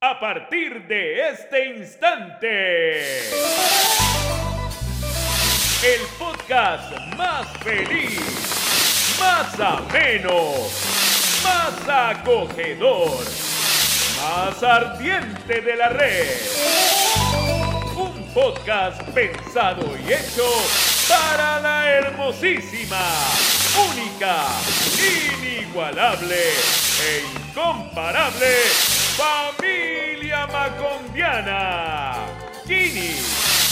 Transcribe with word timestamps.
A 0.00 0.20
partir 0.20 0.86
de 0.86 1.28
este 1.30 1.74
instante, 1.74 3.28
el 5.82 6.00
podcast 6.16 6.92
más 7.16 7.48
feliz, 7.64 8.20
más 9.18 9.58
ameno, 9.58 10.52
más 11.42 12.14
acogedor, 12.14 13.24
más 14.22 14.62
ardiente 14.62 15.62
de 15.62 15.74
la 15.74 15.88
red. 15.88 16.28
Un 17.96 18.22
podcast 18.32 19.02
pensado 19.10 19.96
y 19.96 20.12
hecho 20.12 20.48
para 21.08 21.58
la 21.58 21.90
hermosísima, 21.90 23.02
única, 23.90 24.46
inigualable 25.42 26.36
e 26.36 27.24
incomparable 27.34 28.97
familia 29.18 30.46
macondiana. 30.46 32.14
Gini, 32.66 33.16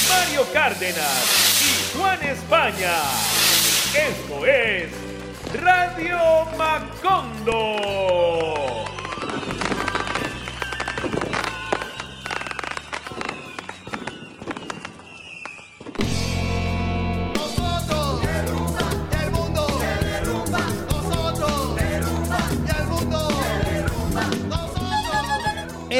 Mario 0.09 0.45
Cárdenas 0.52 1.62
y 1.62 1.96
Juan 1.96 2.20
España. 2.22 2.95
Esto 3.95 4.45
es 4.45 4.91
Radio 5.62 6.19
Macondo. 6.59 8.55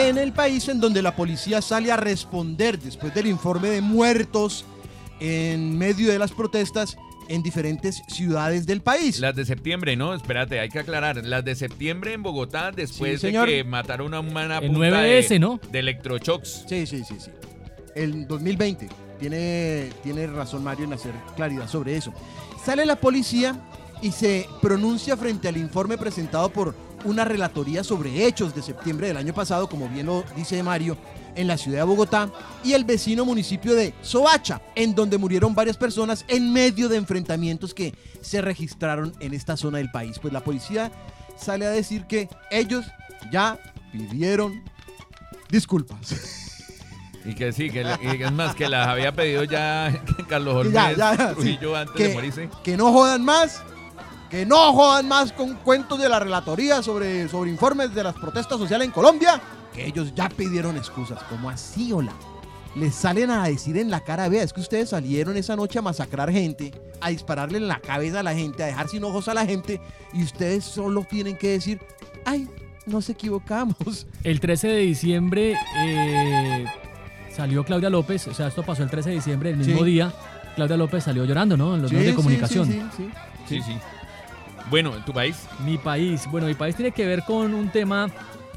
En 0.07 0.19
el 0.19 0.33
país 0.33 0.69
en 0.69 0.79
donde 0.81 1.03
la 1.03 1.17
policía 1.17 1.61
sale 1.61 1.91
a 1.91 1.97
responder 1.97 2.79
después 2.79 3.13
del 3.13 3.27
informe 3.27 3.71
de 3.71 3.81
muertos 3.81 4.65
en 5.19 5.77
medio 5.77 6.13
de 6.13 6.17
las 6.17 6.31
protestas 6.31 6.97
en 7.29 7.43
diferentes 7.43 8.05
ciudades 8.07 8.67
del 8.67 8.83
país. 8.83 9.19
Las 9.19 9.35
de 9.35 9.45
septiembre, 9.45 9.97
¿no? 9.97 10.15
Espérate, 10.15 10.61
hay 10.61 10.69
que 10.69 10.79
aclarar. 10.79 11.25
Las 11.25 11.45
de 11.45 11.57
septiembre 11.57 12.13
en 12.13 12.23
Bogotá, 12.23 12.71
después 12.71 13.21
Sí, 13.21 13.33
de 13.33 13.45
que 13.47 13.65
mataron 13.65 14.15
a 14.15 14.21
una 14.21 14.59
El 14.59 14.71
punta 14.71 15.03
9S, 15.05 15.29
de, 15.29 15.39
¿no? 15.41 15.59
de 15.73 15.79
electroshocks. 15.81 16.67
Sí, 16.69 16.87
sí, 16.87 17.03
sí, 17.03 17.17
sí. 17.19 17.33
El 17.97 18.29
2020. 18.29 18.89
Tiene, 19.19 19.89
tiene 20.05 20.29
razón 20.29 20.63
Mario 20.63 20.85
en 20.85 20.93
hacer 20.93 21.15
claridad 21.35 21.69
sobre 21.69 21.97
eso. 21.97 22.13
Sale 22.65 22.87
la 22.87 22.95
policía 22.95 23.59
y 24.03 24.13
se 24.13 24.47
pronuncia 24.63 25.17
frente 25.17 25.49
al 25.49 25.57
informe 25.57 25.99
presentado 25.99 26.49
por 26.51 26.77
una 27.05 27.25
relatoría 27.25 27.85
sobre 27.85 28.27
hechos 28.27 28.55
de 28.55 28.63
septiembre 28.63 29.09
del 29.09 29.17
año 29.17 29.35
pasado, 29.35 29.69
como 29.69 29.89
bien 29.89 30.07
lo 30.07 30.25
dice 30.37 30.63
Mario, 30.63 30.97
en 31.35 31.47
la 31.47 31.59
ciudad 31.59 31.79
de 31.79 31.85
Bogotá 31.85 32.31
y 32.65 32.73
el 32.73 32.85
vecino 32.85 33.25
municipio 33.25 33.75
de 33.75 33.95
Soacha, 34.01 34.63
en 34.75 34.95
donde 34.95 35.19
murieron 35.19 35.55
varias 35.55 35.77
personas 35.77 36.25
en 36.29 36.53
medio 36.53 36.89
de 36.89 36.97
enfrentamientos 36.97 37.75
que 37.75 37.95
se 38.21 38.41
registraron 38.41 39.13
en 39.21 39.35
esta 39.35 39.57
zona 39.57 39.79
del 39.79 39.91
país. 39.91 40.19
Pues 40.19 40.33
la 40.33 40.43
policía 40.43 40.91
sale 41.37 41.67
a 41.67 41.71
decir 41.71 42.07
que 42.07 42.29
ellos 42.51 42.85
ya 43.31 43.59
pidieron 43.93 44.63
disculpas. 45.51 46.15
Y 47.25 47.35
que 47.35 47.53
sí, 47.53 47.71
que, 47.71 47.85
y 48.03 48.23
es 48.23 48.33
más, 48.33 48.55
que 48.55 48.69
las 48.69 48.87
había 48.87 49.13
pedido 49.13 49.43
ya 49.43 50.01
Carlos 50.29 50.73
ya, 50.73 50.93
ya, 50.93 51.35
sí. 51.41 51.59
antes 51.75 51.97
que, 51.97 52.09
de 52.09 52.15
morirse. 52.15 52.49
que 52.63 52.77
no 52.77 52.93
jodan 52.93 53.25
más, 53.25 53.63
que 54.31 54.45
no 54.47 54.73
jodan 54.73 55.09
más 55.09 55.33
con 55.33 55.55
cuentos 55.57 55.99
de 56.01 56.09
la 56.09 56.19
relatoría 56.19 56.83
sobre, 56.83 57.29
sobre 57.29 57.51
informes 57.51 57.95
de 57.95 58.03
las 58.05 58.15
protestas 58.15 58.59
sociales 58.59 58.87
en 58.87 58.93
Colombia, 58.93 59.41
que 59.73 59.87
ellos 59.87 60.13
ya 60.15 60.29
pidieron 60.29 60.77
excusas. 60.77 61.23
¿Cómo 61.29 61.49
así, 61.51 61.93
hola? 61.93 62.13
Les 62.75 62.95
salen 62.95 63.31
a 63.31 63.45
decir 63.45 63.79
en 63.79 63.91
la 63.91 64.01
cara, 64.01 64.29
vea, 64.29 64.43
es 64.43 64.53
que 64.53 64.61
ustedes 64.61 64.91
salieron 64.91 65.37
esa 65.37 65.57
noche 65.57 65.79
a 65.79 65.83
masacrar 65.83 66.31
gente, 66.31 66.73
a 67.01 67.09
dispararle 67.11 67.57
en 67.59 67.69
la 67.69 67.79
cabeza 67.81 68.21
a 68.21 68.23
la 68.23 68.35
gente, 68.35 68.63
a 68.63 68.67
dejar 68.67 68.89
sin 68.89 69.03
ojos 69.05 69.29
a 69.29 69.35
la 69.35 69.47
gente, 69.47 69.81
y 70.13 70.23
ustedes 70.23 70.65
solo 70.65 71.03
tienen 71.09 71.39
que 71.39 71.51
decir, 71.53 71.81
ay, 72.27 72.49
nos 72.85 73.09
equivocamos. 73.09 74.07
El 74.25 74.41
13 74.41 74.69
de 74.69 74.79
diciembre 74.81 75.57
eh, 75.79 76.67
salió 77.35 77.65
Claudia 77.65 77.89
López, 77.89 78.27
o 78.29 78.35
sea, 78.35 78.49
esto 78.49 78.63
pasó 78.63 78.83
el 78.83 78.91
13 78.91 79.09
de 79.11 79.15
diciembre, 79.17 79.51
el 79.51 79.57
mismo 79.57 79.79
Sí. 79.79 79.85
día. 79.85 80.13
Claudia 80.55 80.77
López 80.77 81.05
salió 81.05 81.25
llorando, 81.25 81.57
¿no? 81.57 81.75
En 81.77 81.83
los 81.83 81.91
Sí, 81.91 81.97
medios 81.97 82.09
de 82.09 82.13
sí, 82.13 82.17
comunicación. 82.17 82.67
sí, 82.67 82.83
sí, 82.97 83.09
sí. 83.49 83.61
Sí, 83.61 83.63
sí. 83.63 83.79
Bueno, 84.71 84.95
¿en 84.97 85.05
tu 85.05 85.13
país? 85.13 85.37
Mi 85.65 85.79
país, 85.79 86.25
bueno, 86.31 86.47
mi 86.47 86.55
país 86.55 86.75
tiene 86.75 86.91
que 86.91 87.07
ver 87.07 87.23
con 87.25 87.55
un 87.55 87.69
tema 87.71 88.09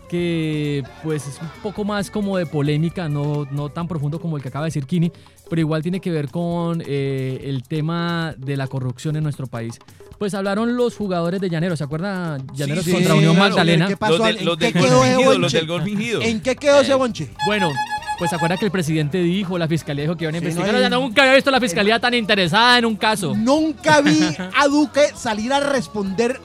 que 0.09 0.83
pues 1.03 1.27
es 1.27 1.39
un 1.39 1.49
poco 1.61 1.83
más 1.85 2.09
como 2.09 2.35
de 2.37 2.47
polémica, 2.47 3.07
no, 3.07 3.47
no 3.51 3.69
tan 3.69 3.87
profundo 3.87 4.19
como 4.19 4.37
el 4.37 4.41
que 4.43 4.49
acaba 4.49 4.65
de 4.65 4.69
decir 4.69 4.85
Kini, 4.87 5.11
pero 5.49 5.59
igual 5.61 5.83
tiene 5.83 5.99
que 5.99 6.09
ver 6.11 6.29
con 6.29 6.81
eh, 6.83 7.41
el 7.43 7.61
tema 7.61 8.33
de 8.37 8.57
la 8.57 8.65
corrupción 8.67 9.15
en 9.17 9.23
nuestro 9.23 9.45
país. 9.45 9.77
Pues 10.17 10.33
hablaron 10.33 10.75
los 10.75 10.95
jugadores 10.97 11.39
de 11.39 11.49
Llaneros, 11.49 11.77
¿se 11.77 11.85
acuerdan? 11.85 12.45
Llaneros 12.53 12.83
sí, 12.85 12.91
contra 12.91 13.13
sí, 13.13 13.19
Unión 13.19 13.35
claro. 13.35 13.49
Magdalena. 13.51 13.87
¿Qué 13.87 13.97
pasó? 13.97 14.17
Los 14.17 14.25
del, 14.27 14.37
¿En 14.39 14.45
los 14.45 14.57
qué 14.57 14.65
del 14.65 14.73
quedó 14.73 14.97
gol 14.97 15.05
ese 15.05 15.15
fingido, 15.15 15.31
los 15.31 15.39
bonche? 15.39 15.57
del 15.57 15.67
gol 15.67 15.81
fingido. 15.83 16.21
¿En 16.23 16.41
qué 16.41 16.55
quedó 16.55 16.81
ese 16.81 16.93
bonche? 16.95 17.29
Bueno, 17.45 17.71
pues 18.19 18.31
acuerda 18.33 18.57
que 18.57 18.65
el 18.65 18.71
presidente 18.71 19.17
dijo, 19.23 19.57
la 19.57 19.67
fiscalía 19.67 20.03
dijo 20.03 20.15
que 20.17 20.25
iban 20.25 20.35
a 20.35 20.39
Sí, 20.39 20.45
investigar. 20.45 20.91
no, 20.91 20.99
nunca 21.01 21.21
había 21.23 21.35
visto 21.35 21.49
la 21.51 21.59
fiscalía 21.59 21.99
tan 21.99 22.13
interesada 22.13 22.77
en 22.77 22.85
un 22.85 22.95
caso. 22.97 23.33
Nunca 23.35 24.01
vi 24.01 24.19
a 24.57 24.67
Duque 24.67 25.01
salir 25.15 25.51
a 25.53 25.59
responder 25.61 26.39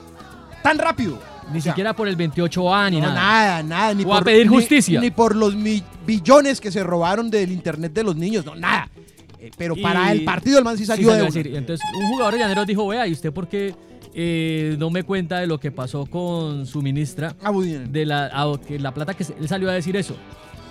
tan 0.63 0.77
rápido. 0.77 1.19
Ni 1.51 1.59
O 1.59 1.61
sea, 1.61 1.73
siquiera 1.73 1.93
por 1.93 2.07
el 2.07 2.17
28A 2.17 2.89
ni 2.89 2.99
no, 2.99 3.07
nada. 3.07 3.13
nada, 3.61 3.63
nada. 3.63 3.93
Ni 3.93 4.03
O 4.03 4.13
a 4.13 4.17
por, 4.17 4.23
pedir 4.25 4.49
ni- 4.49 4.55
justicia. 4.55 4.99
Ni, 4.99 5.11
por 5.11 5.35
los 5.35 5.53
billones 6.07 6.59
que 6.59 6.71
se 6.71 6.81
robaron 6.81 7.29
del 7.29 7.51
internet 7.51 7.93
de 7.93 8.03
los 8.03 8.15
niños. 8.15 8.43
No, 8.45 8.55
nada. 8.55 8.89
Eh, 9.39 9.51
pero 9.57 9.75
Y- 9.77 9.81
para 9.81 10.11
el 10.11 10.23
partido 10.23 10.57
el 10.57 10.63
man 10.63 10.75
sí 10.77 10.83
Sí, 10.83 10.87
salió 10.87 11.11
de 11.11 11.19
a 11.19 11.23
decir. 11.25 11.47
Entonces, 11.55 11.85
un 11.95 12.07
jugador 12.07 12.33
de 12.33 12.39
Llaneros 12.39 12.65
dijo, 12.65 12.87
vea, 12.87 13.05
¿y 13.05 13.11
usted 13.11 13.31
por 13.31 13.47
qué 13.47 13.75
eh, 14.15 14.75
no 14.79 14.89
me 14.89 15.03
cuenta 15.03 15.39
de 15.39 15.45
lo 15.45 15.59
que 15.59 15.71
pasó 15.71 16.05
con 16.07 16.65
su 16.65 16.81
ministra? 16.81 17.35
Ah. 17.43 17.51
De 17.51 18.05
la, 18.07 18.57
que 18.67 18.79
la 18.79 18.91
plata 18.93 19.13
que 19.13 19.23
él 19.39 19.47
salió 19.47 19.69
a 19.69 19.73
decir 19.73 19.95
eso. 19.97 20.15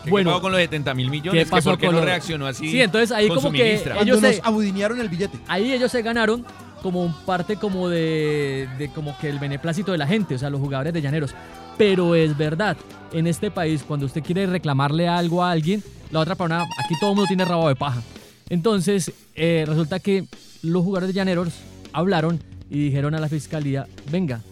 ¿Qué 0.04 0.10
bueno, 0.10 0.30
pasó 0.30 0.42
con 0.42 0.52
los 0.52 0.60
70 0.60 0.94
mil 0.94 1.10
millones? 1.10 1.40
¿qué 1.40 1.44
¿Que 1.44 1.50
pasó 1.50 1.70
¿Por 1.70 1.78
qué 1.78 1.86
con 1.86 1.94
no 1.94 2.00
los- 2.00 2.08
reaccionó 2.08 2.46
así 2.46 2.70
Sí, 2.70 2.80
entonces 2.80 3.10
ahí 3.12 3.28
con 3.28 3.36
como 3.38 3.52
que 3.52 3.74
ellos 4.00 4.20
nos 4.20 4.34
se- 4.36 4.40
abudinearon 4.44 5.00
el 5.00 5.08
billete. 5.08 5.38
ahí 5.48 5.72
ellos 5.72 5.90
se 5.90 6.02
ganaron 6.02 6.44
como 6.82 7.02
un 7.02 7.14
parte 7.24 7.56
como 7.56 7.88
de, 7.88 8.68
de 8.78 8.88
como 8.90 9.16
que 9.18 9.28
el 9.30 9.38
beneplácito 9.38 9.92
de 9.92 9.98
la 9.98 10.06
gente, 10.06 10.34
o 10.34 10.38
sea, 10.38 10.50
los 10.50 10.60
jugadores 10.60 10.92
de 10.92 11.00
Llaneros. 11.00 11.34
Pero 11.78 12.14
es 12.14 12.36
verdad, 12.36 12.76
en 13.12 13.26
este 13.26 13.50
país, 13.50 13.82
cuando 13.86 14.04
usted 14.06 14.22
quiere 14.22 14.46
reclamarle 14.46 15.08
algo 15.08 15.42
a 15.42 15.50
alguien, 15.50 15.82
la 16.10 16.20
otra 16.20 16.34
persona, 16.34 16.62
aquí 16.84 16.94
todo 17.00 17.10
el 17.10 17.16
mundo 17.16 17.26
tiene 17.26 17.44
rabo 17.46 17.68
de 17.68 17.74
paja. 17.74 18.02
Entonces, 18.50 19.10
eh, 19.34 19.64
resulta 19.66 19.98
que 19.98 20.26
los 20.62 20.84
jugadores 20.84 21.08
de 21.08 21.14
Llaneros 21.14 21.48
hablaron 21.92 22.40
y 22.70 22.78
dijeron 22.84 23.14
a 23.14 23.18
la 23.18 23.28
fiscalía, 23.28 23.86
venga, 24.10 24.42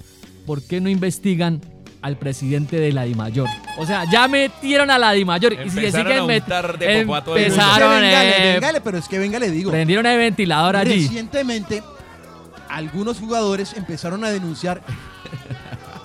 ¿por 0.46 0.62
qué 0.62 0.80
no 0.80 0.88
investigan 0.88 1.60
al 2.02 2.16
presidente 2.18 2.78
de 2.78 2.92
la 2.92 3.04
DIMAYOR? 3.04 3.48
O 3.78 3.86
sea, 3.86 4.04
ya 4.10 4.28
metieron 4.28 4.90
a 4.90 4.98
la 4.98 5.12
DIMAYOR. 5.12 5.52
Y 5.54 5.56
si 5.70 5.78
Empezaron 5.78 6.06
siguen 6.12 6.18
a 6.18 6.26
met- 6.26 6.42
untar 6.42 6.78
de 6.78 7.00
popó 7.02 7.14
a 7.16 7.24
todo 7.24 7.36
el 7.36 7.48
mundo. 7.48 7.54
empezaron, 7.62 8.00
véngale, 8.00 8.78
eh, 8.78 8.80
pero 8.84 8.98
es 8.98 9.08
que 9.08 9.18
venga, 9.18 9.38
le 9.38 9.50
digo. 9.50 9.70
prendieron 9.70 10.04
el 10.06 10.18
ventilador 10.18 10.76
allí. 10.76 11.06
Recientemente, 11.06 11.82
algunos 12.68 13.18
jugadores 13.18 13.74
empezaron 13.76 14.24
a 14.24 14.30
denunciar 14.30 14.82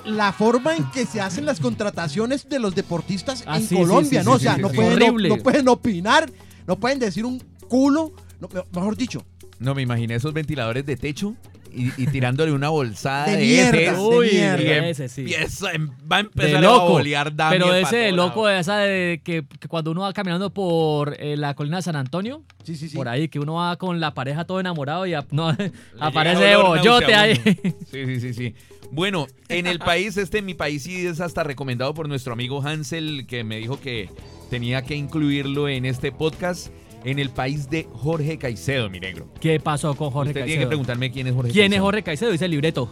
la 0.05 0.31
forma 0.31 0.75
en 0.75 0.89
que 0.91 1.05
se 1.05 1.19
hacen 1.19 1.45
las 1.45 1.59
contrataciones 1.59 2.47
de 2.47 2.59
los 2.59 2.73
deportistas 2.75 3.43
Ah, 3.45 3.57
en 3.57 3.63
sí, 3.63 3.69
sí, 3.69 3.75
Colombia, 3.75 4.21
sí, 4.21 4.25
¿no? 4.25 4.39
sí, 4.39 4.45
o 4.45 4.49
sea, 4.49 4.55
sí, 4.55 4.61
no, 4.61 4.69
sí. 4.69 4.75
Pueden, 4.75 4.93
Horrible. 4.93 5.29
no 5.29 5.37
pueden 5.37 5.67
opinar, 5.67 6.29
no 6.65 6.77
pueden 6.77 6.99
decir 6.99 7.25
un 7.25 7.43
culo, 7.67 8.13
no, 8.39 8.47
mejor 8.73 8.95
dicho, 8.95 9.25
No, 9.59 9.73
me 9.75 9.81
imaginé 9.81 10.15
esos 10.15 10.31
ventiladores 10.33 10.85
de 10.85 10.95
techo 10.95 11.35
y, 11.73 11.91
y 12.01 12.07
tirándole 12.07 12.51
una 12.51 12.69
bolsada 12.69 13.25
De 13.27 13.37
de, 13.37 13.43
mierda, 13.45 13.77
heces. 13.79 13.97
de 13.97 13.99
Uy, 14.03 14.29
mierda. 14.31 14.61
Y 14.63 14.89
ese 14.89 15.09
sí. 15.09 15.21
empieza- 15.21 15.71
em- 15.73 15.89
va 16.11 16.17
a 16.17 16.23
De 16.23 16.27
empezar 16.27 16.55
a 16.57 16.61
loco. 16.61 16.89
bolear 16.89 17.35
Damian 17.35 17.61
Pero 17.61 17.73
ese 17.75 17.95
de 17.97 18.11
loco, 18.11 18.45
lado. 18.45 18.55
de 18.55 18.59
esa 18.61 18.77
de 18.77 19.21
que, 19.23 19.43
que 19.59 19.67
cuando 19.67 19.91
uno 19.91 20.01
va 20.01 20.13
caminando 20.13 20.51
por 20.53 21.15
eh, 21.19 21.37
la 21.37 21.53
colina 21.53 21.77
de 21.77 21.83
San 21.83 21.95
Antonio, 21.95 22.43
sí, 22.63 22.75
sí, 22.75 22.89
sí. 22.89 22.95
por 22.95 23.07
ahí, 23.07 23.27
que 23.29 23.39
uno 23.39 23.55
va 23.55 23.75
con 23.77 23.99
la 23.99 24.13
pareja 24.13 24.45
todo 24.45 24.59
enamorado 24.59 25.05
y 25.07 25.13
no, 25.31 25.55
aparece 25.99 26.55
bollote 26.57 27.13
ahí. 27.15 27.35
Sí, 27.91 28.05
sí, 28.05 28.19
sí, 28.19 28.33
sí. 28.33 28.55
Bueno, 28.91 29.27
en 29.49 29.67
el 29.67 29.79
país, 29.79 30.15
este 30.17 30.41
mi 30.41 30.53
país 30.53 30.83
sí 30.83 31.05
es 31.05 31.19
hasta 31.19 31.43
recomendado 31.43 31.93
por 31.93 32.07
nuestro 32.07 32.33
amigo 32.33 32.61
Hansel, 32.65 33.25
que 33.27 33.43
me 33.43 33.57
dijo 33.57 33.79
que 33.81 34.09
tenía 34.49 34.81
que 34.81 34.95
incluirlo 34.95 35.67
en 35.67 35.85
este 35.85 36.11
podcast. 36.11 36.67
En 37.03 37.19
el 37.19 37.29
país 37.29 37.69
de 37.69 37.87
Jorge 37.93 38.37
Caicedo, 38.37 38.89
mi 38.89 38.99
negro. 38.99 39.27
¿Qué 39.39 39.59
pasó 39.59 39.95
con 39.95 40.09
Jorge 40.11 40.29
Usted 40.31 40.41
tiene 40.41 40.47
que 40.47 40.53
Caicedo? 40.55 40.69
preguntarme 40.69 41.11
quién 41.11 41.27
es 41.27 41.33
Jorge 41.33 41.51
¿Quién 41.51 41.65
es 41.65 41.69
Caicedo. 41.69 41.83
Jorge 41.85 42.03
Caicedo? 42.03 42.31
Dice 42.31 42.45
el 42.45 42.51
libreto. 42.51 42.91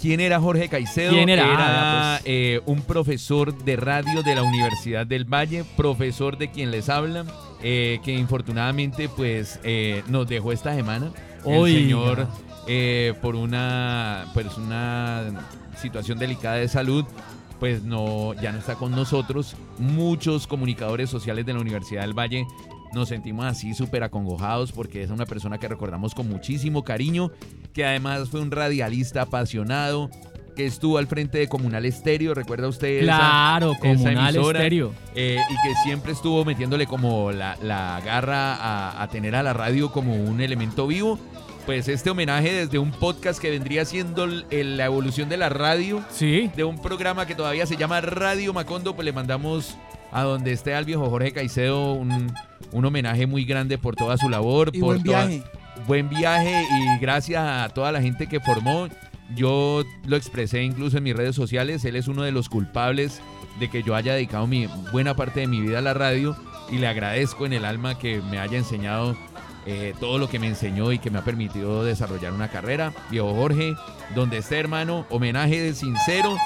¿Quién 0.00 0.20
era 0.20 0.40
Jorge 0.40 0.68
Caicedo? 0.68 1.12
¿Quién 1.12 1.28
era? 1.28 1.44
Era 1.44 1.56
Ah, 1.58 2.18
pues. 2.18 2.24
eh, 2.34 2.60
un 2.66 2.82
profesor 2.82 3.56
de 3.64 3.76
radio 3.76 4.22
de 4.24 4.34
la 4.34 4.42
Universidad 4.42 5.06
del 5.06 5.24
Valle, 5.24 5.64
profesor 5.76 6.38
de 6.38 6.50
quien 6.50 6.72
les 6.72 6.88
habla, 6.88 7.24
eh, 7.62 8.00
que 8.04 8.12
infortunadamente 8.12 9.08
pues 9.08 9.60
eh, 9.62 10.02
nos 10.08 10.26
dejó 10.28 10.50
esta 10.50 10.74
semana. 10.74 11.12
El 11.46 11.66
señor 11.72 12.26
por 13.20 13.36
una, 13.36 14.26
pues, 14.34 14.56
una 14.56 15.44
situación 15.80 16.18
delicada 16.18 16.56
de 16.56 16.68
salud 16.68 17.04
pues 17.60 17.82
no, 17.84 18.34
ya 18.34 18.50
no 18.50 18.58
está 18.58 18.74
con 18.74 18.90
nosotros. 18.90 19.54
Muchos 19.78 20.48
comunicadores 20.48 21.08
sociales 21.10 21.46
de 21.46 21.52
la 21.54 21.60
Universidad 21.60 22.00
del 22.02 22.12
Valle 22.18 22.44
nos 22.94 23.08
sentimos 23.08 23.44
así 23.46 23.74
súper 23.74 24.02
acongojados 24.02 24.72
porque 24.72 25.02
es 25.02 25.10
una 25.10 25.26
persona 25.26 25.58
que 25.58 25.68
recordamos 25.68 26.14
con 26.14 26.28
muchísimo 26.28 26.84
cariño, 26.84 27.30
que 27.72 27.84
además 27.84 28.28
fue 28.28 28.40
un 28.40 28.50
radialista 28.50 29.22
apasionado, 29.22 30.10
que 30.56 30.66
estuvo 30.66 30.98
al 30.98 31.06
frente 31.06 31.38
de 31.38 31.48
Comunal 31.48 31.86
Estéreo, 31.86 32.34
¿recuerda 32.34 32.68
usted? 32.68 33.00
Claro, 33.02 33.72
esa 33.72 33.80
comunal 33.80 34.34
emisora? 34.34 34.58
estéreo. 34.60 34.92
Eh, 35.14 35.38
y 35.48 35.54
que 35.66 35.74
siempre 35.84 36.12
estuvo 36.12 36.44
metiéndole 36.44 36.86
como 36.86 37.32
la, 37.32 37.56
la 37.62 38.00
garra 38.04 38.54
a, 38.56 39.02
a 39.02 39.08
tener 39.08 39.34
a 39.34 39.42
la 39.42 39.54
radio 39.54 39.90
como 39.90 40.14
un 40.14 40.40
elemento 40.42 40.86
vivo. 40.86 41.18
Pues 41.64 41.86
este 41.88 42.10
homenaje 42.10 42.52
desde 42.52 42.78
un 42.78 42.90
podcast 42.90 43.40
que 43.40 43.48
vendría 43.48 43.84
siendo 43.84 44.24
el- 44.24 44.76
la 44.76 44.84
evolución 44.86 45.28
de 45.30 45.36
la 45.38 45.48
radio, 45.48 46.04
Sí. 46.10 46.50
de 46.56 46.64
un 46.64 46.82
programa 46.82 47.24
que 47.24 47.34
todavía 47.36 47.64
se 47.66 47.76
llama 47.76 48.00
Radio 48.02 48.52
Macondo, 48.52 48.94
pues 48.96 49.04
le 49.06 49.12
mandamos 49.12 49.76
a 50.10 50.22
donde 50.24 50.52
esté 50.52 50.74
al 50.74 50.84
viejo 50.84 51.08
Jorge 51.08 51.32
Caicedo 51.32 51.92
un, 51.94 52.34
un 52.72 52.84
homenaje 52.84 53.26
muy 53.26 53.44
grande 53.44 53.78
por 53.78 53.94
toda 53.96 54.16
su 54.16 54.28
labor. 54.28 54.70
Y 54.72 54.80
por 54.80 54.94
buen 54.94 55.02
toda- 55.04 55.26
viaje. 55.26 55.42
buen 55.86 56.08
viaje 56.08 56.64
y 56.70 57.00
gracias 57.00 57.42
a 57.42 57.68
toda 57.70 57.92
la 57.92 58.02
gente 58.02 58.26
que 58.26 58.40
formó. 58.40 58.88
Yo 59.34 59.84
lo 60.06 60.16
expresé 60.16 60.62
incluso 60.62 60.98
en 60.98 61.04
mis 61.04 61.16
redes 61.16 61.34
sociales. 61.34 61.84
Él 61.84 61.96
es 61.96 62.08
uno 62.08 62.22
de 62.22 62.32
los 62.32 62.48
culpables 62.48 63.20
de 63.60 63.68
que 63.70 63.82
yo 63.82 63.94
haya 63.94 64.14
dedicado 64.14 64.46
mi 64.46 64.68
buena 64.92 65.14
parte 65.14 65.40
de 65.40 65.46
mi 65.46 65.60
vida 65.60 65.78
a 65.78 65.82
la 65.82 65.94
radio 65.94 66.36
y 66.70 66.76
le 66.78 66.86
agradezco 66.86 67.46
en 67.46 67.52
el 67.54 67.64
alma 67.64 67.98
que 67.98 68.20
me 68.30 68.38
haya 68.38 68.58
enseñado 68.58 69.16
eh, 69.64 69.94
todo 70.00 70.18
lo 70.18 70.28
que 70.28 70.38
me 70.40 70.48
enseñó 70.48 70.90
y 70.92 70.98
que 70.98 71.10
me 71.10 71.18
ha 71.18 71.24
permitido 71.24 71.84
desarrollar 71.84 72.32
una 72.32 72.48
carrera. 72.48 72.92
Viejo 73.10 73.32
Jorge, 73.34 73.74
donde 74.14 74.38
esté 74.38 74.58
hermano, 74.58 75.06
homenaje 75.08 75.60
de 75.60 75.74
sincero. 75.74 76.36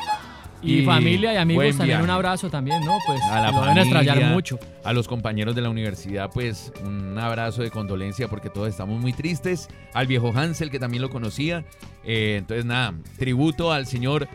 Y, 0.62 0.82
familia 0.84 1.34
y 1.34 1.36
amigos 1.36 1.76
también 1.76 2.00
un 2.00 2.10
abrazo 2.10 2.50
también, 2.50 2.84
¿no? 2.84 2.98
Pues 3.06 3.20
A 3.30 3.40
la 3.40 3.50
lo 3.52 3.60
deben 3.60 3.78
extrañar 3.78 4.14
familia. 4.14 4.32
mucho. 4.34 4.58
A 4.84 4.92
los 4.92 5.06
compañeros 5.06 5.54
de 5.54 5.62
la 5.62 5.70
universidad, 5.70 6.30
pues 6.32 6.72
un 6.84 7.18
abrazo 7.18 7.62
de 7.62 7.70
condolencia 7.70 8.28
porque 8.28 8.50
todos 8.50 8.68
estamos 8.68 9.00
muy 9.00 9.12
tristes. 9.12 9.68
Al 9.92 10.06
viejo 10.06 10.32
Hansel, 10.34 10.70
que 10.70 10.78
también 10.78 11.02
lo 11.02 11.10
conocía. 11.10 11.64
Eh, 12.04 12.36
entonces, 12.38 12.64
nada, 12.64 12.94
tributo 13.18 13.72
al 13.72 13.86
señor 13.86 14.28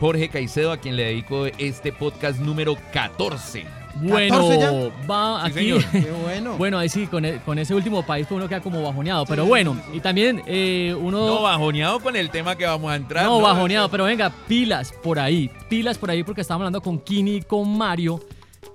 Jorge 0.00 0.28
Caicedo, 0.28 0.72
a 0.72 0.78
quien 0.78 0.96
le 0.96 1.04
dedico 1.04 1.46
este 1.46 1.92
podcast 1.92 2.40
número 2.40 2.76
14. 2.92 3.77
Bueno, 3.96 4.36
14 4.48 4.58
ya. 4.60 5.06
va 5.06 5.40
Sí, 5.44 5.50
aquí. 5.50 5.58
señor. 5.58 5.84
Qué 5.92 6.10
bueno. 6.22 6.56
Bueno, 6.56 6.78
ahí 6.78 6.88
sí, 6.88 7.06
con, 7.06 7.24
e- 7.24 7.40
con 7.44 7.58
ese 7.58 7.74
último 7.74 8.04
país 8.04 8.26
pues 8.28 8.36
uno 8.38 8.48
queda 8.48 8.60
como 8.60 8.82
bajoneado. 8.82 9.24
Pero 9.26 9.44
bueno, 9.46 9.76
y 9.92 10.00
también 10.00 10.42
eh, 10.46 10.94
uno... 10.98 11.26
No, 11.26 11.42
bajoneado 11.42 12.00
con 12.00 12.14
el 12.16 12.30
tema 12.30 12.56
que 12.56 12.66
vamos 12.66 12.90
a 12.92 12.96
entrar. 12.96 13.24
No, 13.24 13.40
bajoneado, 13.40 13.88
pero 13.90 14.04
venga, 14.04 14.30
pilas 14.46 14.92
por 15.02 15.18
ahí, 15.18 15.50
pilas 15.68 15.98
por 15.98 16.10
ahí 16.10 16.22
porque 16.22 16.42
estábamos 16.42 16.62
hablando 16.66 16.80
con 16.80 16.98
Kini 17.00 17.36
y 17.36 17.42
con 17.42 17.76
Mario 17.76 18.20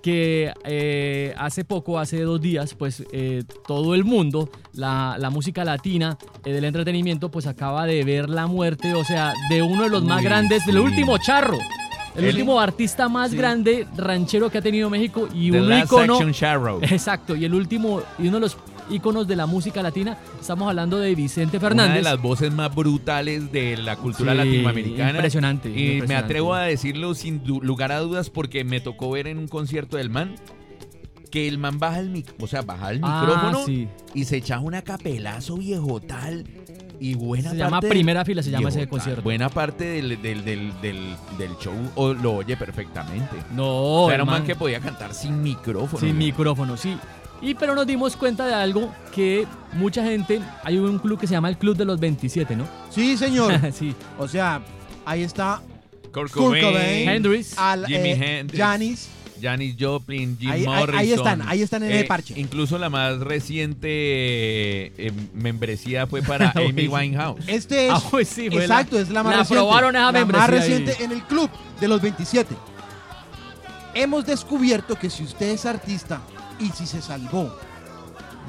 que 0.01 0.51
eh, 0.65 1.33
hace 1.37 1.63
poco, 1.63 1.97
hace 1.97 2.21
dos 2.21 2.41
días, 2.41 2.73
pues 2.73 3.03
eh, 3.13 3.43
todo 3.65 3.95
el 3.95 4.03
mundo, 4.03 4.49
la, 4.73 5.15
la 5.17 5.29
música 5.29 5.63
latina 5.63 6.17
eh, 6.43 6.51
del 6.51 6.65
entretenimiento, 6.65 7.31
pues 7.31 7.47
acaba 7.47 7.85
de 7.85 8.03
ver 8.03 8.29
la 8.29 8.45
muerte, 8.47 8.93
o 8.95 9.05
sea, 9.05 9.33
de 9.49 9.61
uno 9.61 9.83
de 9.83 9.89
los 9.89 10.03
más 10.03 10.21
grandes, 10.21 10.65
del 10.65 10.75
sí. 10.75 10.81
último 10.81 11.17
charro. 11.19 11.57
El, 12.15 12.25
El- 12.25 12.29
último 12.35 12.59
artista 12.59 13.09
más 13.09 13.31
Sí. 13.31 13.37
grande 13.37 13.87
ranchero 13.97 14.49
que 14.49 14.57
ha 14.59 14.61
tenido 14.61 14.89
México 14.89 15.27
y 15.33 15.51
The 15.51 15.61
un 15.61 15.69
Last 15.69 15.91
Sharrow. 16.33 16.79
Exacto, 16.83 17.35
y 17.35 17.45
el 17.45 17.53
último 17.53 18.01
y 18.19 18.27
uno 18.27 18.37
de 18.37 18.41
los 18.41 18.57
íconos 18.89 19.27
de 19.27 19.35
la 19.37 19.45
música 19.45 19.81
latina, 19.81 20.17
estamos 20.39 20.67
hablando 20.67 20.99
de 20.99 21.15
Vicente 21.15 21.57
Una 21.57 21.67
Fernández. 21.67 21.95
de 21.95 22.01
las 22.01 22.21
voces 22.21 22.51
más 22.53 22.73
brutales 22.75 23.49
de 23.51 23.77
la 23.77 23.95
cultura 23.95 24.33
Sí, 24.33 24.37
latinoamericana. 24.37 25.11
impresionante, 25.11 25.69
Y 25.69 26.01
me 26.01 26.15
atrevo 26.15 26.53
a 26.53 26.63
decirlo 26.63 27.15
sin 27.15 27.41
lugar 27.45 27.91
a 27.93 27.99
dudas 27.99 28.29
porque 28.29 28.63
me 28.65 28.81
tocó 28.81 29.09
ver 29.11 29.27
en 29.27 29.37
un 29.37 29.47
concierto 29.47 29.95
del 29.97 30.09
man 30.09 30.35
que 31.31 31.47
el 31.47 31.57
man 31.57 31.79
baja 31.79 31.99
el 31.99 32.09
mic 32.11 32.27
o 32.39 32.45
sea, 32.45 32.61
baja 32.61 32.91
el 32.91 32.99
Ah, 33.01 33.21
micrófono 33.25 33.65
sí. 33.65 33.87
y 34.13 34.25
se 34.25 34.37
echa 34.37 34.59
una 34.59 34.81
capelazo 34.83 35.57
viejo 35.57 35.99
tal 35.99 36.43
y 37.03 37.15
buena 37.15 37.49
Se 37.51 37.57
parte 37.57 37.63
llama 37.63 37.79
del- 37.81 37.89
Primera 37.89 38.23
Fila, 38.25 38.41
se 38.43 38.49
llama 38.51 38.69
ese 38.69 38.87
concierto. 38.87 39.21
Buena 39.23 39.49
parte 39.49 39.83
del, 39.83 40.21
del, 40.21 40.45
del, 40.45 40.81
del, 40.81 41.15
del 41.37 41.57
show 41.57 41.73
o- 41.95 42.13
lo 42.13 42.35
oye 42.35 42.55
perfectamente. 42.55 43.35
No, 43.53 44.03
O 44.03 44.07
sea, 44.07 44.15
era 44.15 44.23
un 44.23 44.29
man 44.29 44.45
que 44.45 44.55
podía 44.55 44.79
cantar 44.79 45.13
sin 45.13 45.41
micrófono. 45.43 45.99
Sin 45.99 46.15
güey. 46.15 46.27
micrófono, 46.27 46.77
sí. 46.77 46.97
Y 47.41 47.55
pero 47.55 47.75
nos 47.75 47.85
dimos 47.85 48.15
cuenta 48.15 48.47
de 48.47 48.53
algo 48.53 48.89
que 49.13 49.45
mucha 49.73 50.01
gente, 50.03 50.39
hay 50.63 50.77
un 50.77 50.97
club 50.97 51.19
que 51.19 51.27
se 51.27 51.33
llama 51.33 51.49
el 51.49 51.57
Club 51.57 51.75
de 51.75 51.83
los 51.83 51.99
27, 51.99 52.55
¿no? 52.55 52.65
Sí, 52.89 53.17
señor. 53.17 53.59
sí. 53.73 53.93
O 54.17 54.27
sea, 54.29 54.61
ahí 55.05 55.23
está 55.23 55.61
Kurt 56.13 56.31
Kurt 56.31 56.61
Cobain, 56.61 57.09
Hendrix, 57.09 57.57
al, 57.57 57.85
Jimi 57.85 58.09
eh, 58.11 58.39
Hendrix. 58.39 58.63
Janis. 58.63 59.09
Janis 59.43 59.75
Joplin, 59.79 60.37
Jim 60.39 60.49
Ahí- 60.49 60.61
ahí- 60.61 60.65
Morrison. 60.65 60.95
ahí 60.99 61.11
están, 61.13 61.41
ahí 61.47 61.61
están 61.61 61.83
en 61.83 61.91
el 61.91 62.05
parche. 62.07 62.33
Incluso 62.39 62.77
la 62.79 62.89
más 62.89 63.19
reciente 63.19 63.87
eh, 63.89 64.91
eh, 64.97 65.11
membresía 65.33 66.07
fue 66.07 66.21
para 66.23 66.51
Amy 66.55 66.83
Uy. 66.83 66.87
Winehouse. 66.87 67.43
Este 67.47 67.87
es. 67.87 67.93
Ah, 67.93 68.01
pues 68.09 68.27
sí, 68.29 68.49
fue 68.49 68.61
exacto, 68.61 68.95
la- 68.95 69.01
es 69.01 69.09
la 69.09 69.23
más 69.23 69.33
la 69.33 69.39
reciente. 69.39 69.59
aprobaron 69.63 69.95
esa 69.95 70.11
la 70.11 70.25
más 70.25 70.49
ahí. 70.49 70.55
reciente 70.59 71.03
en 71.03 71.11
el 71.11 71.21
club 71.23 71.49
de 71.81 71.87
los 71.87 72.01
27. 72.01 72.55
Hemos 73.95 74.25
descubierto 74.25 74.95
que 74.95 75.09
si 75.09 75.23
usted 75.23 75.49
es 75.49 75.65
artista 75.65 76.21
y 76.59 76.69
si 76.69 76.87
se 76.87 77.01
salvó 77.01 77.55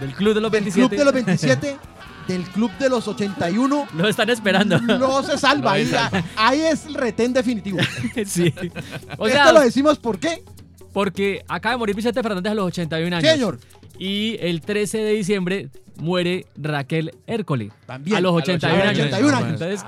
del 0.00 0.12
Club 0.14 0.34
de 0.34 0.40
los 0.40 0.50
del 0.50 0.62
27. 0.62 0.88
club 0.88 0.98
de 0.98 1.04
los 1.04 1.14
27, 1.14 1.76
del 2.28 2.42
club 2.44 2.70
de 2.78 2.88
los 2.88 3.06
81, 3.06 3.86
Lo 3.94 4.08
están 4.08 4.30
esperando. 4.30 4.80
no 4.80 5.22
se 5.22 5.36
salva. 5.38 5.64
No 5.64 5.76
ahí, 5.76 5.84
se 5.86 5.92
salva. 5.92 6.24
ahí 6.36 6.60
es 6.62 6.86
el 6.86 6.94
retén 6.94 7.32
definitivo. 7.34 7.78
sí. 8.26 8.52
O 9.18 9.26
Esto 9.26 9.38
sea, 9.38 9.52
lo 9.52 9.60
decimos 9.60 9.98
por 9.98 10.18
qué. 10.18 10.42
Porque 10.94 11.44
acaba 11.48 11.74
de 11.74 11.78
morir 11.78 11.94
Vicente 11.94 12.22
Fernández 12.22 12.52
a 12.52 12.54
los 12.54 12.66
81 12.68 13.16
años. 13.16 13.30
Señor. 13.30 13.58
Y 13.98 14.38
el 14.40 14.62
13 14.62 14.98
de 14.98 15.12
diciembre 15.12 15.68
muere 15.96 16.46
Raquel 16.56 17.14
Hércole. 17.26 17.70
También. 17.84 18.16
A 18.16 18.20
los 18.20 18.30
A 18.30 18.36
los 18.36 18.42
81 18.42 18.82
años. 18.82 19.06
81 19.06 19.36
años. 19.36 19.50
Entonces, 19.50 19.84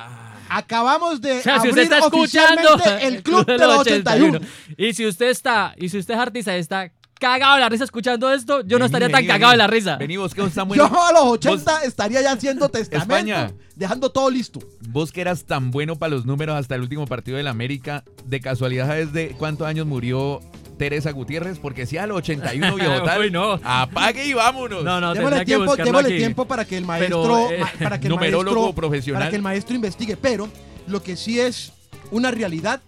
Acabamos 0.48 1.20
de 1.20 1.40
o 1.40 1.42
sea, 1.42 1.54
si 1.54 1.68
abrir 1.68 1.70
usted 1.70 1.82
está 1.82 1.98
escuchando 1.98 2.74
oficialmente 2.74 3.06
el 3.08 3.22
club 3.24 3.46
de 3.46 3.58
los 3.58 3.78
81. 3.78 4.40
Y 4.76 4.92
si 4.92 5.06
usted 5.06 5.30
está, 5.30 5.74
y 5.76 5.88
si 5.88 5.98
usted 5.98 6.14
es 6.14 6.20
artista 6.20 6.56
y 6.56 6.60
está 6.60 6.92
cagado 7.18 7.54
de 7.54 7.60
la 7.62 7.68
risa 7.68 7.84
escuchando 7.84 8.32
esto, 8.32 8.62
yo 8.62 8.78
no 8.78 8.84
estaría 8.84 9.08
vení, 9.08 9.18
tan 9.18 9.26
cagado 9.26 9.52
de 9.52 9.58
la 9.58 9.66
risa. 9.66 9.96
Vení, 9.96 10.16
vos 10.16 10.34
que 10.34 10.42
vos 10.42 10.52
tan 10.52 10.68
Yo 10.74 10.84
a 10.84 11.12
los 11.12 11.22
80 11.24 11.82
estaría 11.84 12.22
ya 12.22 12.32
haciendo 12.32 12.68
testamento, 12.68 13.14
España. 13.14 13.52
dejando 13.74 14.10
todo 14.10 14.30
listo. 14.30 14.60
Vos 14.88 15.12
que 15.12 15.20
eras 15.20 15.44
tan 15.44 15.70
bueno 15.70 15.96
para 15.96 16.14
los 16.14 16.26
números 16.26 16.56
hasta 16.56 16.74
el 16.74 16.82
último 16.82 17.06
partido 17.06 17.38
del 17.38 17.48
América, 17.48 18.04
de 18.24 18.40
casualidad 18.40 18.86
sabes 18.86 19.12
de 19.12 19.30
cuántos 19.38 19.66
años 19.66 19.86
murió 19.86 20.40
Teresa 20.78 21.10
Gutiérrez, 21.12 21.58
porque 21.58 21.86
si 21.86 21.96
a 21.98 22.06
los 22.06 22.18
81 22.18 22.74
viejo 22.76 23.02
tal, 23.02 23.20
Uy, 23.22 23.30
no. 23.30 23.58
apague 23.64 24.26
y 24.26 24.32
vámonos. 24.34 24.84
No, 24.84 25.00
no, 25.00 25.14
démosle 25.14 25.44
tiempo, 25.44 25.74
démosle 25.76 26.16
tiempo 26.18 26.44
para 26.46 26.64
que 26.64 26.76
el 26.78 26.84
Pero, 26.84 27.22
maestro, 27.22 27.50
eh, 27.50 27.58
ma- 27.60 27.72
para 27.82 28.00
que 28.00 28.06
el 28.08 28.12
numerólogo 28.14 28.56
maestro, 28.62 28.74
profesional. 28.74 29.20
para 29.20 29.30
que 29.30 29.36
el 29.36 29.42
maestro 29.42 29.74
investigue. 29.74 30.16
Pero 30.16 30.48
lo 30.86 31.02
que 31.02 31.16
sí 31.16 31.40
es 31.40 31.72
una 32.10 32.30
realidad, 32.30 32.80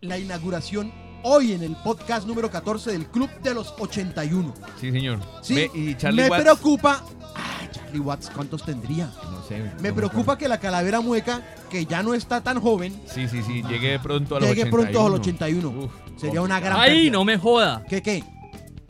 la 0.00 0.18
inauguración 0.18 0.92
hoy 1.22 1.52
en 1.52 1.62
el 1.62 1.76
podcast 1.76 2.26
número 2.26 2.50
14 2.50 2.92
del 2.92 3.06
Club 3.06 3.30
de 3.42 3.54
los 3.54 3.74
81. 3.78 4.52
Sí, 4.80 4.90
señor. 4.90 5.20
Sí, 5.42 5.54
Ve, 5.54 5.70
y 5.74 5.94
Charlie 5.96 6.22
me 6.24 6.28
Watts, 6.28 6.42
preocupa. 6.42 7.04
Ay, 7.34 7.68
Charlie 7.72 8.00
Watts, 8.00 8.30
¿cuántos 8.34 8.64
tendría? 8.64 9.06
No 9.30 9.42
sé. 9.48 9.62
Me 9.80 9.90
no 9.90 9.94
preocupa 9.94 10.36
que 10.36 10.48
la 10.48 10.58
calavera 10.58 11.00
mueca, 11.00 11.42
que 11.70 11.86
ya 11.86 12.02
no 12.02 12.12
está 12.14 12.40
tan 12.42 12.60
joven, 12.60 13.00
Sí, 13.06 13.28
sí, 13.28 13.42
sí. 13.42 13.62
Llegué 13.68 13.98
pronto 14.00 14.36
a 14.36 14.40
los 14.40 14.48
llegue 14.48 14.62
81. 14.62 14.70
pronto 14.92 15.06
a 15.06 15.10
los 15.10 15.20
81. 15.20 15.68
Uf, 15.70 15.92
Sería 16.16 16.40
una 16.42 16.60
gran 16.60 16.78
Ay, 16.78 16.90
pérdida. 16.90 17.12
no 17.12 17.24
me 17.24 17.36
joda. 17.38 17.84
¿Qué 17.88 18.02
qué? 18.02 18.22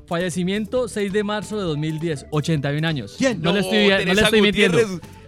Fallecimiento 0.07 0.89
6 0.89 1.13
de 1.13 1.25
marzo 1.25 1.57
de 1.57 1.63
2010, 1.63 2.27
81 2.31 2.87
años. 2.87 3.15
¿Quién? 3.17 3.41
No, 3.41 3.53
le 3.53 3.61
No, 3.61 3.67
estoy, 3.67 4.05
no 4.07 4.15
le 4.15 4.23
estoy 4.23 4.43
mintiendo. 4.43 4.79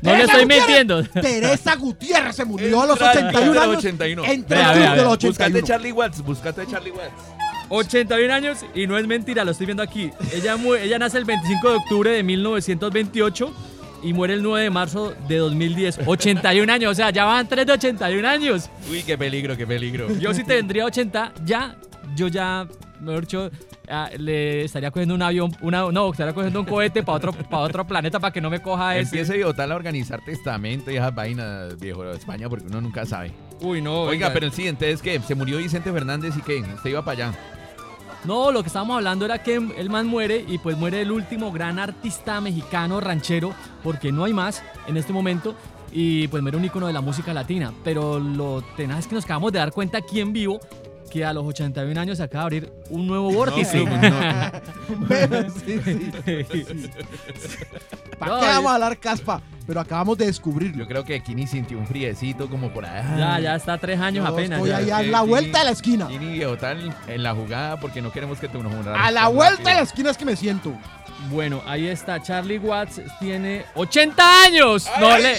No 0.03 0.15
le 0.15 0.23
estoy 0.25 0.43
Gutiérrez. 0.43 0.47
mintiendo. 0.67 1.03
Teresa 1.23 1.77
Gutiérrez 1.77 2.37
se 2.37 2.45
murió 2.45 2.83
a 2.83 2.87
los 2.87 3.01
Entra 3.01 3.11
al 3.13 3.19
club 3.19 3.29
81 3.31 3.51
de 3.53 3.55
los 3.55 3.65
años. 3.65 3.79
81. 3.79 4.25
Entre 4.27 4.57
Vea, 4.59 4.73
el 4.73 4.79
vea, 4.79 4.91
de 4.91 4.97
los 4.97 5.05
vea. 5.05 5.11
81. 5.13 5.31
Buscate 5.55 5.67
Charlie 5.67 5.93
Watts, 5.93 6.23
buscate 6.23 6.67
Charlie 6.67 6.91
Watts. 6.91 7.13
81 7.71 8.35
años 8.35 8.59
y 8.75 8.87
no 8.87 8.99
es 8.99 9.07
mentira, 9.07 9.43
lo 9.45 9.53
estoy 9.53 9.65
viendo 9.67 9.83
aquí. 9.83 10.11
Ella, 10.35 10.57
ella 10.83 10.99
nace 10.99 11.17
el 11.17 11.25
25 11.25 11.71
de 11.71 11.77
octubre 11.77 12.11
de 12.11 12.23
1928 12.23 13.55
y 14.05 14.13
muere 14.13 14.35
el 14.35 14.43
9 14.43 14.65
de 14.65 14.71
marzo 14.71 15.15
de 15.27 15.39
2010. 15.39 16.01
81 16.07 16.71
años, 16.71 16.93
o 16.93 16.95
sea, 16.95 17.11
ya 17.11 17.25
van 17.25 17.49
3 17.49 17.67
de 17.67 17.73
81 17.73 18.29
años. 18.29 18.71
Uy, 18.91 19.03
qué 19.03 19.17
peligro, 19.17 19.57
qué 19.57 19.67
peligro. 19.67 20.15
Yo 20.19 20.35
si 20.35 20.45
tendría 20.45 20.85
80, 20.85 21.33
ya, 21.45 21.77
yo 22.15 22.29
ya, 22.29 22.69
mejor 23.01 23.23
dicho, 23.23 23.51
ah, 23.89 24.11
le 24.19 24.65
estaría 24.65 24.91
cogiendo 24.91 25.15
un 25.15 25.23
avión, 25.23 25.51
una, 25.63 25.91
no, 25.91 26.11
estaría 26.11 26.35
cogiendo 26.35 26.61
un 26.61 26.67
cohete 26.67 27.03
para 27.03 27.17
otro, 27.17 27.33
para 27.33 27.63
otro 27.63 27.87
planeta 27.87 28.21
para 28.21 28.31
que 28.31 28.43
no 28.43 28.51
me 28.51 28.61
coja 28.61 28.97
ese. 28.97 29.17
Empiece 29.17 29.37
viejo 29.37 29.55
tal 29.55 29.73
a 29.73 29.77
organizar 29.77 30.21
testamento 30.23 30.91
y 30.91 30.97
esas 30.97 31.15
vainas, 31.15 31.79
viejo 31.81 32.05
de 32.05 32.17
España, 32.17 32.49
porque 32.49 32.67
uno 32.67 32.83
nunca 32.83 33.07
sabe. 33.07 33.33
Uy, 33.61 33.81
no. 33.81 34.03
Oiga, 34.03 34.33
pero 34.35 34.51
sí, 34.51 34.69
entonces, 34.69 35.01
¿qué? 35.01 35.19
Se 35.21 35.35
murió 35.35 35.57
Vicente 35.57 35.91
Fernández 35.91 36.35
y 36.37 36.43
¿qué? 36.43 36.61
Usted 36.61 36.91
iba 36.91 37.03
para 37.03 37.29
allá. 37.29 37.39
No, 38.25 38.51
lo 38.51 38.63
que 38.63 38.69
estábamos 38.69 38.97
hablando 38.97 39.27
era 39.27 39.43
que 39.43 39.55
el 39.55 39.91
man 39.91 40.07
muere 40.07 40.45
y 40.49 40.57
pues 40.59 40.79
muere 40.79 41.03
el 41.03 41.13
último 41.13 41.53
gran 41.53 41.79
artista 41.79 42.41
mexicano 42.41 43.01
ranchero, 43.01 43.53
porque 43.83 44.13
no 44.13 44.25
hay 44.25 44.33
más 44.33 44.63
en 44.87 44.97
este 44.97 45.13
momento, 45.13 45.55
y 45.93 46.27
pues 46.29 46.43
muere 46.43 46.57
un 46.57 46.65
ícono 46.65 46.87
de 46.87 46.95
la 46.95 47.03
música 47.03 47.35
latina. 47.35 47.73
Pero 47.85 48.19
lo 48.19 48.63
tenaz 48.77 49.01
es 49.01 49.07
que 49.07 49.15
nos 49.15 49.25
acabamos 49.25 49.53
de 49.53 49.59
dar 49.59 49.73
cuenta 49.73 49.99
aquí 49.99 50.21
en 50.21 50.33
vivo 50.33 50.59
que 51.15 51.25
a 51.25 51.33
los 51.33 51.45
81 51.47 52.01
años 52.01 52.17
se 52.19 52.25
acaba 52.25 52.43
de 52.51 52.57
abrir 52.59 52.73
un 52.91 53.07
nuevo 53.07 53.33
vórtice. 53.33 53.85
Bueno, 54.99 55.49
sí, 55.65 55.81
sí. 55.85 56.11
¿Para 58.19 58.33
No, 58.35 58.41
qué 58.41 58.47
vamos 58.47 58.71
a 58.71 58.75
hablar 58.75 58.99
caspa? 58.99 59.41
Pero 59.67 59.81
acabamos 59.81 60.19
de 60.19 60.27
descubrirlo. 60.27 60.79
Yo 60.85 60.89
creo 60.89 61.05
que 61.05 61.23
Kini 61.23 61.47
sintió 61.47 61.79
un 61.79 61.87
friecito 61.87 62.49
como 62.51 62.69
por 62.71 62.85
allá. 62.85 63.17
ya, 63.17 63.41
ya 63.41 63.55
está 63.55 63.79
tres 63.79 63.99
años 64.01 64.27
Yo 64.27 64.33
apenas. 64.33 64.59
estoy 64.59 64.71
ya. 64.71 64.77
ahí 64.77 64.91
a 64.91 64.99
Sí, 65.01 65.07
la 65.11 65.21
Kini- 65.21 65.29
vuelta 65.29 65.59
de 65.61 65.65
la 65.65 65.71
esquina. 65.71 66.09
Kini 66.09 66.33
viejo 66.33 66.57
tal 66.59 66.95
en 67.07 67.23
la 67.23 67.35
jugada 67.35 67.79
porque 67.81 68.03
no 68.03 68.11
queremos 68.13 68.39
que 68.39 68.49
te 68.49 68.59
nos 68.59 68.87
A 68.89 69.11
la 69.11 69.29
vuelta 69.29 69.71
de 69.71 69.77
la 69.77 69.83
esquina 69.83 70.11
es 70.11 70.17
que 70.19 70.25
me 70.25 70.37
siento. 70.37 70.73
Bueno, 71.31 71.63
ahí 71.67 71.87
está. 71.89 72.23
Charlie 72.23 72.59
Watts 72.59 73.01
tiene 73.19 73.65
80 73.75 74.43
años. 74.43 74.87
No 75.01 75.17
le. 75.19 75.37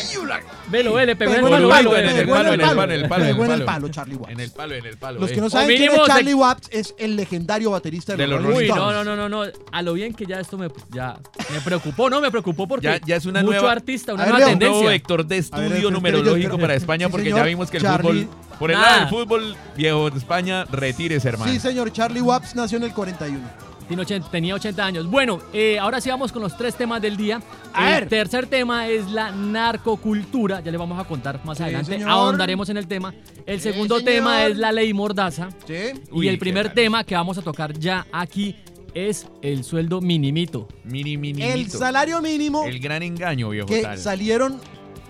Velo, 0.67 0.93
ve, 0.93 1.05
le 1.05 1.15
pegó 1.15 1.33
en 1.33 1.45
el 1.45 1.67
palo, 1.69 1.95
en 1.95 2.05
el 2.09 2.27
palo, 2.27 2.53
en 2.53 2.59
el 2.59 2.67
palo, 2.67 2.83
en 2.83 2.91
el 2.91 3.07
palo, 3.07 3.23
Pegó 3.25 3.45
en 3.45 3.51
el 3.51 3.63
palo. 3.65 3.89
Charlie 3.89 4.15
Watts. 4.15 4.31
En 4.33 4.39
el 4.39 4.51
palo, 4.51 4.73
en 4.73 4.85
el 4.85 4.97
palo. 4.97 5.19
Los 5.19 5.29
que 5.29 5.37
eh. 5.37 5.41
no 5.41 5.49
saben 5.49 5.77
quién 5.77 5.91
es 5.91 5.99
Charlie 6.07 6.33
Watts 6.33 6.69
es 6.71 6.95
el 6.97 7.15
legendario 7.15 7.69
baterista 7.71 8.13
de, 8.13 8.23
De 8.23 8.27
los 8.27 8.41
Rolling 8.41 8.57
Uy, 8.57 8.67
no, 8.67 8.75
Stones. 8.75 9.05
no, 9.05 9.15
no, 9.15 9.29
no, 9.29 9.45
no. 9.45 9.51
A 9.71 9.81
lo 9.83 9.93
bien 9.93 10.13
que 10.13 10.25
ya 10.25 10.39
esto 10.39 10.57
me, 10.57 10.69
ya, 10.91 11.17
me 11.53 11.61
preocupó, 11.61 12.09
¿no? 12.09 12.19
Me 12.19 12.31
preocupó 12.31 12.67
porque 12.67 12.87
Ya- 12.87 12.99
ya 13.05 13.15
es 13.17 13.25
una 13.25 13.41
mucho 13.41 13.53
nueva- 13.53 13.71
artista, 13.71 14.13
una 14.13 14.23
nueva 14.23 14.39
Leo. 14.39 14.47
Un 14.49 14.59
nuevo 14.59 14.73
tendencia. 14.73 14.89
vector 14.89 15.25
de 15.25 15.37
estudio 15.37 15.91
numerológico 15.91 16.57
para. 16.57 16.73
España 16.75 17.09
porque 17.09 17.29
ya 17.29 17.43
vimos 17.43 17.69
que 17.69 17.77
el 17.77 17.85
fútbol, 17.85 18.27
por 18.59 18.71
el 18.71 18.79
lado 18.81 18.99
del 19.01 19.09
fútbol 19.09 19.55
viejo 19.77 20.09
de 20.09 20.17
España, 20.17 20.65
retírese, 20.65 21.29
hermano. 21.29 21.51
Sí, 21.51 21.59
señor. 21.59 21.91
Charlie 21.91 22.21
Watts 22.21 22.55
nació 22.55 22.77
en 22.77 22.83
el 22.85 22.93
41. 22.93 23.39
Tiene 23.87 24.01
80 24.01 24.31
tenía 24.31 24.55
80 24.55 24.83
años. 24.85 25.07
Bueno, 25.09 25.39
eh, 25.53 25.77
ahora 25.79 26.01
sí 26.01 26.09
vamos 26.09 26.31
con 26.31 26.41
los 26.41 26.57
tres 26.57 26.75
temas 26.75 27.01
del 27.01 27.17
día. 27.17 27.41
A 27.73 27.87
el 27.93 27.99
ver. 28.01 28.09
tercer 28.09 28.47
tema 28.47 28.87
es 28.87 29.09
la 29.11 29.31
narcocultura. 29.31 30.61
Ya 30.61 30.71
le 30.71 30.77
vamos 30.77 30.99
a 30.99 31.03
contar 31.07 31.39
más 31.45 31.57
Sí, 31.57 31.63
adelante. 31.63 31.91
señor. 31.93 32.09
Ahondaremos 32.09 32.69
en 32.69 32.77
el 32.77 32.87
tema. 32.87 33.13
El 33.45 33.59
Sí, 33.61 33.71
segundo 33.71 33.97
señor. 33.99 34.11
tema 34.13 34.45
es 34.45 34.57
la 34.57 34.71
ley 34.71 34.93
Mordaza. 34.93 35.49
¿Sí? 35.67 35.99
Uy, 36.11 36.25
y 36.25 36.29
el 36.29 36.39
primer 36.39 36.73
tema 36.73 37.03
que 37.03 37.15
vamos 37.15 37.37
a 37.37 37.41
tocar 37.41 37.73
ya 37.77 38.07
aquí 38.11 38.55
es 38.93 39.27
el 39.41 39.63
sueldo 39.63 40.01
minimito. 40.01 40.67
Mini, 40.83 41.17
mini, 41.17 41.43
El 41.43 41.65
mito. 41.65 41.77
salario 41.77 42.21
mínimo 42.21 42.63
El 42.65 42.79
gran 42.79 43.03
engaño, 43.03 43.49
viejo 43.49 43.67
que 43.67 43.81
tal. 43.81 43.97
salieron 43.97 44.59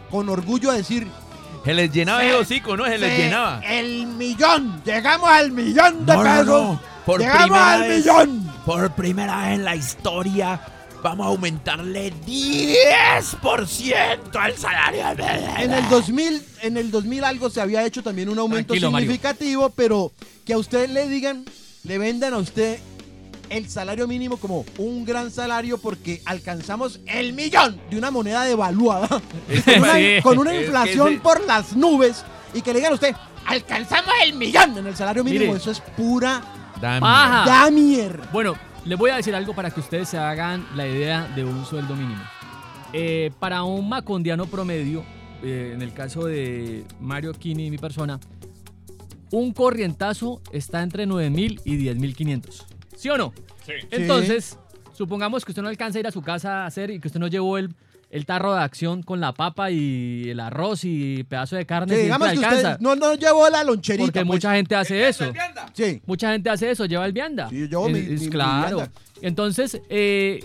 con 0.09 0.27
orgullo 0.29 0.71
a 0.71 0.73
decir 0.75 1.07
Se 1.63 1.73
les 1.73 1.91
llenaba 1.91 2.19
Se- 2.21 2.29
el 2.29 2.35
hocico, 2.35 2.75
¿no? 2.77 2.85
Se 2.85 2.97
les 2.97 3.09
"Se- 3.11 3.17
llenaba. 3.23 3.59
el 3.67 4.05
millón. 4.05 4.81
Llegamos 4.85 5.29
al 5.29 5.51
millón 5.51 6.05
de 6.05 6.13
No, 6.13 6.21
pesos. 6.23 6.45
no. 6.45 6.81
Por 7.05 7.19
Llegamos 7.21 7.57
al 7.57 7.81
vez. 7.81 8.05
millón. 8.05 8.44
Por 8.65 8.91
primera 8.95 9.41
vez 9.45 9.59
en 9.59 9.63
la 9.63 9.75
historia, 9.75 10.59
vamos 11.03 11.27
a 11.27 11.29
aumentarle 11.29 12.11
10% 12.25 14.35
al 14.35 14.57
salario. 14.57 15.03
En 15.59 15.71
el 15.71 15.87
2000, 15.89 16.41
en 16.63 16.77
el 16.77 16.89
2000 16.89 17.23
algo 17.23 17.49
se 17.51 17.61
había 17.61 17.85
hecho 17.85 18.01
también 18.01 18.27
un 18.29 18.39
aumento 18.39 18.69
Tranquilo, 18.73 18.89
Mario. 18.91 19.05
significativo, 19.07 19.69
pero 19.69 20.11
que 20.45 20.53
a 20.53 20.57
usted 20.57 20.89
le 20.89 21.07
digan, 21.07 21.45
le 21.83 21.97
vendan 21.99 22.33
a 22.33 22.37
usted 22.37 22.79
el 23.49 23.69
salario 23.69 24.07
mínimo 24.07 24.37
como 24.37 24.65
un 24.79 25.05
gran 25.05 25.29
salario 25.29 25.77
porque 25.77 26.23
alcanzamos 26.25 26.99
el 27.05 27.33
millón 27.33 27.79
de 27.91 27.97
una 27.99 28.09
moneda 28.09 28.43
devaluada 28.43 29.07
con 29.07 29.21
una, 29.83 29.93
Sí. 29.93 30.15
con 30.23 30.39
una 30.39 30.51
Es 30.53 30.57
que 30.57 30.65
inflación 30.65 31.19
por 31.19 31.45
las 31.45 31.75
nubes 31.75 32.25
y 32.55 32.63
que 32.63 32.73
le 32.73 32.79
digan 32.79 32.93
a 32.93 32.95
usted, 32.95 33.15
alcanzamos 33.45 34.11
el 34.23 34.33
millón 34.33 34.75
en 34.79 34.87
el 34.87 34.95
salario 34.95 35.23
mínimo. 35.23 35.45
Mire. 35.45 35.57
Eso 35.57 35.69
es 35.69 35.79
pura 35.79 36.41
Paja. 36.99 37.45
damier. 37.45 38.19
Bueno, 38.31 38.55
les 38.85 38.97
voy 38.97 39.09
a 39.09 39.15
decir 39.15 39.35
algo 39.35 39.53
para 39.53 39.71
que 39.71 39.79
ustedes 39.79 40.09
se 40.09 40.17
hagan 40.17 40.65
la 40.75 40.87
idea 40.87 41.27
de 41.35 41.43
un 41.43 41.65
sueldo 41.65 41.95
mínimo. 41.95 42.21
Eh, 42.93 43.31
para 43.39 43.63
un 43.63 43.89
macondiano 43.89 44.45
promedio, 44.45 45.03
eh, 45.43 45.71
en 45.73 45.81
el 45.81 45.93
caso 45.93 46.25
de 46.25 46.85
Mario 46.99 47.33
Kini 47.33 47.67
y 47.67 47.71
mi 47.71 47.77
persona, 47.77 48.19
un 49.31 49.51
corrientazo 49.53 50.41
está 50.51 50.81
entre 50.81 51.05
9 51.05 51.29
mil 51.29 51.59
y 51.65 51.75
10 51.75 51.97
mil 51.97 52.15
500. 52.15 52.65
¿Sí 52.95 53.09
o 53.09 53.17
no? 53.17 53.33
Sí. 53.65 53.73
Entonces, 53.91 54.57
supongamos 54.93 55.43
que 55.43 55.51
usted 55.51 55.61
no 55.61 55.67
alcanza 55.67 55.97
a 55.97 56.01
ir 56.01 56.07
a 56.07 56.11
su 56.11 56.21
casa 56.21 56.63
a 56.63 56.65
hacer 56.67 56.91
y 56.91 56.99
que 56.99 57.07
usted 57.07 57.19
no 57.19 57.27
llevó 57.27 57.57
el, 57.57 57.73
el 58.15 58.25
tarro 58.25 58.53
de 58.55 58.61
acción 58.61 59.03
con 59.03 59.19
la 59.19 59.33
papa 59.33 59.69
y 59.71 60.29
el 60.29 60.39
arroz 60.39 60.85
y 60.85 61.23
pedazo 61.25 61.55
de 61.57 61.65
carne. 61.65 61.95
Sí, 61.95 62.01
digamos 62.03 62.29
que 62.29 62.35
alcanza. 62.37 62.71
usted 62.71 62.79
no, 62.79 62.95
no 62.95 63.13
llevó 63.15 63.49
la 63.49 63.63
loncherita. 63.63 64.05
porque 64.05 64.19
pues. 64.21 64.27
mucha 64.37 64.53
gente 64.55 64.73
hace 64.75 65.07
eso. 65.07 65.25
Sí. 65.73 66.01
Mucha 66.05 66.31
gente 66.31 66.49
hace 66.49 66.71
eso, 66.71 66.85
lleva 66.85 67.05
el 67.05 67.11
vianda. 67.13 67.49
Sí, 67.49 67.59
yo 67.59 67.65
llevo 67.67 67.89
mi- 67.89 67.99
Es- 67.99 68.07
mi- 68.07 68.15
es 68.15 68.21
mi 68.21 68.29
claro. 68.29 68.77
vianda. 68.77 68.91
Entonces, 69.21 69.81
eh, 69.89 70.39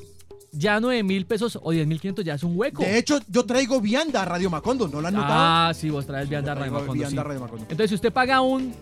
ya 0.53 0.81
9 0.81 1.05
mil 1.05 1.27
pesos 1.27 1.59
o 1.63 1.71
10 1.71 1.87
mil 1.87 2.01
500 2.01 2.25
ya 2.25 2.35
es 2.35 2.43
un 2.43 2.59
hueco. 2.59 2.83
De 2.83 2.99
hecho, 2.99 3.21
yo 3.29 3.45
traigo 3.47 3.81
vianda 3.81 4.23
a 4.23 4.25
Radio 4.25 4.51
Macondo, 4.51 4.89
¿no 4.89 5.01
la 5.01 5.09
han 5.09 5.15
notado? 5.15 5.35
ah, 5.37 5.73
sí, 5.75 5.91
vos 5.91 6.05
traes 6.07 6.29
vianda 6.29 6.55
Traigo 6.57 6.75
Raima, 6.77 6.87
cuando 6.87 6.93
vianda 6.95 7.11
sí. 7.11 7.19
a 7.19 7.23
Radio 7.23 7.41
Macondo. 7.41 7.63
Entonces, 7.71 7.89
si 7.91 7.95
usted 7.95 8.13
paga 8.13 8.41
un 8.41 8.75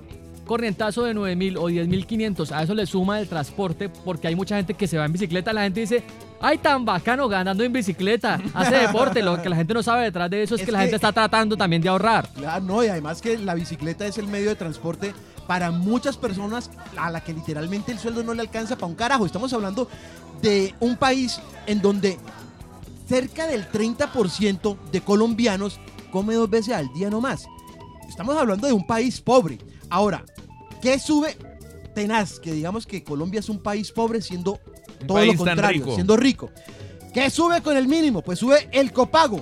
corrientazo 0.49 1.05
de 1.05 1.15
9 1.15 1.37
mil 1.37 1.57
o 1.57 1.69
10 1.69 1.87
mil 1.87 2.05
500, 2.05 2.51
a 2.51 2.65
eso 2.65 2.75
le 2.75 2.87
suma 2.87 3.21
el 3.21 3.29
transporte, 3.29 3.89
porque 3.89 4.27
hay 4.27 4.35
mucha 4.35 4.57
gente 4.57 4.75
que 4.75 4.89
se 4.89 4.99
va 4.99 5.05
en 5.05 5.13
bicicleta. 5.13 5.53
La 5.53 5.63
gente 5.63 5.81
dice, 5.81 6.03
ay, 6.41 6.59
tan 6.59 6.85
bacano 6.85 7.29
ganando 7.29 7.63
en 7.63 7.73
bicicleta, 7.73 8.41
hace 8.55 8.75
deporte. 8.87 9.23
Lo 9.23 9.41
que 9.41 9.49
la 9.49 9.55
gente 9.55 9.75
no 9.75 9.83
sabe 9.85 10.05
detrás 10.05 10.29
de 10.29 10.43
eso 10.43 10.57
es, 10.57 10.63
Es 10.63 10.67
que 10.67 10.73
la 10.73 10.81
gente 10.81 10.97
está 10.97 11.13
tratando 11.13 11.57
también 11.57 11.81
de 11.81 11.89
ahorrar. 11.89 12.29
Claro, 12.35 12.65
no, 12.65 12.83
y 12.83 12.89
además 12.89 13.23
que 13.23 13.39
la 13.39 13.55
bicicleta 13.55 14.05
es 14.07 14.19
el 14.19 14.27
medio 14.27 14.49
de 14.49 14.57
transporte 14.57 15.15
para 15.47 15.71
muchas 15.71 16.17
personas 16.17 16.71
a 16.97 17.11
la 17.11 17.23
que 17.23 17.33
literalmente 17.33 17.93
el 17.93 17.99
sueldo 17.99 18.25
no 18.25 18.35
le 18.35 18.41
alcanza 18.41 18.75
para 18.75 18.89
un 18.89 18.97
carajo. 18.97 19.25
Estamos 19.25 19.53
hablando 19.53 19.89
de 20.43 20.75
un 20.81 20.97
país 20.97 21.41
en 21.67 21.81
donde 21.81 22.19
cerca 23.07 23.47
del 23.47 23.71
30% 23.71 24.77
de 24.93 25.01
colombianos 25.01 25.79
come 26.11 26.35
dos 26.35 26.51
veces 26.51 26.75
al 26.75 26.93
día 26.93 27.11
no 27.11 27.21
más. 27.21 27.47
Estamos 28.09 28.37
hablando 28.37 28.67
de 28.67 28.73
un 28.73 28.87
país 28.87 29.21
pobre. 29.21 29.59
Ahora, 29.91 30.25
¿qué 30.81 30.99
sube? 30.99 31.37
Tenaz, 31.95 32.39
que 32.39 32.53
digamos 32.53 32.87
que 32.87 33.03
Colombia 33.03 33.41
es 33.41 33.49
un 33.49 33.59
país 33.61 33.91
pobre 33.93 34.23
siendo 34.23 34.61
Un 35.01 35.07
todo 35.07 35.25
lo 35.25 35.35
contrario, 35.35 35.83
rico. 35.83 35.95
siendo 35.95 36.17
rico. 36.17 36.51
¿Qué 37.13 37.29
sube 37.31 37.61
con 37.63 37.77
el 37.77 37.89
mínimo? 37.89 38.23
Pues 38.23 38.39
sube 38.39 38.69
el 38.71 38.93
copago, 38.93 39.41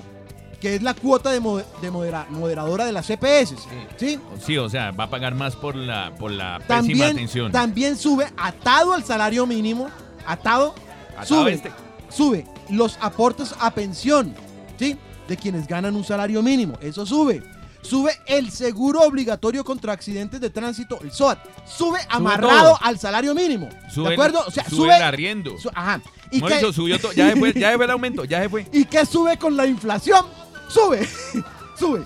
que 0.59 0.75
es 0.75 0.81
la 0.81 0.93
cuota 0.95 1.29
de, 1.31 1.39
de 1.81 1.91
modera- 1.91 2.25
moderadora 2.29 2.85
de 2.85 2.91
las 2.93 3.05
CPS. 3.05 3.55
¿sí? 3.97 4.19
Sí, 4.43 4.57
o 4.57 4.69
sea, 4.69 4.91
va 4.91 5.03
a 5.03 5.09
pagar 5.09 5.35
más 5.35 5.55
por 5.55 5.75
la, 5.75 6.15
por 6.17 6.31
la 6.31 6.57
pésima 6.59 6.67
También, 6.77 7.11
atención. 7.11 7.51
también 7.51 7.97
sube, 7.97 8.27
atado 8.37 8.93
al 8.93 9.03
salario 9.03 9.45
mínimo, 9.45 9.89
atado, 10.25 10.73
Atado 11.11 11.25
sube, 11.43 11.53
este- 11.53 11.71
sube 12.09 12.45
los 12.69 12.97
aportes 13.01 13.53
a 13.59 13.71
pensión, 13.71 14.33
¿sí? 14.79 14.97
De 15.27 15.37
quienes 15.37 15.67
ganan 15.67 15.95
un 15.95 16.03
salario 16.03 16.41
mínimo, 16.41 16.75
eso 16.81 17.05
sube. 17.05 17.43
Sube 17.87 18.11
el 18.25 18.51
seguro 18.51 19.01
obligatorio 19.01 19.63
contra 19.63 19.93
accidentes 19.93 20.41
de 20.41 20.49
tránsito, 20.49 20.99
el 21.01 21.11
SOAT. 21.11 21.39
Sube 21.65 21.99
amarrado 22.09 22.77
al 22.81 22.99
salario 22.99 23.33
mínimo. 23.33 23.69
Sube 23.93 24.09
¿De 24.09 24.13
acuerdo? 24.15 24.43
O 24.45 24.51
sea, 24.51 24.63
sube 24.65 24.75
sube. 24.87 24.95
el 24.97 25.03
arriendo. 25.03 25.57
su- 25.57 25.69
ajá. 25.73 26.01
¿Y 26.31 26.39
Mauricio 26.41 26.67
qué, 26.69 26.73
subió 26.73 26.99
todo. 26.99 27.13
Ya 27.13 27.29
se 27.29 27.35
fue, 27.37 27.53
ya 27.53 27.69
se 27.71 27.75
fue 27.77 27.85
el 27.85 27.91
aumento, 27.97 28.25
ya 28.25 28.41
se 28.41 28.49
fue. 28.49 28.67
¿Y 28.73 28.85
qué 28.85 29.05
sube 29.05 29.37
con 29.37 29.55
la 29.55 29.65
inflación? 29.65 30.25
Sube, 30.67 31.07
sube. 31.79 32.03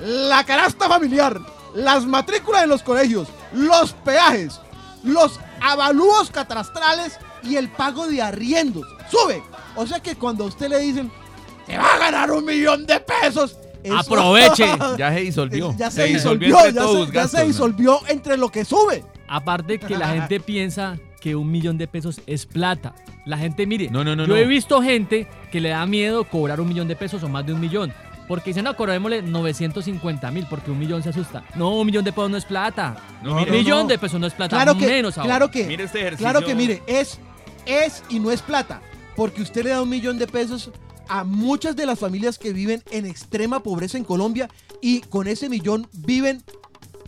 La 0.00 0.44
canasta 0.44 0.88
familiar, 0.88 1.40
las 1.74 2.04
matrículas 2.06 2.60
de 2.62 2.66
los 2.68 2.82
colegios, 2.84 3.26
los 3.52 3.92
peajes, 3.94 4.60
los 5.02 5.40
avalúos 5.60 6.30
catastrales 6.30 7.18
y 7.42 7.56
el 7.56 7.68
pago 7.68 8.06
de 8.06 8.22
arriendos. 8.22 8.86
Sube. 9.10 9.42
O 9.74 9.86
sea 9.86 9.98
que 10.00 10.14
cuando 10.14 10.44
a 10.44 10.46
usted 10.46 10.68
le 10.68 10.78
dicen, 10.78 11.10
se 11.66 11.76
va 11.76 11.94
a 11.94 11.98
ganar 11.98 12.30
un 12.30 12.44
millón 12.44 12.86
de 12.86 13.00
pesos. 13.00 13.56
Eso- 13.82 13.96
Aproveche. 13.98 14.64
Ya 14.98 15.12
se 15.12 15.20
disolvió. 15.20 15.74
ya 15.76 15.90
se, 15.90 16.04
disolvió 16.04 16.48
disolvió, 16.48 16.58
entre 16.58 16.72
ya, 16.72 16.80
todos 16.80 17.30
se, 17.30 17.44
disolvió 17.44 18.00
entre 18.08 18.36
lo 18.36 18.48
que 18.50 18.64
sube. 18.64 19.04
Aparte 19.28 19.78
que 19.78 19.96
la 19.96 20.08
gente 20.08 20.40
piensa 20.40 20.98
que 21.20 21.34
un 21.36 21.50
millón 21.50 21.78
de 21.78 21.86
pesos 21.88 22.20
es 22.26 22.46
plata. 22.46 22.94
La 23.26 23.36
gente, 23.36 23.66
mire, 23.66 23.90
No, 23.90 24.04
no, 24.04 24.16
no, 24.16 24.24
yo 24.24 24.28
no. 24.34 24.36
he 24.36 24.46
visto 24.46 24.80
gente 24.82 25.26
que 25.52 25.60
le 25.60 25.70
da 25.70 25.84
miedo 25.86 26.24
cobrar 26.24 26.60
un 26.60 26.68
millón 26.68 26.88
de 26.88 26.96
pesos 26.96 27.22
o 27.22 27.28
más 27.28 27.44
de 27.44 27.52
un 27.52 27.60
millón. 27.60 27.92
Porque 28.26 28.50
dicen, 28.50 28.64
no, 28.64 28.76
cobrémosle 28.76 29.22
950 29.22 30.30
mil 30.30 30.46
porque 30.50 30.70
un 30.70 30.78
millón 30.78 31.02
se 31.02 31.08
asusta. 31.08 31.44
No, 31.54 31.70
un 31.78 31.86
millón 31.86 32.04
de 32.04 32.12
pesos 32.12 32.30
no 32.30 32.36
es 32.36 32.44
plata. 32.44 32.96
No, 33.22 33.36
un 33.42 33.50
millón 33.50 33.82
no. 33.82 33.86
de 33.88 33.98
pesos 33.98 34.20
no 34.20 34.26
es 34.26 34.34
plata. 34.34 34.54
Claro 34.56 34.76
que, 34.76 34.86
menos 34.86 35.16
ahora. 35.16 35.28
claro 35.28 35.50
que, 35.50 35.64
Mire 35.64 35.84
este 35.84 36.00
ejercicio. 36.00 36.24
Claro 36.24 36.44
que 36.46 36.54
mire, 36.54 36.82
es, 36.86 37.18
es 37.64 38.02
y 38.10 38.18
no 38.18 38.30
es 38.30 38.42
plata, 38.42 38.82
porque 39.16 39.40
usted 39.40 39.64
le 39.64 39.70
da 39.70 39.80
un 39.82 39.88
millón 39.88 40.18
de 40.18 40.26
pesos 40.26 40.70
a 41.08 41.24
muchas 41.24 41.76
de 41.76 41.86
las 41.86 41.98
familias 41.98 42.38
que 42.38 42.52
viven 42.52 42.82
en 42.90 43.06
extrema 43.06 43.62
pobreza 43.62 43.98
en 43.98 44.04
Colombia 44.04 44.48
y 44.80 45.00
con 45.00 45.26
ese 45.28 45.48
millón 45.48 45.86
viven 45.92 46.42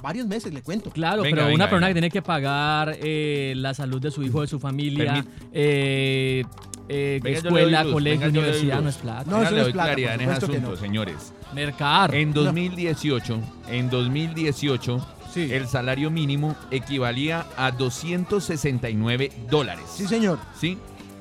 varios 0.02 0.26
meses, 0.26 0.52
le 0.54 0.62
cuento. 0.62 0.90
Claro, 0.90 1.22
Venga, 1.22 1.36
pero 1.36 1.46
venga, 1.46 1.54
una 1.56 1.64
persona 1.66 1.86
venga. 1.86 1.88
que 1.88 1.94
tiene 2.00 2.10
que 2.10 2.22
pagar 2.22 2.96
eh, 3.02 3.52
la 3.56 3.74
salud 3.74 4.00
de 4.00 4.10
su 4.10 4.22
hijo, 4.22 4.40
de 4.40 4.46
su 4.46 4.58
familia, 4.58 5.24
eh, 5.52 6.42
eh, 6.88 7.20
escuela, 7.24 7.84
luz, 7.84 7.92
colegio, 7.92 8.28
universidad, 8.28 8.80
no 8.80 8.88
es 8.88 8.96
plata. 8.96 9.30
No, 9.30 9.42
eso 9.42 9.50
no 9.52 9.58
es 9.58 9.68
plata, 9.72 9.88
claridad 9.88 10.14
en 10.14 10.20
ese 10.22 10.32
asunto, 10.32 10.70
no. 10.70 10.76
señores. 10.76 11.32
Mercar. 11.54 12.14
En 12.14 12.32
2018, 12.32 13.38
en 13.68 13.90
2018, 13.90 15.06
Sí. 15.32 15.52
el 15.52 15.68
salario 15.68 16.10
mínimo 16.10 16.56
equivalía 16.72 17.46
a 17.56 17.70
269 17.70 19.30
dólares. 19.48 19.84
Sí, 19.94 20.06
señor. 20.08 20.38
¿Sí? 20.58 20.76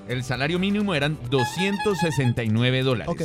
El 0.09 0.23
salario 0.23 0.57
mínimo 0.59 0.93
eran 0.95 1.17
269 1.29 2.83
dólares. 2.83 3.07
Ok. 3.07 3.21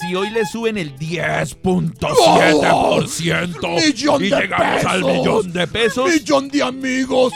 Si 0.00 0.14
hoy 0.14 0.30
le 0.30 0.46
suben 0.46 0.78
el 0.78 0.96
10.7% 0.96 3.86
¡Millón 3.86 4.24
y 4.24 4.30
de 4.30 4.40
llegamos 4.40 4.84
al 4.84 5.04
millón 5.04 5.52
de 5.52 5.66
pesos, 5.66 6.08
Millón 6.08 6.48
de 6.48 6.62
amigos. 6.62 7.32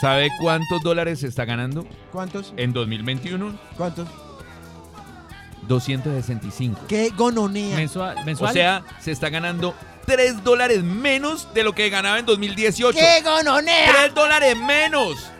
¿sabe 0.00 0.30
cuántos 0.40 0.82
dólares 0.82 1.20
se 1.20 1.26
está 1.28 1.44
ganando 1.44 1.86
¿Cuántos? 2.10 2.52
en 2.56 2.72
2021? 2.72 3.56
¿Cuántos? 3.76 4.08
265. 5.68 6.80
¡Qué 6.88 7.10
gononea! 7.16 7.76
Mensual. 7.76 8.16
O 8.18 8.24
mensual. 8.24 8.52
sea, 8.54 8.82
se 9.00 9.12
está 9.12 9.28
ganando 9.28 9.74
3 10.06 10.42
dólares 10.42 10.82
menos 10.82 11.52
de 11.52 11.62
lo 11.62 11.74
que 11.74 11.90
ganaba 11.90 12.18
en 12.18 12.24
2018. 12.26 12.98
¡Qué 12.98 13.20
gononea! 13.22 13.92
3 14.04 14.14
dólares 14.14 14.56
menos. 14.56 15.30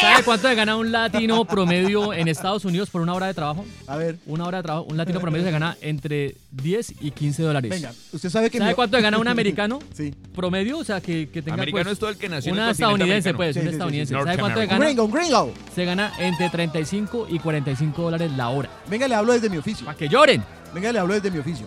¿Sabe 0.00 0.22
cuánto 0.24 0.48
se 0.48 0.54
gana 0.54 0.76
un 0.76 0.92
latino 0.92 1.44
promedio 1.44 2.12
en 2.12 2.28
Estados 2.28 2.64
Unidos 2.64 2.88
por 2.90 3.00
una 3.02 3.14
hora 3.14 3.26
de 3.26 3.34
trabajo? 3.34 3.64
A 3.86 3.96
ver, 3.96 4.16
Una 4.26 4.44
hora 4.46 4.58
de 4.58 4.62
trabajo, 4.62 4.86
un 4.88 4.96
latino 4.96 5.20
promedio 5.20 5.44
se 5.44 5.50
gana 5.50 5.76
entre 5.80 6.36
10 6.52 6.94
y 7.00 7.10
15 7.10 7.42
dólares. 7.42 7.70
venga. 7.70 7.92
¿Usted 8.12 8.30
sabe 8.30 8.50
que 8.50 8.58
¿Sabe 8.58 8.70
mi- 8.70 8.74
cuánto 8.76 8.96
se 8.96 9.02
gana 9.02 9.18
un 9.18 9.28
americano 9.28 9.78
Sí. 9.94 10.14
promedio? 10.34 10.78
O 10.78 10.84
sea, 10.84 11.00
que, 11.00 11.28
que 11.28 11.42
tenga 11.42 11.54
Americano 11.54 11.84
pues, 11.84 11.92
es 11.94 11.98
todo 11.98 12.10
el 12.10 12.16
que 12.16 12.28
nació 12.28 12.50
en 12.52 12.56
el 12.58 12.62
una 12.62 12.70
estadounidense, 12.70 13.30
americano. 13.30 13.36
pues, 13.36 13.54
Sí, 13.54 13.58
un 13.60 13.64
sí, 13.64 13.68
sí, 13.68 13.74
estadounidense. 13.74 14.14
sí. 14.14 14.20
¿Sabe 14.22 14.38
cuánto 14.38 14.58
se 14.58 14.64
Un 14.64 14.70
gana? 14.70 14.84
gringo, 14.86 15.04
un 15.04 15.10
gringo. 15.12 15.52
Se 15.74 15.84
gana 15.84 16.12
entre 16.18 16.48
35 16.50 17.26
y 17.28 17.38
45 17.38 18.02
dólares 18.02 18.30
la 18.36 18.48
hora. 18.48 18.70
Venga, 18.88 19.08
le 19.08 19.14
hablo 19.14 19.32
desde 19.32 19.50
mi 19.50 19.58
oficio. 19.58 19.84
Para 19.84 19.98
que 19.98 20.08
lloren. 20.08 20.42
Venga, 20.72 20.92
le 20.92 20.98
hablo 20.98 21.14
desde 21.14 21.30
mi 21.30 21.38
oficio. 21.38 21.66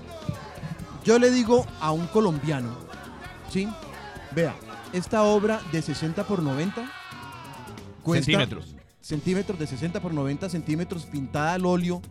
Yo 1.05 1.19
le 1.19 1.29
digo 1.29 1.67
a 1.81 1.91
un 1.91 2.07
colombiano, 2.07 2.75
¿sí? 3.51 3.67
Vea, 4.31 4.55
esta 4.93 5.23
obra 5.23 5.59
de 5.71 5.81
60 5.81 6.23
por 6.23 6.41
90 6.41 6.89
cuesta 8.03 8.25
Centímetros. 8.25 8.75
centímetros 9.01 9.59
de 9.59 9.67
60 9.67 10.01
por 10.01 10.13
90 10.13 10.49
centímetros 10.49 11.05
pintada 11.05 11.53
al 11.53 11.65
óleo 11.65 12.01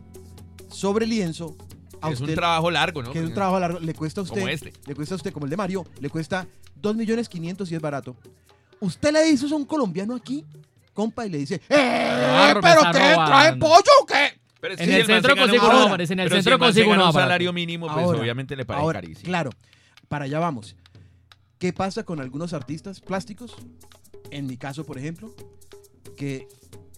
sobre 0.69 1.05
lienzo. 1.07 1.55
A 2.01 2.11
Es 2.11 2.19
un 2.19 2.33
trabajo 2.35 2.69
largo, 2.69 3.01
¿no? 3.01 3.11
que 3.11 3.19
es 3.19 3.25
un 3.25 3.33
trabajo 3.33 3.59
largo, 3.59 3.79
le 3.79 3.93
cuesta 3.93 4.19
a 4.19 4.23
usted, 4.25 4.41
Como 4.41 4.49
este. 4.49 4.73
le 4.85 4.95
cuesta 4.95 5.15
a 5.15 5.17
usted 5.17 5.31
como 5.31 5.45
el 5.45 5.49
de 5.49 5.55
Mario, 5.57 5.85
le 6.01 6.09
cuesta 6.09 6.45
2 6.75 6.95
millones 6.97 7.29
500 7.29 7.71
y 7.71 7.75
es 7.75 7.81
barato. 7.81 8.15
Usted 8.81 9.13
le 9.13 9.23
dice 9.23 9.45
eso 9.45 9.55
a 9.55 9.57
un 9.57 9.63
colombiano 9.65 10.13
aquí, 10.13 10.43
compa, 10.93 11.25
y 11.25 11.29
le 11.29 11.37
dice, 11.37 11.61
¡Eh! 11.69 12.53
¿Pero 12.61 12.81
qué? 12.91 13.13
¿Trae 13.15 13.55
pollo 13.55 13.91
o 14.01 14.05
qué? 14.05 14.37
Pero 14.59 14.73
En 14.75 14.91
el 14.91 15.01
si 15.01 15.07
centro 15.07 15.35
consigo 15.37 15.67
no 15.71 15.83
aparece, 15.83 16.13
en 16.13 16.19
el 16.19 16.25
pero 16.29 16.35
si 16.41 16.43
centro 16.43 16.57
se 16.57 16.59
consigo 16.59 16.95
no 16.95 17.07
un 17.07 17.13
salario 17.13 17.53
mínimo, 17.53 17.87
pues 17.87 18.05
Ahora, 18.05 18.19
obviamente 18.19 18.55
le 18.57 18.65
Ahora, 18.67 18.99
carísimo. 19.01 19.25
Claro, 19.27 19.51
para 20.09 20.25
allá 20.25 20.39
vamos. 20.39 20.75
¿Qué 21.57 21.71
pasa 21.71 22.03
con 22.03 22.19
algunos 22.19 22.51
artistas 22.51 22.99
plásticos? 22.99 23.55
En 24.31 24.47
mi 24.47 24.57
caso, 24.57 24.85
por 24.85 24.97
ejemplo, 24.97 25.33
que 26.15 26.47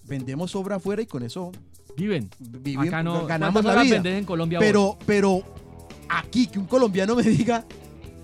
vendemos 0.04 0.56
obra 0.56 0.76
afuera 0.78 1.02
y 1.02 1.06
con 1.06 1.24
eso 1.24 1.52
Viven. 1.98 2.30
Acá 2.80 3.02
no. 3.04 3.26
ganamos 3.26 3.54
¿cuántas 3.64 3.76
la 3.76 3.82
vida. 3.84 3.94
vendes 3.96 4.18
en 4.20 4.26
Colombia 4.26 4.60
vos? 4.60 4.66
Pero, 4.66 4.98
pero 5.06 5.42
aquí 6.10 6.48
que 6.48 6.60
un 6.60 6.66
colombiano 6.66 7.16
me 7.16 7.24
diga, 7.24 7.64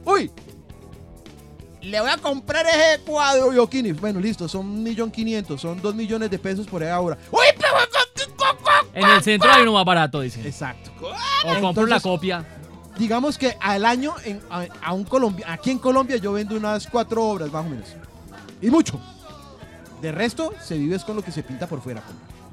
uy, 0.05 0.29
le 1.81 2.00
voy 2.01 2.09
a 2.09 2.17
comprar 2.17 2.65
ese 2.67 3.01
cuadro 3.05 3.50
Bioquini. 3.50 3.93
Bueno, 3.93 4.19
listo, 4.19 4.47
son 4.50 4.67
un 4.67 4.83
millón 4.83 5.09
quinientos, 5.09 5.61
son 5.61 5.81
dos 5.81 5.95
millones 5.95 6.29
de 6.29 6.38
pesos 6.38 6.67
por 6.67 6.83
ahí 6.83 6.89
ahora. 6.89 7.17
Uy, 7.31 7.39
pero 7.57 7.71
En 8.93 9.09
el 9.09 9.23
centro 9.23 9.50
hay 9.50 9.61
uno 9.63 9.73
más 9.73 9.85
barato, 9.85 10.19
dicen. 10.21 10.45
Exacto. 10.45 10.91
O 11.45 11.59
compro 11.61 11.85
la 11.85 11.95
Entonces- 11.95 12.01
copia. 12.03 12.45
digamos 12.97 13.38
que 13.38 13.55
al 13.61 13.85
año 13.85 14.13
en- 14.25 14.41
a, 14.50 14.65
a 14.83 14.93
un 14.93 15.05
Colombia, 15.05 15.45
aquí 15.50 15.71
en 15.71 15.79
Colombia 15.79 16.17
yo 16.17 16.33
vendo 16.33 16.55
unas 16.55 16.88
cuatro 16.88 17.23
obras 17.23 17.51
más 17.51 17.65
o 17.65 17.69
menos. 17.69 17.88
Y 18.61 18.69
mucho. 18.69 19.00
De 20.01 20.12
resto, 20.12 20.53
se 20.63 20.77
vive 20.77 20.96
es 20.96 21.03
con 21.03 21.15
lo 21.15 21.24
que 21.24 21.31
se 21.31 21.43
pinta 21.43 21.67
por 21.67 21.81
fuera. 21.81 22.01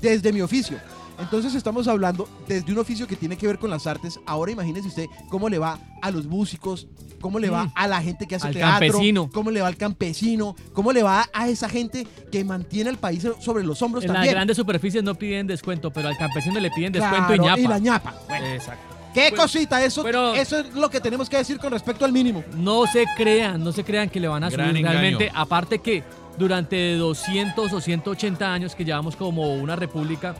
Desde 0.01 0.33
mi 0.33 0.41
oficio. 0.43 0.79
Entonces 1.19 1.55
estamos 1.57 1.89
hablando 1.89 2.29
desde 2.47 2.71
un 2.73 2.79
oficio 2.79 3.09
que 3.09 3.17
tiene 3.17 3.37
que 3.37 3.47
ver 3.49 3.59
con 3.59 3.71
las 3.71 3.89
artes. 3.89 4.21
Ahora 4.27 4.53
imagínese 4.53 4.87
usted 4.87 5.07
cómo 5.29 5.49
le 5.49 5.59
va 5.59 5.81
a 6.01 6.11
los 6.13 6.27
músicos, 6.27 6.87
cómo 7.21 7.41
le 7.41 7.51
va 7.51 7.65
Mm. 7.65 7.73
a 7.75 7.89
la 7.89 8.01
gente 8.01 8.27
que 8.29 8.37
hace 8.37 8.47
Al 8.47 8.53
teatro, 8.55 8.87
campesino. 8.89 9.29
cómo 9.33 9.51
le 9.51 9.61
va 9.61 9.67
al 9.67 9.77
campesino, 9.77 10.55
cómo 10.73 10.93
le 10.93 11.03
va 11.03 11.27
a 11.33 11.49
esa 11.49 11.69
gente 11.69 12.07
que 12.31 12.45
mantiene 12.45 12.91
el 12.91 12.99
país 12.99 13.27
sobre 13.41 13.65
los 13.65 13.83
hombros 13.83 14.05
En 14.05 14.09
las 14.11 14.17
también. 14.19 14.35
grandes 14.35 14.57
superficies 14.57 15.03
no 15.03 15.17
piden 15.17 15.49
descuento, 15.49 15.91
pero 15.93 16.07
al 16.07 16.17
campesino 16.17 16.61
le 16.61 16.71
piden 16.71 16.93
descuento 16.93 17.27
Claro, 17.27 17.35
y 17.43 17.47
ñapa. 17.47 17.61
y 17.61 17.67
la 17.67 17.79
ñapa. 17.81 18.15
Bueno, 18.29 18.47
Exacto. 18.47 18.95
qué 19.13 19.33
cosita, 19.35 19.83
eso, 19.85 20.05
pero- 20.05 20.35
eso 20.35 20.61
es 20.61 20.73
lo 20.75 20.89
que 20.89 21.01
tenemos 21.01 21.29
que 21.29 21.39
decir 21.39 21.59
con 21.59 21.73
respecto 21.73 22.05
al 22.05 22.13
mínimo. 22.13 22.45
No 22.57 22.87
se 22.87 23.05
crean, 23.17 23.65
no 23.65 23.73
se 23.73 23.83
crean 23.83 24.09
que 24.09 24.21
le 24.21 24.29
van 24.29 24.45
a 24.45 24.51
subir 24.53 24.65
engaño. 24.67 24.89
realmente. 25.01 25.33
Aparte 25.35 25.81
que 25.81 26.05
durante 26.39 26.97
200 26.97 27.73
o 27.73 27.81
180 27.81 28.53
años 28.53 28.75
que 28.75 28.85
llevamos 28.85 29.17
como 29.17 29.55
una 29.55 29.77
república, 29.77 30.35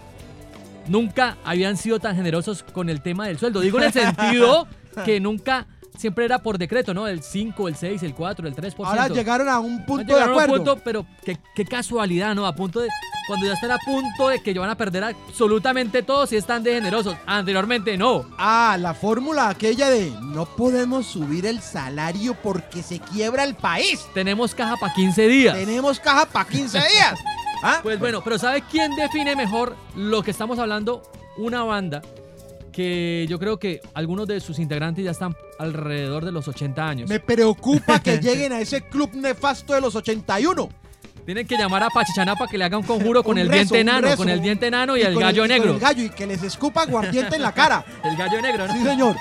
nunca 0.87 1.37
habían 1.45 1.77
sido 1.77 1.99
tan 1.99 2.17
generosos 2.17 2.63
con 2.63 2.89
el 2.89 3.03
tema 3.03 3.27
del 3.27 3.39
sueldo. 3.39 3.61
Digo 3.61 3.79
en 3.79 3.85
el 3.85 3.93
sentido 3.93 4.67
que 5.05 5.21
nunca, 5.21 5.67
siempre 5.99 6.25
era 6.25 6.39
por 6.39 6.57
decreto, 6.57 6.95
¿no? 6.95 7.07
El 7.07 7.23
5, 7.23 7.69
el 7.69 7.77
6, 7.77 8.03
el 8.05 8.15
4, 8.15 8.49
el 8.49 8.55
3%. 8.55 8.75
Ahora 8.87 9.09
llegaron 9.09 9.49
a 9.49 9.59
un 9.59 9.85
punto 9.85 10.05
de 10.05 10.15
Llegaron 10.15 10.31
a 10.31 10.37
un 10.37 10.43
acuerdo. 10.43 10.65
punto, 10.65 10.81
pero 10.85 11.07
qué, 11.25 11.39
qué 11.55 11.65
casualidad, 11.65 12.35
¿no? 12.35 12.47
A 12.47 12.55
punto 12.55 12.81
de. 12.81 12.89
Cuando 13.27 13.45
ya 13.45 13.53
están 13.53 13.73
a 13.73 13.79
punto 13.79 14.29
de 14.29 14.43
que 14.43 14.55
ya 14.55 14.61
van 14.61 14.71
a 14.71 14.77
perder 14.77 15.05
absolutamente 15.05 16.03
todo 16.03 16.27
si 16.27 16.37
están 16.37 16.63
de 16.63 16.73
generosos. 16.73 17.15
Anteriormente 17.27 17.99
no. 17.99 18.25
Ah, 18.39 18.79
la 18.81 18.95
fórmula 18.95 19.51
aquella 19.51 19.91
de 19.91 20.11
no 20.23 20.47
podemos 20.47 21.05
subir 21.07 21.45
el 21.45 21.61
salario 21.61 22.35
porque 22.43 22.83
se 22.83 23.01
quiebra 23.01 23.45
el 23.45 23.55
país. 23.55 24.01
Tenemos 24.15 24.55
caja 24.55 24.77
para 24.77 24.95
15 24.95 25.29
días. 25.29 25.55
Tenemos 25.55 26.01
caja 26.01 26.25
para 26.25 26.49
15 26.49 26.79
días. 26.79 27.19
¿Ah? 27.63 27.81
Pues 27.83 27.99
bueno, 27.99 28.23
pero 28.23 28.39
¿sabe 28.39 28.63
quién 28.71 28.95
define 28.97 29.37
mejor 29.37 29.77
lo 29.95 30.23
que 30.23 30.31
estamos 30.31 30.59
hablando? 30.59 31.03
Una 31.37 31.65
banda 31.65 32.01
que 32.73 33.27
yo 33.29 33.39
creo 33.39 33.59
que 33.59 33.81
algunos 33.95 34.27
de 34.27 34.41
sus 34.41 34.59
integrantes 34.59 35.05
ya 35.05 35.11
están 35.11 35.35
alrededor 35.59 36.25
de 36.25 36.33
los 36.33 36.47
80 36.49 36.89
años. 36.89 37.09
Me 37.09 37.21
preocupa 37.21 38.01
que 38.01 38.19
lleguen 38.23 38.53
a 38.53 38.61
ese 38.61 38.83
club 38.83 39.11
nefasto 39.15 39.75
de 39.75 39.81
los 39.81 39.95
81. 39.95 40.69
Tienen 41.25 41.47
que 41.47 41.57
llamar 41.59 41.83
a 41.83 41.91
Pachichaná 41.91 42.37
para 42.37 42.51
que 42.51 42.57
le 42.57 42.65
haga 42.65 42.79
un 42.79 42.85
conjuro 42.85 43.23
con 43.23 43.33
Un 43.33 43.39
el 43.41 43.49
rezo, 43.49 43.75
diente 43.75 43.81
enano, 43.81 44.17
con 44.17 44.29
el 44.31 44.41
diente 44.41 44.67
enano 44.67 44.97
y, 44.97 45.03
el 45.03 45.13
con 45.13 45.23
gallo 45.23 45.47
negro. 45.47 45.73
el 45.75 45.79
gallo 45.79 46.03
y 46.05 46.09
que 46.11 46.27
les 46.27 46.43
escupa 46.43 46.83
aguardiente 46.83 47.37
en 47.37 47.43
la 47.43 47.53
cara. 47.53 47.85
El 48.05 48.17
gallo 48.17 48.41
negro, 48.41 48.67
¿no? 48.67 48.73
Sí, 48.73 48.83
señor. 48.83 49.17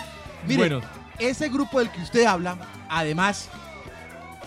Mire, 0.47 0.57
Bueno. 0.69 0.81
ese 1.19 1.49
grupo 1.49 1.79
del 1.79 1.89
que 1.89 2.01
usted 2.01 2.23
habla, 2.25 2.57
además, 2.89 3.49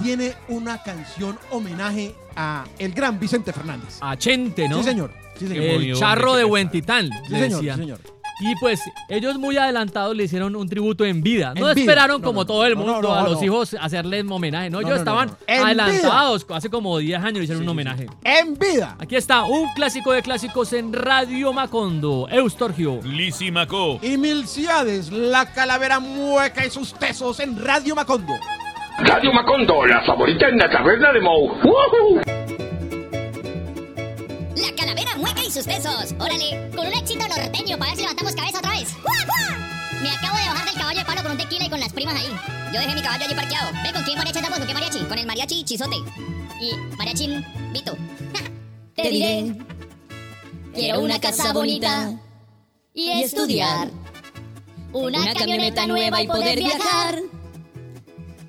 tiene 0.02 0.32
una 0.48 0.82
canción 0.82 1.38
homenaje 1.50 2.14
a 2.34 2.64
el 2.78 2.92
gran 2.94 3.20
Vicente 3.20 3.52
Fernández. 3.52 3.98
A 4.00 4.16
Chente, 4.16 4.66
¿no? 4.68 4.78
Sí, 4.78 4.84
señor. 4.84 5.12
Sí, 5.38 5.46
señor. 5.46 5.64
El 5.64 5.94
charro 5.96 6.36
de 6.36 6.44
Huentitán, 6.46 7.10
Sí, 7.26 7.32
le 7.32 7.40
señor, 7.40 7.58
decían. 7.60 7.76
sí, 7.76 7.82
señor. 7.82 7.98
Y 8.40 8.54
pues 8.56 8.80
ellos 9.08 9.38
muy 9.38 9.56
adelantados 9.58 10.16
le 10.16 10.24
hicieron 10.24 10.56
un 10.56 10.68
tributo 10.68 11.04
en 11.04 11.22
vida. 11.22 11.52
No 11.54 11.68
En 11.68 11.74
vida. 11.74 11.80
esperaron 11.92 12.20
No, 12.20 12.26
como 12.26 12.40
no, 12.40 12.46
todo 12.46 12.64
el 12.66 12.74
mundo 12.76 13.02
no, 13.02 13.02
no, 13.02 13.14
a 13.14 13.22
los 13.24 13.38
no. 13.38 13.44
hijos 13.44 13.76
hacerles 13.80 14.24
homenaje. 14.30 14.70
No, 14.70 14.80
No, 14.80 14.86
ellos 14.88 14.98
estaban 14.98 15.30
adelantados. 15.46 16.46
Hace 16.50 16.70
como 16.70 16.98
10 16.98 17.18
años 17.20 17.34
le 17.38 17.44
hicieron 17.44 17.62
Sí, 17.64 17.68
un 17.68 17.76
sí, 17.78 17.84
sí. 17.84 17.88
homenaje. 17.90 18.06
En 18.24 18.54
vida. 18.58 18.96
Aquí 18.98 19.16
está 19.16 19.44
un 19.44 19.68
clásico 19.74 20.12
de 20.12 20.22
clásicos 20.22 20.72
en 20.72 20.92
Radio 20.92 21.52
Macondo. 21.52 22.26
Eustorgio. 22.30 23.00
Lísimaco. 23.04 23.98
Y 24.02 24.16
Milciades, 24.16 25.10
la 25.12 25.52
calavera 25.52 26.00
mueca 26.00 26.64
y 26.64 26.70
sus 26.70 26.94
tesos 26.94 27.40
en 27.40 27.62
Radio 27.62 27.94
Macondo. 27.94 28.32
Radio 28.98 29.32
Macondo, 29.32 29.84
la 29.86 30.02
favorita 30.04 30.48
en 30.48 30.56
la 30.58 30.68
caverna 30.70 31.12
de 31.12 31.20
Moe. 31.20 31.48
¡Woohoo! 31.64 32.39
La 34.60 34.74
calavera 34.76 35.16
mueca 35.16 35.42
y 35.42 35.50
sus 35.50 35.64
besos. 35.64 36.14
Órale, 36.18 36.70
con 36.76 36.86
un 36.86 36.92
éxito 36.92 37.26
norteño 37.26 37.78
para 37.78 37.90
ver 37.90 37.96
si 37.96 38.02
levantamos 38.02 38.34
cabeza 38.34 38.58
otra 38.58 38.72
vez. 38.72 38.88
Me 40.02 40.10
acabo 40.10 40.36
de 40.36 40.44
bajar 40.44 40.64
del 40.66 40.74
caballo 40.74 40.98
de 40.98 41.04
palo 41.04 41.22
con 41.22 41.32
un 41.32 41.38
tequila 41.38 41.64
y 41.64 41.70
con 41.70 41.80
las 41.80 41.92
primas 41.92 42.14
ahí. 42.14 42.30
Yo 42.72 42.80
dejé 42.80 42.94
mi 42.94 43.02
caballo 43.02 43.24
allí 43.24 43.34
parqueado. 43.34 43.70
¿Ve 43.82 43.92
con 43.92 44.02
quién 44.02 44.18
mariachi 44.18 44.38
andamos? 44.38 44.58
¿Con 44.58 44.68
qué 44.68 44.74
mariachi? 44.74 44.98
Con 45.04 45.18
el 45.18 45.26
mariachi 45.26 45.64
Chizote. 45.64 45.96
Y 46.60 46.72
mariachi 46.98 47.44
Vito. 47.72 47.96
Te 48.94 49.10
diré. 49.10 49.56
Quiero 50.74 51.00
una 51.00 51.18
casa 51.20 51.52
bonita 51.52 52.12
y 52.92 53.22
estudiar. 53.22 53.90
Una 54.92 55.32
camioneta 55.34 55.86
nueva 55.86 56.22
y 56.22 56.26
poder 56.26 56.58
viajar. 56.58 57.18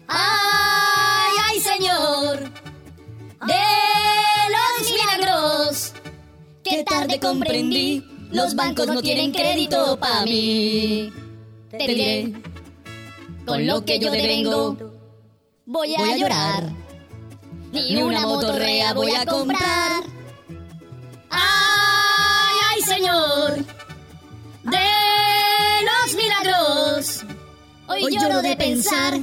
¡Ay, 0.07 1.35
ay, 1.49 1.59
señor! 1.61 2.51
De 3.47 3.63
los 4.51 4.91
milagros. 4.91 5.93
Qué 6.63 6.83
tarde 6.83 7.19
comprendí, 7.19 8.03
los 8.31 8.55
bancos 8.55 8.87
no 8.87 9.01
tienen 9.01 9.31
crédito 9.31 9.97
para 9.99 10.23
mí. 10.23 11.11
Te 11.69 11.77
diré, 11.87 12.33
con 13.45 13.65
lo 13.65 13.83
que 13.83 13.99
yo 13.99 14.11
devengo, 14.11 14.77
voy 15.65 15.95
a 15.95 16.15
llorar. 16.15 16.71
Ni 17.71 18.01
una 18.01 18.21
motorrea 18.21 18.93
voy 18.93 19.11
a 19.11 19.25
comprar. 19.25 20.03
¡Ay, 21.29 22.55
ay, 22.69 22.81
señor! 22.81 23.55
De 24.63 24.87
los 25.87 26.15
milagros. 26.15 27.25
Hoy 27.87 28.15
lloro 28.15 28.41
de 28.41 28.55
pensar 28.55 29.19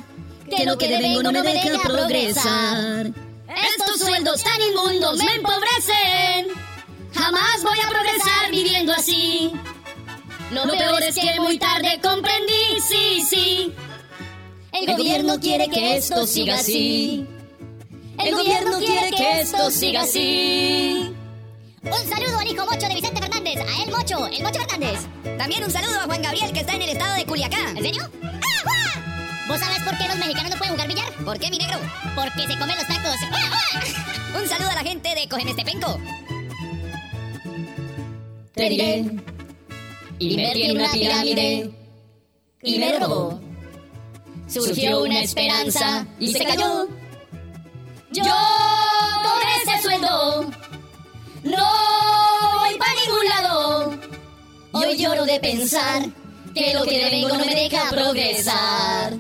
que 0.50 0.64
lo 0.64 0.76
que 0.78 0.88
devengo 0.88 1.22
no 1.22 1.32
me 1.32 1.42
deja 1.42 1.78
progresar. 1.82 3.12
Estos 3.48 4.00
sueldos 4.00 4.42
tan 4.42 4.60
inmundos 4.60 5.18
me 5.18 5.34
empobrecen. 5.34 6.67
Jamás 7.18 7.62
voy 7.64 7.78
a 7.84 7.88
progresar 7.88 8.50
viviendo 8.50 8.92
así. 8.92 9.52
Lo 10.52 10.62
peor 10.62 11.02
es 11.02 11.16
que 11.16 11.40
muy 11.40 11.58
tarde 11.58 11.98
comprendí, 12.00 12.80
sí, 12.80 13.22
sí. 13.28 13.74
El 14.72 14.96
gobierno 14.96 15.40
quiere 15.40 15.68
que 15.68 15.96
esto 15.96 16.26
siga 16.26 16.54
así. 16.54 17.26
El 18.18 18.34
gobierno 18.34 18.78
quiere 18.78 19.10
que 19.10 19.40
esto 19.40 19.70
siga 19.70 20.02
así. 20.02 21.12
Un 21.82 22.08
saludo 22.08 22.38
al 22.38 22.46
hijo 22.46 22.64
mocho 22.64 22.86
de 22.86 22.94
Vicente 22.94 23.20
Fernández, 23.20 23.56
a 23.56 23.82
él 23.82 23.90
mocho, 23.90 24.26
el 24.26 24.42
mocho 24.42 24.60
Fernández. 24.60 25.00
También 25.36 25.64
un 25.64 25.70
saludo 25.70 26.00
a 26.00 26.04
Juan 26.04 26.22
Gabriel 26.22 26.52
que 26.52 26.60
está 26.60 26.74
en 26.74 26.82
el 26.82 26.90
estado 26.90 27.14
de 27.16 27.24
Culiacán. 27.24 27.76
¿En 27.76 27.82
serio? 27.82 28.10
¡Ah, 28.22 28.62
Juan! 28.64 29.48
¿Vos 29.48 29.58
sabés 29.58 29.82
por 29.82 29.98
qué 29.98 30.06
los 30.06 30.18
mexicanos 30.18 30.50
no 30.50 30.56
pueden 30.56 30.74
jugar 30.74 30.88
billar? 30.88 31.12
¿Por 31.24 31.38
qué, 31.38 31.50
mi 31.50 31.58
negro? 31.58 31.78
Porque 32.14 32.46
se 32.46 32.58
comen 32.58 32.76
los 32.76 32.86
tacos. 32.86 33.16
Un 34.40 34.48
saludo 34.48 34.70
a 34.70 34.74
la 34.74 34.82
gente 34.82 35.14
de 35.14 35.28
Cógeme 35.28 35.50
este 35.50 35.64
penco. 35.64 35.98
Te 38.58 38.68
diré, 38.68 39.04
invertí 40.18 40.62
en 40.64 40.76
una 40.76 40.90
pirámide 40.90 41.70
y 42.60 42.78
me 42.80 42.98
robó. 42.98 43.40
Surgió 44.48 45.04
una 45.04 45.20
esperanza 45.20 46.04
y 46.18 46.32
se 46.32 46.44
cayó. 46.44 46.88
Yo 48.10 48.24
cobré 49.22 49.48
ese 49.62 49.80
sueldo. 49.80 50.50
No 51.44 51.68
voy 52.58 52.76
para 52.78 52.94
ningún 52.94 53.28
lado. 53.28 53.98
Hoy 54.72 54.96
lloro 54.96 55.24
de 55.24 55.38
pensar 55.38 56.02
que 56.52 56.74
lo 56.74 56.82
que 56.82 56.98
devengo 56.98 57.28
no 57.28 57.44
me 57.44 57.54
deja 57.54 57.88
progresar. 57.90 59.12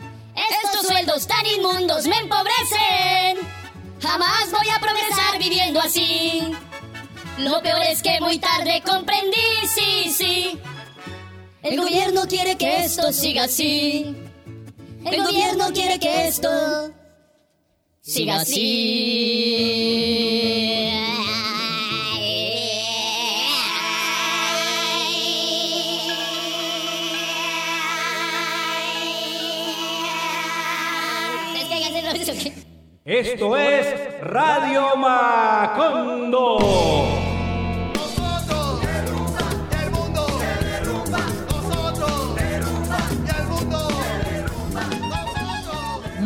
Estos 0.64 0.84
sueldos 0.84 1.28
tan 1.28 1.46
inmundos 1.46 2.08
me 2.08 2.18
empobrecen. 2.18 3.38
Jamás 4.02 4.50
voy 4.50 4.68
a 4.68 4.80
progresar 4.80 5.38
viviendo 5.38 5.78
así. 5.78 6.56
Lo 7.38 7.62
peor 7.62 7.82
es 7.88 8.02
que 8.02 8.20
muy 8.20 8.38
tarde 8.38 8.82
comprendí, 8.84 9.36
sí, 9.66 10.10
sí. 10.10 10.58
El 11.62 11.80
gobierno 11.80 12.22
quiere 12.28 12.56
que 12.56 12.84
esto 12.84 13.12
siga 13.12 13.44
así. 13.44 14.16
El 15.04 15.22
gobierno 15.22 15.72
quiere 15.72 16.00
que 16.00 16.26
esto 16.26 16.48
siga 18.00 18.40
así. 18.40 19.78
Esto 33.04 33.56
es 33.56 34.20
Radio 34.22 34.96
Macondo. 34.96 36.58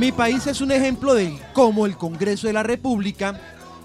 Mi 0.03 0.11
país 0.11 0.49
es 0.49 0.61
un 0.61 0.73
ejemplo 0.73 1.15
de 1.15 1.39
cómo 1.53 1.87
el 1.87 1.97
Congreso 1.97 2.49
de 2.49 2.53
la 2.53 2.65
República 2.65 3.41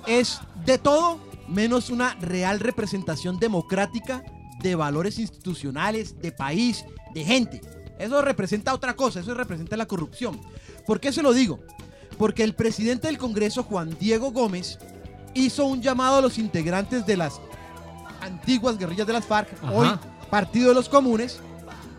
es 0.08 0.40
de 0.66 0.80
todo 0.80 1.20
menos 1.48 1.92
una 1.92 2.16
real 2.16 2.60
representación 2.60 3.38
democrática 3.38 4.24
de 4.64 4.74
valores 4.74 5.20
institucionales, 5.20 6.20
de 6.20 6.32
país, 6.32 6.86
de 7.14 7.24
gente. 7.24 7.62
Eso 8.00 8.20
representa 8.24 8.74
otra 8.74 8.96
cosa, 8.96 9.20
eso 9.20 9.36
representa 9.36 9.78
la 9.78 9.86
corrupción. 9.86 10.42
¿Por 10.88 11.00
qué 11.00 11.12
se 11.12 11.22
lo 11.22 11.34
digo? 11.34 11.60
Porque 12.18 12.44
el 12.44 12.56
presidente 12.56 13.06
del 13.06 13.20
Congreso, 13.20 13.62
Juan 13.62 13.96
Diego 14.00 14.32
Gómez, 14.32 14.80
hizo 15.36 15.68
un 15.68 15.84
llamado 15.84 16.18
a 16.18 16.22
los 16.22 16.40
integrantes 16.40 17.06
de 17.06 17.16
las 17.16 17.40
antiguas 18.22 18.80
guerrillas 18.80 19.06
de 19.06 19.14
las 19.14 19.26
FARC, 19.28 19.54
Ajá. 19.62 19.72
hoy 19.72 19.88
Partido 20.32 20.70
de 20.70 20.74
los 20.74 20.90
Comunes, 20.90 21.42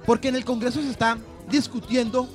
porque 0.05 0.27
en 0.27 0.35
el 0.35 0.45
Congreso 0.45 0.83
se 0.83 0.91
está 0.91 1.19
discutiendo 1.49 2.29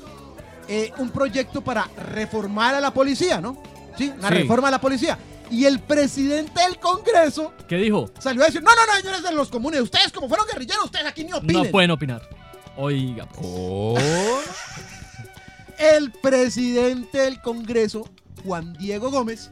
eh, 0.67 0.91
un 0.97 1.09
proyecto 1.09 1.61
para 1.61 1.85
reformar 2.13 2.75
a 2.75 2.81
la 2.81 2.93
policía, 2.93 3.39
¿no? 3.41 3.61
Sí, 3.97 4.11
la 4.19 4.29
Sí. 4.29 4.33
reforma 4.35 4.67
a 4.69 4.71
la 4.71 4.81
policía. 4.81 5.17
Y 5.51 5.65
el 5.65 5.79
presidente 5.79 6.61
del 6.61 6.79
Congreso 6.79 7.53
¿Qué 7.67 7.75
dijo? 7.77 8.09
salió 8.17 8.41
a 8.41 8.45
decir, 8.47 8.63
no, 8.63 8.71
no, 8.73 8.85
no, 8.87 8.93
señores 8.99 9.21
de 9.23 9.31
los 9.33 9.49
comunes, 9.49 9.81
ustedes 9.81 10.11
como 10.11 10.27
fueron 10.27 10.47
guerrilleros, 10.47 10.85
ustedes 10.85 11.05
aquí 11.05 11.23
ni 11.23 11.33
opinen. 11.33 11.63
No 11.63 11.69
pueden 11.71 11.91
opinar. 11.91 12.27
Oiga, 12.75 13.27
pues. 13.27 13.45
Oh. 13.47 13.95
El 15.77 16.11
presidente 16.11 17.19
del 17.19 17.41
Congreso, 17.41 18.09
Juan 18.45 18.73
Diego 18.73 19.11
Gómez, 19.11 19.49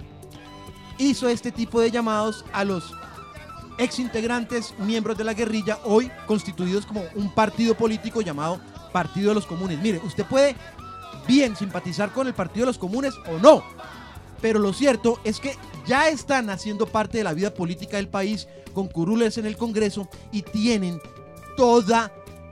hizo 0.98 1.28
este 1.30 1.52
tipo 1.52 1.82
de 1.82 1.92
llamados 1.92 2.46
a 2.54 2.64
los 2.64 2.94
exintegrantes, 3.78 4.74
miembros 4.80 5.18
de 5.18 5.24
la 5.24 5.34
guerrilla, 5.34 5.80
hoy 5.84 6.12
constituidos 6.28 6.86
como 6.86 7.04
un 7.16 7.34
partido 7.34 7.76
político 7.76 8.22
llamado 8.22 8.60
Partido 8.92 9.30
de 9.30 9.36
los 9.36 9.46
Comunes. 9.46 9.80
Mire, 9.80 10.00
usted 10.04 10.26
puede 10.26 10.56
bien 11.28 11.56
simpatizar 11.56 12.12
con 12.12 12.28
el 12.28 12.34
Partido 12.34 12.66
de 12.66 12.72
los 12.72 12.78
Comunes 12.78 13.14
o 13.30 13.38
no, 13.40 13.64
pero 14.42 14.60
lo 14.60 14.74
cierto 14.74 15.20
es 15.24 15.40
que 15.40 15.56
ya 15.86 16.10
están 16.10 16.50
haciendo 16.50 16.86
parte 16.88 17.20
de 17.20 17.24
la 17.24 17.34
vida 17.34 17.54
política 17.54 17.98
del 17.98 18.08
país 18.08 18.48
con 18.74 18.88
curules 18.88 19.38
en 19.38 19.46
el 19.46 19.58
Congreso 19.58 20.08
y 20.32 20.42
tienen 20.42 21.02
toda 21.58 22.12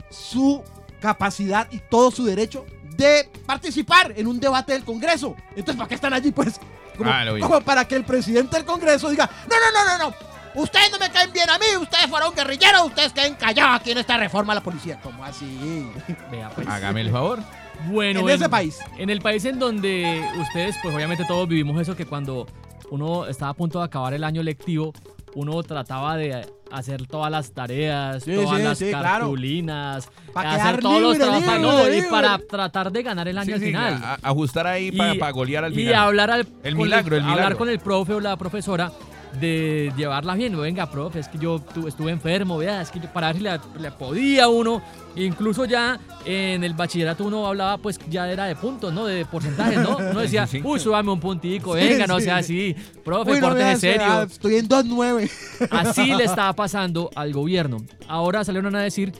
su 0.09 0.63
capacidad 1.01 1.67
y 1.71 1.79
todo 1.79 2.11
su 2.11 2.25
derecho 2.25 2.65
de 2.97 3.29
participar 3.45 4.13
en 4.17 4.27
un 4.27 4.39
debate 4.39 4.73
del 4.73 4.83
Congreso. 4.83 5.35
Entonces, 5.51 5.77
¿para 5.77 5.87
qué 5.87 5.95
están 5.95 6.13
allí? 6.13 6.31
Pues, 6.31 6.59
como, 6.97 7.09
Ah, 7.09 7.23
como 7.39 7.61
para 7.61 7.85
que 7.87 7.95
el 7.95 8.03
presidente 8.03 8.57
del 8.57 8.65
Congreso 8.65 9.09
diga, 9.09 9.29
no, 9.49 9.55
no, 9.55 9.71
no, 9.71 9.97
no, 9.97 10.09
no. 10.09 10.29
Ustedes 10.61 10.91
no 10.91 10.97
me 10.99 11.09
caen 11.09 11.31
bien 11.31 11.49
a 11.49 11.57
mí, 11.57 11.65
ustedes 11.79 12.07
fueron 12.07 12.33
guerrilleros, 12.35 12.87
ustedes 12.87 13.13
queden 13.13 13.35
callados 13.35 13.79
aquí 13.79 13.91
en 13.91 13.99
esta 13.99 14.17
reforma 14.17 14.51
a 14.51 14.55
la 14.55 14.61
policía. 14.63 14.99
¿Cómo 15.01 15.23
así? 15.23 15.89
Vea, 16.31 16.49
pues. 16.49 16.67
Hágame 16.67 17.01
el 17.01 17.11
favor. 17.11 17.39
Bueno, 17.87 18.21
En 18.21 18.29
ese 18.29 18.49
país. 18.49 18.79
En 18.97 19.09
el 19.09 19.21
país 19.21 19.45
en 19.45 19.57
donde 19.59 20.21
ustedes, 20.41 20.75
pues 20.83 20.93
obviamente 20.93 21.23
todos 21.27 21.47
vivimos 21.47 21.81
eso, 21.81 21.95
que 21.95 22.05
cuando 22.05 22.45
uno 22.91 23.25
estaba 23.27 23.51
a 23.51 23.53
punto 23.53 23.79
de 23.79 23.85
acabar 23.85 24.13
el 24.13 24.23
año 24.23 24.43
lectivo, 24.43 24.93
uno 25.35 25.61
trataba 25.63 26.17
de 26.17 26.45
hacer 26.71 27.05
todas 27.07 27.31
las 27.31 27.51
tareas, 27.51 28.23
Sí, 28.23 28.33
todas 28.33 28.57
sí, 28.57 28.63
las 28.63 28.77
sí, 28.79 28.89
claro. 28.89 29.25
cartulinas, 29.25 30.09
Pa' 30.33 30.41
hacer 30.41 30.79
todos 30.81 31.01
los 31.01 31.13
libre, 31.13 31.25
trabajos, 31.27 31.85
libre, 31.85 32.01
no, 32.01 32.07
y 32.07 32.09
para 32.09 32.37
tratar 32.39 32.91
de 32.91 33.03
ganar 33.03 33.27
el 33.27 33.37
año 33.37 33.55
al 33.55 33.61
final. 33.61 33.93
a- 34.03 34.17
ajustar 34.23 34.67
ahí 34.67 34.91
para, 34.91 35.15
Y- 35.15 35.17
para 35.19 35.31
golear 35.31 35.63
al 35.65 35.73
y 35.73 35.75
final. 35.77 35.93
hablar 35.95 36.31
al 36.31 36.47
El 36.63 36.75
milagro, 36.75 37.15
el 37.15 37.21
hablar 37.23 37.35
milagro. 37.37 37.57
con 37.59 37.69
el 37.69 37.79
profe 37.79 38.13
o 38.15 38.19
la 38.19 38.35
profesora 38.37 38.91
de 39.39 39.93
llevarla 39.95 40.33
bien. 40.33 40.59
Venga, 40.59 40.89
profe, 40.89 41.19
es 41.19 41.27
que 41.27 41.37
yo 41.37 41.59
tu- 41.59 41.87
estuve 41.87 42.11
enfermo, 42.11 42.57
vea, 42.57 42.81
es 42.81 42.89
que 42.89 42.99
yo 42.99 43.07
para 43.13 43.27
ver 43.27 43.37
si 43.37 43.43
le, 43.43 43.59
le 43.79 43.91
podía 43.91 44.47
uno. 44.47 44.81
Incluso 45.25 45.65
ya 45.65 45.99
en 46.25 46.63
el 46.63 46.73
bachillerato 46.73 47.23
uno 47.25 47.45
hablaba, 47.47 47.77
pues 47.77 47.99
ya 48.09 48.29
era 48.29 48.45
de 48.45 48.55
puntos, 48.55 48.93
¿no? 48.93 49.05
De 49.05 49.25
porcentajes, 49.25 49.79
¿no? 49.79 49.97
Uno 50.11 50.19
decía, 50.19 50.47
uy, 50.63 50.79
súbame 50.79 51.11
un 51.11 51.19
puntico, 51.19 51.75
Sí, 51.75 51.81
venga, 51.87 52.07
no 52.07 52.17
sí. 52.19 52.25
sea 52.25 52.37
así. 52.37 52.75
Profe, 53.03 53.31
Uy, 53.31 53.39
no 53.39 53.47
pórtese 53.49 53.77
serio. 53.79 54.21
estoy 54.23 54.55
en 54.55 54.67
2-9. 54.69 55.29
Así 55.71 56.13
le 56.13 56.23
estaba 56.25 56.53
pasando 56.53 57.09
al 57.15 57.33
gobierno. 57.33 57.77
Ahora 58.07 58.43
salieron 58.43 58.75
a 58.75 58.81
decir 58.81 59.11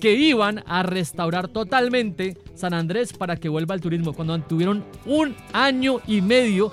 que 0.00 0.12
iban 0.14 0.62
a 0.66 0.82
restaurar 0.84 1.48
totalmente 1.48 2.36
San 2.54 2.72
Andrés 2.74 3.12
para 3.12 3.36
que 3.36 3.48
vuelva 3.48 3.74
al 3.74 3.80
turismo. 3.80 4.12
Cuando 4.12 4.38
tuvieron 4.40 4.84
un 5.06 5.34
año 5.52 6.00
y 6.06 6.20
medio 6.20 6.70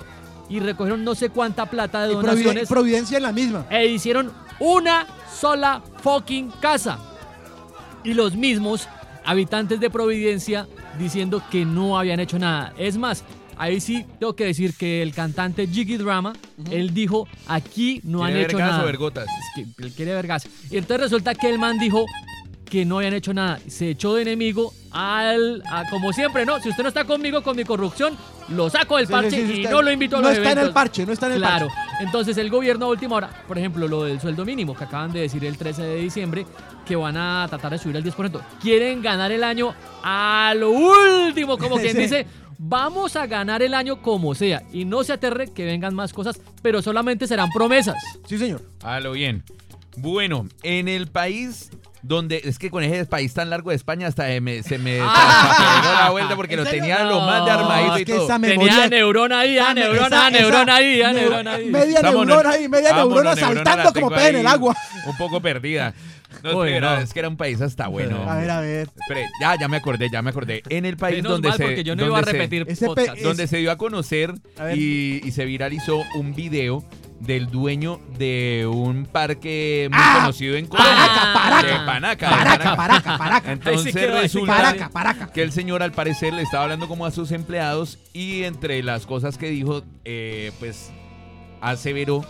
y 0.48 0.60
recogieron 0.60 1.02
no 1.02 1.14
sé 1.16 1.30
cuánta 1.30 1.66
plata 1.66 2.02
de 2.06 2.12
Y 2.12 2.14
donaciones 2.16 2.68
Providencia 2.68 3.16
en 3.16 3.22
la 3.24 3.32
misma. 3.32 3.66
e 3.70 3.86
hicieron 3.86 4.30
una 4.60 5.06
sola 5.34 5.82
fucking 6.02 6.50
casa. 6.60 6.98
Y 8.06 8.14
los 8.14 8.36
mismos 8.36 8.88
habitantes 9.24 9.80
de 9.80 9.90
Providencia 9.90 10.66
diciendo 10.98 11.42
que 11.50 11.64
no 11.64 11.98
habían 11.98 12.20
hecho 12.20 12.38
nada. 12.38 12.72
Es 12.78 12.96
más, 12.96 13.24
ahí 13.58 13.80
sí 13.80 14.06
tengo 14.20 14.36
que 14.36 14.44
decir 14.44 14.74
que 14.74 15.02
el 15.02 15.12
cantante 15.12 15.66
Jiggy 15.66 15.96
Drama, 15.96 16.32
él 16.70 16.94
dijo, 16.94 17.26
aquí 17.48 18.00
no 18.04 18.24
han 18.24 18.32
¿Quiere 18.32 18.46
hecho 18.48 18.58
nada. 18.58 18.82
o 18.82 18.86
ver 18.86 18.96
gotas? 18.96 19.26
Es 19.26 19.46
que 19.76 19.82
él 19.84 19.92
quiere 19.92 20.14
ver 20.14 20.26
gas. 20.26 20.46
Y 20.70 20.76
entonces 20.76 21.00
resulta 21.10 21.34
que 21.34 21.50
el 21.50 21.58
man 21.58 21.78
dijo 21.78 22.06
que 22.70 22.84
no 22.84 22.98
habían 22.98 23.14
hecho 23.14 23.34
nada. 23.34 23.58
Se 23.66 23.90
echó 23.90 24.14
de 24.14 24.22
enemigo 24.22 24.72
al, 24.92 25.62
a- 25.70 25.84
como 25.90 26.12
siempre, 26.12 26.46
¿no? 26.46 26.60
Si 26.60 26.68
usted 26.68 26.82
no 26.84 26.88
está 26.88 27.04
conmigo 27.04 27.42
con 27.42 27.56
mi 27.56 27.64
corrupción, 27.64 28.16
lo 28.48 28.70
saco 28.70 28.96
del 28.96 29.06
parche 29.08 29.30
sí, 29.30 29.46
sí, 29.46 29.52
y 29.52 29.56
está- 29.64 29.70
no 29.70 29.82
lo 29.82 29.90
invito 29.92 30.16
a 30.16 30.20
no 30.20 30.28
los 30.28 30.38
está 30.38 30.52
en 30.52 30.58
el 30.58 30.70
parche, 30.72 31.04
no 31.06 31.12
está 31.12 31.26
en 31.26 31.32
el 31.32 31.38
Claro. 31.38 31.68
parche. 31.68 32.04
Entonces 32.04 32.36
el 32.38 32.48
gobierno 32.50 32.86
a 32.86 32.88
última 32.90 33.16
hora, 33.16 33.30
por 33.48 33.58
ejemplo, 33.58 33.88
lo 33.88 34.04
del 34.04 34.20
sueldo 34.20 34.44
mínimo 34.44 34.74
que 34.74 34.84
acaban 34.84 35.12
de 35.12 35.20
decir 35.20 35.44
el 35.44 35.56
13 35.58 35.82
de 35.82 35.96
diciembre, 35.96 36.46
que 36.86 36.94
van 36.96 37.16
a 37.16 37.46
tratar 37.48 37.72
de 37.72 37.78
subir 37.78 37.96
al 37.96 38.02
10%. 38.04 38.40
Quieren 38.62 39.02
ganar 39.02 39.32
el 39.32 39.42
año 39.42 39.74
a 40.02 40.52
lo 40.56 40.70
último, 40.70 41.58
como 41.58 41.76
quien 41.76 41.92
Sí. 41.96 41.98
dice, 42.02 42.26
vamos 42.58 43.16
a 43.16 43.26
ganar 43.26 43.62
el 43.62 43.74
año 43.74 44.00
como 44.00 44.34
sea. 44.34 44.62
Y 44.72 44.84
no 44.84 45.02
se 45.02 45.12
aterre 45.12 45.48
que 45.52 45.64
vengan 45.64 45.94
más 45.94 46.12
cosas, 46.12 46.40
pero 46.62 46.80
solamente 46.82 47.26
serán 47.26 47.50
promesas. 47.50 47.96
Sí, 48.26 48.38
señor. 48.38 48.62
A 48.82 49.00
lo 49.00 49.12
bien. 49.12 49.42
Bueno, 49.96 50.46
en 50.62 50.88
el 50.88 51.06
país 51.08 51.70
donde 52.06 52.40
es 52.44 52.58
que 52.58 52.70
con 52.70 52.82
ese 52.82 53.04
país 53.06 53.34
tan 53.34 53.50
largo 53.50 53.70
de 53.70 53.76
España 53.76 54.06
hasta 54.06 54.24
me- 54.40 54.62
se 54.62 54.78
me 54.78 54.98
Ah. 55.02 55.80
pegó 55.82 55.94
la 55.94 56.10
vuelta 56.10 56.36
porque 56.36 56.54
¿En 56.54 56.64
lo 56.64 56.70
tenía 56.70 57.04
lo 57.04 57.20
más 57.20 57.44
de 57.44 57.50
armadito 57.50 57.94
es 57.96 58.02
y 58.02 58.04
que 58.04 58.12
todo. 58.14 58.24
esa 58.24 58.34
Tenía 58.40 58.48
memoria... 58.58 58.88
neurona 58.88 59.40
ahí, 59.40 59.58
ah, 59.58 59.62
esa- 59.62 59.74
neurona, 59.74 60.06
esa- 60.06 60.30
neurona 60.30 60.74
ahí, 60.76 61.02
ah, 61.02 61.10
neu- 61.10 61.14
neurona 61.14 61.52
ahí. 61.54 61.66
Media 61.66 62.02
neurona 62.02 62.50
ahí, 62.50 62.68
media 62.68 62.92
Vámonos, 62.92 63.14
neurona 63.14 63.36
saltando 63.36 63.92
como 63.92 64.10
pez 64.10 64.24
en 64.30 64.36
el 64.36 64.46
agua. 64.46 64.76
Un 65.06 65.16
poco 65.16 65.40
perdida. 65.40 65.94
No, 66.42 66.58
Uy, 66.58 66.68
espera, 66.68 66.96
no. 66.96 67.00
es 67.02 67.12
que 67.12 67.18
era 67.20 67.28
un 67.28 67.36
país 67.36 67.60
hasta 67.60 67.88
bueno. 67.88 68.30
A 68.30 68.36
ver, 68.36 68.50
a 68.50 68.60
ver. 68.60 68.88
Espere, 69.00 69.26
ya, 69.40 69.58
ya 69.58 69.68
me 69.68 69.78
acordé, 69.78 70.10
ya 70.10 70.20
me 70.22 70.30
acordé. 70.30 70.62
En 70.68 70.84
el 70.84 70.96
país 70.96 71.16
Menos 71.18 71.32
donde 71.32 71.48
mal, 71.48 71.56
se. 71.56 71.64
porque 71.64 71.82
yo 71.82 71.96
no 71.96 72.04
iba 72.04 72.18
a 72.18 72.20
donde 72.20 72.30
se- 72.32 72.38
repetir 72.38 72.66
pe- 72.66 72.86
podcast. 72.86 73.16
es- 73.16 73.22
donde 73.22 73.46
se 73.46 73.56
dio 73.56 73.70
a 73.72 73.76
conocer 73.78 74.34
A 74.58 74.72
y, 74.74 75.22
y 75.24 75.30
se 75.32 75.44
viralizó 75.46 76.02
un 76.14 76.34
video 76.34 76.84
del 77.20 77.46
dueño 77.50 78.00
de 78.18 78.68
un 78.70 79.06
parque 79.06 79.88
muy 79.90 79.98
Ah, 80.02 80.18
conocido 80.20 80.56
en 80.56 80.66
Colombia. 80.66 80.94
Paraca, 80.94 81.32
paraca. 81.34 81.66
De 81.66 81.86
Panaca. 81.86 82.30
Paraca, 82.30 82.76
paraca, 82.76 83.18
paraca. 83.18 83.52
Entonces 83.52 83.92
sí 83.94 83.98
resulta 84.06 84.56
Paraca, 84.56 84.88
paraca. 84.90 85.32
que 85.32 85.42
el 85.42 85.50
señor 85.52 85.82
al 85.82 85.92
parecer 85.92 86.34
le 86.34 86.42
estaba 86.42 86.64
hablando 86.64 86.88
como 86.88 87.06
a 87.06 87.10
sus 87.10 87.32
empleados 87.32 87.98
y 88.12 88.42
entre 88.44 88.82
las 88.82 89.06
cosas 89.06 89.38
que 89.38 89.48
dijo, 89.48 89.82
eh, 90.04 90.52
pues 90.58 90.90
aseveró 91.60 92.24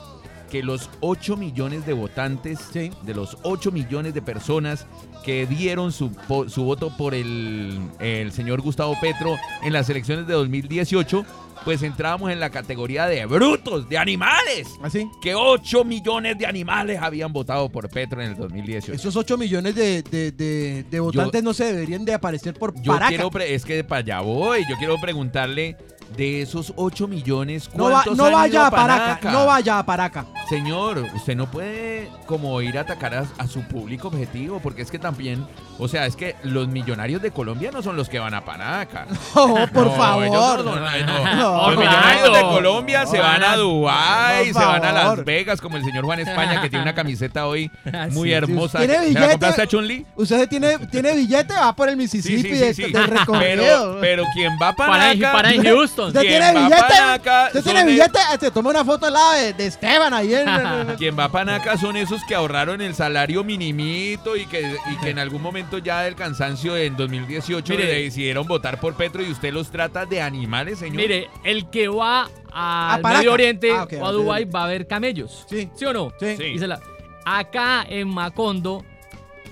que 0.51 0.62
los 0.62 0.88
8 1.01 1.37
millones 1.37 1.85
de 1.87 1.92
votantes, 1.92 2.61
Sí. 2.72 2.90
de 3.03 3.14
los 3.14 3.37
8 3.42 3.72
millones 3.72 4.14
de 4.14 4.22
personas 4.22 4.87
que 5.25 5.44
dieron 5.46 5.90
su, 5.90 6.12
su 6.46 6.62
voto 6.62 6.96
por 6.96 7.14
el, 7.14 7.81
el 7.99 8.31
señor 8.31 8.61
Gustavo 8.61 8.96
Petro 9.01 9.37
en 9.64 9.72
las 9.72 9.90
elecciones 9.90 10.29
de 10.29 10.35
2018, 10.35 11.27
pues 11.67 11.83
entrábamos 11.83 12.31
en 12.31 12.39
la 12.39 12.49
categoría 12.51 13.07
de 13.07 13.27
brutos, 13.27 13.89
de 13.89 13.99
animales. 13.99 14.69
¿Así? 14.83 15.11
Que 15.21 15.35
8 15.35 15.85
millones 15.85 16.39
de 16.39 16.47
animales 16.47 17.01
habían 17.03 17.33
votado 17.33 17.69
por 17.69 17.89
Petro 17.91 18.23
en 18.23 18.31
el 18.31 18.37
2018. 18.37 18.93
Esos 18.95 19.17
8 19.17 19.37
millones 19.37 19.75
de, 19.75 20.03
de- 20.05 20.31
de- 20.31 20.85
de 20.89 21.01
votantes 21.01 21.43
no 21.43 21.53
se 21.53 21.65
deberían 21.65 22.05
de 22.05 22.15
aparecer 22.15 22.55
por 22.55 22.73
Yo 22.81 22.93
Paraca. 22.93 23.09
quiero, 23.09 23.31
es 23.41 23.65
que 23.65 23.83
para 23.83 23.99
allá 23.99 24.21
voy, 24.21 24.61
yo 24.71 24.77
quiero 24.79 24.97
preguntarle 25.01 25.77
de 26.16 26.42
esos 26.42 26.73
8 26.77 27.09
millones, 27.09 27.69
no 27.75 27.85
va- 27.85 27.90
¿cuántos 28.05 28.16
no 28.16 28.25
han 28.25 28.31
ido 28.31 28.38
vaya 28.38 28.62
a 28.62 28.66
a 28.66 28.71
Paraca, 28.71 29.05
Panaca? 29.21 29.33
no 29.33 29.47
vaya 29.47 29.79
a 29.79 29.87
Paraca. 29.87 30.27
Señor, 30.49 31.05
usted 31.14 31.35
no 31.37 31.51
puede 31.51 32.09
como 32.27 32.61
ir 32.62 32.79
a 32.79 32.83
atacar 32.83 33.14
a, 33.14 33.25
a 33.38 33.47
su 33.47 33.62
público 33.62 34.09
objetivo, 34.09 34.61
porque 34.61 34.83
es 34.83 34.90
que 34.90 34.99
también, 34.99 35.45
o 35.79 35.88
sea, 35.88 36.07
es 36.07 36.14
que 36.16 36.37
los 36.45 36.69
millonarios 36.69 37.21
de 37.21 37.31
Colombia 37.33 37.71
no 37.73 37.83
son 37.83 37.97
los 37.97 38.09
que 38.09 38.19
van 38.19 38.35
a 38.35 38.45
Panaca. 38.45 39.07
Oh, 39.35 39.55
por 39.73 39.87
No, 39.87 39.92
favor. 39.92 40.64
no 40.64 40.77
no. 40.77 41.37
No, 41.37 41.71
Los 41.71 41.79
millonarios 41.79 42.33
de 42.33 42.42
no. 42.42 42.51
Colombia 42.51 43.07
se 43.07 43.19
van 43.19 43.42
a 43.42 43.57
Dubái, 43.57 44.47
se 44.53 44.59
van 44.59 44.85
a 44.85 44.92
Las. 44.92 45.25
Vegas, 45.25 45.61
como 45.61 45.77
el 45.77 45.85
señor 45.85 46.05
Juan 46.05 46.21
España, 46.21 46.61
que 46.62 46.71
tiene 46.71 46.83
una 46.85 46.95
camiseta 46.95 47.47
hoy 47.47 47.71
muy 48.12 48.29
Sí, 48.29 48.33
hermosa. 48.35 48.79
¿Tiene 48.79 48.95
¿Se 48.95 49.01
la 49.01 49.07
billete? 49.09 49.31
compraste 49.33 49.62
a 49.62 49.66
Chun-Li? 49.66 50.07
Usted 50.16 50.49
tiene, 50.49 50.79
tiene 50.90 51.14
billete, 51.14 51.55
va 51.55 51.75
por 51.75 51.88
el 51.88 51.97
Mississippi 51.97 52.42
sí, 52.42 52.49
sí, 52.49 52.55
de, 52.55 52.75
sí. 52.75 52.83
de 52.85 52.88
Pero, 52.92 53.07
recorrido. 53.07 53.99
pero 54.01 54.25
quien 54.35 54.53
va 54.61 54.69
a 54.69 54.77
Para, 54.77 54.92
Panaca... 54.92 55.33
para 55.33 55.53
en 55.53 55.62
Houston. 55.97 56.07
¿Usted 56.09 56.21
¿quién 56.21 56.33
tiene 56.33 56.53
va 56.55 56.61
a 56.61 56.69
billete? 56.69 56.83
Panaca? 56.89 57.47
¿Usted 57.47 57.63
Son 57.63 57.73
tiene 57.75 57.91
billete? 57.91 58.19
Se 58.41 58.51
toma 58.51 58.71
una 58.71 58.85
foto 58.85 59.07
al 59.07 59.13
lado 59.15 59.33
de, 59.33 59.53
de 59.55 59.67
Esteban 59.67 60.13
ahí 60.15 60.35
en... 60.35 60.49
en- 60.91 60.97
Quien 60.97 61.19
va 61.19 61.25
a 61.25 61.29
Panaca 61.31 61.77
son 61.79 61.97
esos 61.97 62.21
que 62.29 62.35
ahorraron 62.35 62.81
el 62.81 62.95
salario 62.95 63.43
minimito 63.45 64.37
y 64.37 64.47
que, 64.47 64.77
y 64.93 64.97
que 65.03 65.11
en 65.11 65.19
algún 65.19 65.43
momento 65.43 65.79
ya 65.79 66.03
del 66.03 66.15
cansancio 66.15 66.77
en 66.77 66.97
2018 66.97 67.73
Mire. 67.75 68.03
decidieron 68.03 68.47
votar 68.47 68.79
por 68.81 68.95
Petro 68.95 69.23
y 69.23 69.31
usted 69.31 69.53
los 69.53 69.71
trata 69.71 70.07
de 70.07 70.21
animales, 70.23 70.79
señor. 70.79 70.97
Mire, 70.97 71.29
el 71.45 71.69
que 71.71 71.89
va 71.89 72.29
al 72.53 73.01
Paraca. 73.01 73.19
Medio 73.21 73.33
Oriente 73.33 73.71
Ah, 73.73 73.85
ok, 73.85 73.93
o 74.01 74.05
a 74.05 74.09
al 74.09 74.15
Dubái 74.15 74.45
va 74.45 74.65
a 74.65 74.67
ver 74.67 74.87
camellos. 74.87 75.45
Sí. 75.49 75.69
¿Sí 75.75 75.85
o 75.85 75.93
no? 75.93 76.13
Sí. 76.21 76.37
Sí. 76.37 76.45
Y 76.45 76.59
se 76.59 76.67
la- 76.67 76.81
Acá 77.25 77.85
en 77.89 78.09
Macondo, 78.09 78.85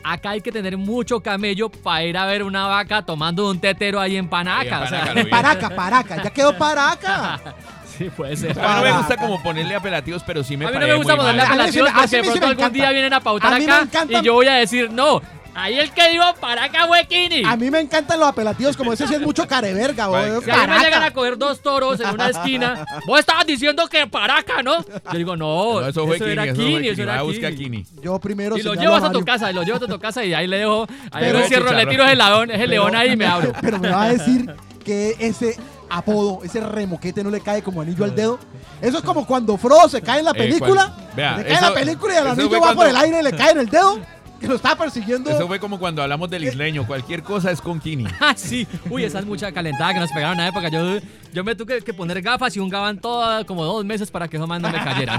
acá 0.05 0.31
hay 0.31 0.41
que 0.41 0.53
tener 0.53 0.77
mucho 0.77 1.21
camello 1.21 1.71
para 1.71 2.05
ir 2.05 2.17
a 2.17 2.27
ver 2.27 2.43
una 2.43 2.67
vaca 2.67 3.03
tomando 3.03 3.51
un 3.51 3.59
tetero 3.59 3.99
ahí 3.99 4.17
en 4.17 4.29
Panaca. 4.29 4.61
Ahí 4.61 4.69
en 4.69 4.75
o 4.85 4.87
sea, 4.87 5.05
Panaca. 5.07 5.31
Paraca, 5.31 5.71
Paraca. 5.71 6.23
Ya 6.23 6.31
quedó 6.31 6.57
Paraca. 6.57 7.41
sí, 7.99 8.11
puede 8.15 8.37
ser. 8.37 8.59
a 8.61 8.69
mí 8.69 8.75
no 8.77 8.83
me 8.83 8.93
gusta 8.99 9.17
como 9.17 9.43
ponerle 9.43 9.75
apelativos, 9.75 10.23
pero 10.25 10.45
sí 10.45 10.57
me 10.57 10.67
a 10.67 10.69
mí 10.71 10.79
no 10.79 10.87
me 10.87 10.95
gusta 10.95 11.17
ponerle 11.17 11.43
mal. 11.43 11.53
Apelativos 11.53 11.91
porque 11.91 12.17
de 12.17 12.23
pronto 12.23 12.47
algún 12.47 12.73
día 12.73 12.91
vienen 12.91 13.13
a 13.15 13.21
pautar 13.21 13.55
A 13.55 13.59
mí 13.59 13.67
me 13.67 13.73
acá 13.73 13.83
encanta- 13.83 14.21
y 14.21 14.23
yo 14.23 14.35
voy 14.35 14.47
a 14.47 14.55
decir, 14.55 14.91
no, 14.91 15.23
ahí 15.55 15.79
el 15.79 15.91
que 15.93 16.09
dijo 16.11 16.25
Paraca 16.41 16.87
fue 16.87 17.07
Kini. 17.07 17.43
A 17.45 17.57
mí 17.57 17.71
me 17.71 17.81
encantan 17.81 18.19
los 18.21 18.29
apelativos, 18.29 18.77
como 18.77 18.93
ese 18.93 19.07
sí 19.07 19.15
es 19.15 19.21
mucho 19.21 19.47
careverga. 19.47 20.07
Güey. 20.07 20.23
Si 20.23 20.29
a 20.29 20.39
mí 20.39 20.41
me 20.47 20.53
Paraca. 20.53 20.83
llegan 20.85 21.03
a 21.03 21.11
coger 21.13 21.39
dos 21.39 21.61
toros 21.63 22.01
en 22.01 22.09
una 22.11 22.29
esquina, 22.31 22.85
vos 23.07 23.21
estabas 23.21 23.47
diciendo 23.47 23.87
que 23.89 24.07
Paraca, 24.07 24.63
¿no? 24.63 24.85
Yo 24.85 25.19
digo, 25.19 25.37
no, 25.37 25.81
No, 25.81 25.87
eso 25.89 26.07
fue 26.07 26.19
Kini, 26.19 26.31
era 26.31 26.45
eso 26.45 26.55
Kini, 26.55 26.75
Kini. 26.77 26.89
eso 26.89 27.03
era 27.03 27.13
Vaya, 27.13 27.23
busca 27.25 27.47
a 27.49 27.51
Kini. 27.51 27.85
Kini. 27.85 28.03
Yo 28.03 28.19
primero 28.19 28.57
Y 28.59 28.63
lo 28.63 28.75
llevas 28.75 29.03
a 29.05 29.11
tu 29.13 29.25
casa, 29.25 29.51
y 29.51 29.55
lo 29.55 29.63
llevas 29.63 29.83
a 29.83 29.87
tu 29.87 29.99
casa 29.99 30.25
y 30.25 30.35
ahí 30.35 30.47
le 30.47 30.59
dejo, 30.59 30.87
ahí 31.11 31.25
Pero- 31.25 31.39
lo 31.39 31.45
encierro, 31.45 31.73
le 31.73 31.87
tiro 31.87 32.05
ese 32.05 32.17
león, 32.17 32.51
ese 32.51 32.67
león 32.67 32.95
ahí 32.97 33.11
y 33.13 33.17
me 33.17 33.27
abro. 33.27 33.53
Pero 33.61 33.79
me 33.79 33.89
va 33.91 34.05
a 34.05 34.09
decir 34.11 34.55
que 34.85 35.17
ese 35.19 35.57
apodo, 35.89 36.41
ese 36.45 36.61
remoquete 36.61 37.23
no 37.23 37.31
le 37.31 37.41
cae 37.41 37.63
como 37.63 37.81
anillo 37.81 38.05
al 38.05 38.15
dedo. 38.15 38.39
Eso 38.83 38.99
es 38.99 39.05
como 39.05 39.27
cuando 39.27 39.57
Frodo 39.57 39.89
se 39.89 40.03
cae 40.03 40.19
en 40.19 40.25
la 40.27 40.33
Eh, 40.33 40.35
película. 40.35 40.93
cuando- 40.95 41.15
vea, 41.17 41.37
le 41.39 41.43
cae 41.45 41.51
en 41.53 41.57
eso- 41.59 41.69
la 41.69 41.75
película 41.75 42.15
y 42.15 42.17
el 42.17 42.23
eso 42.25 42.33
anillo 42.33 42.61
va 42.61 42.75
por 42.75 42.87
el 42.87 42.97
aire 42.97 43.21
y 43.21 43.23
le 43.23 43.33
cae 43.33 43.53
en 43.53 43.59
el 43.61 43.69
dedo. 43.69 43.99
Que 44.45 44.49
lo 44.51 44.57
está 44.57 44.77
persiguiendo. 44.77 45.31
Eso 45.31 45.47
fue 45.47 45.59
como 45.59 45.79
cuando 45.79 46.03
hablamos 46.03 46.29
del 46.29 46.45
isleño, 46.45 46.87
cualquier 46.87 47.23
cosa 47.23 47.51
es 47.51 47.61
con 47.61 47.81
Kini. 47.81 48.05
Ah, 48.21 48.35
sí. 48.37 48.67
Uy, 48.91 49.05
esa 49.05 49.19
es 49.21 49.27
mucha 49.27 49.51
calentada 49.53 49.95
que 49.95 50.01
nos 50.01 50.11
pegaron 50.13 50.39
en 50.39 50.45
la 50.45 50.49
época. 50.49 50.69
Yo, 50.69 50.99
yo 51.33 51.45
me 51.45 51.55
tuve 51.55 51.81
que 51.83 51.95
poner 51.95 52.21
gafas 52.23 52.57
y 52.57 52.61
un 52.61 52.69
gabán 52.69 52.99
toda 52.99 53.45
como 53.45 53.65
dos 53.65 53.85
meses 53.85 54.11
para 54.11 54.29
que 54.29 54.37
esos 54.37 54.49
más 54.49 54.61
no 54.61 54.71
me 54.71 54.79
cayeran. 54.83 55.19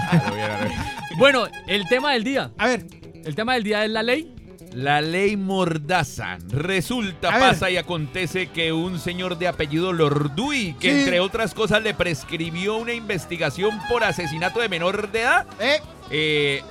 bueno, 1.18 1.46
el 1.68 1.88
tema 1.88 2.14
del 2.14 2.24
día. 2.24 2.52
A 2.58 2.68
ver, 2.68 2.86
El 3.24 3.36
tema 3.36 3.54
del 3.56 3.64
día 3.64 3.84
es 3.84 3.90
la 3.92 4.04
ley. 4.04 4.32
La 4.74 5.00
ley 5.02 5.38
Mordaza. 5.38 6.38
Resulta, 6.50 7.30
A 7.30 7.38
ver. 7.38 7.50
pasa 7.52 7.70
y 7.72 7.78
acontece 7.78 8.48
que 8.48 8.74
un 8.74 9.00
señor 9.00 9.38
de 9.38 9.48
apellido 9.48 9.94
Lorduy, 9.94 10.74
que 10.80 10.92
Sí. 10.92 11.00
entre 11.00 11.20
otras 11.22 11.54
cosas 11.54 11.82
le 11.82 11.94
prescribió 11.94 12.76
una 12.78 12.94
investigación 12.94 13.80
por 13.90 14.04
asesinato 14.04 14.60
de 14.60 14.68
menor 14.70 15.12
de 15.12 15.22
edad, 15.22 15.46
eh, 15.60 15.80
eh, 16.12 16.62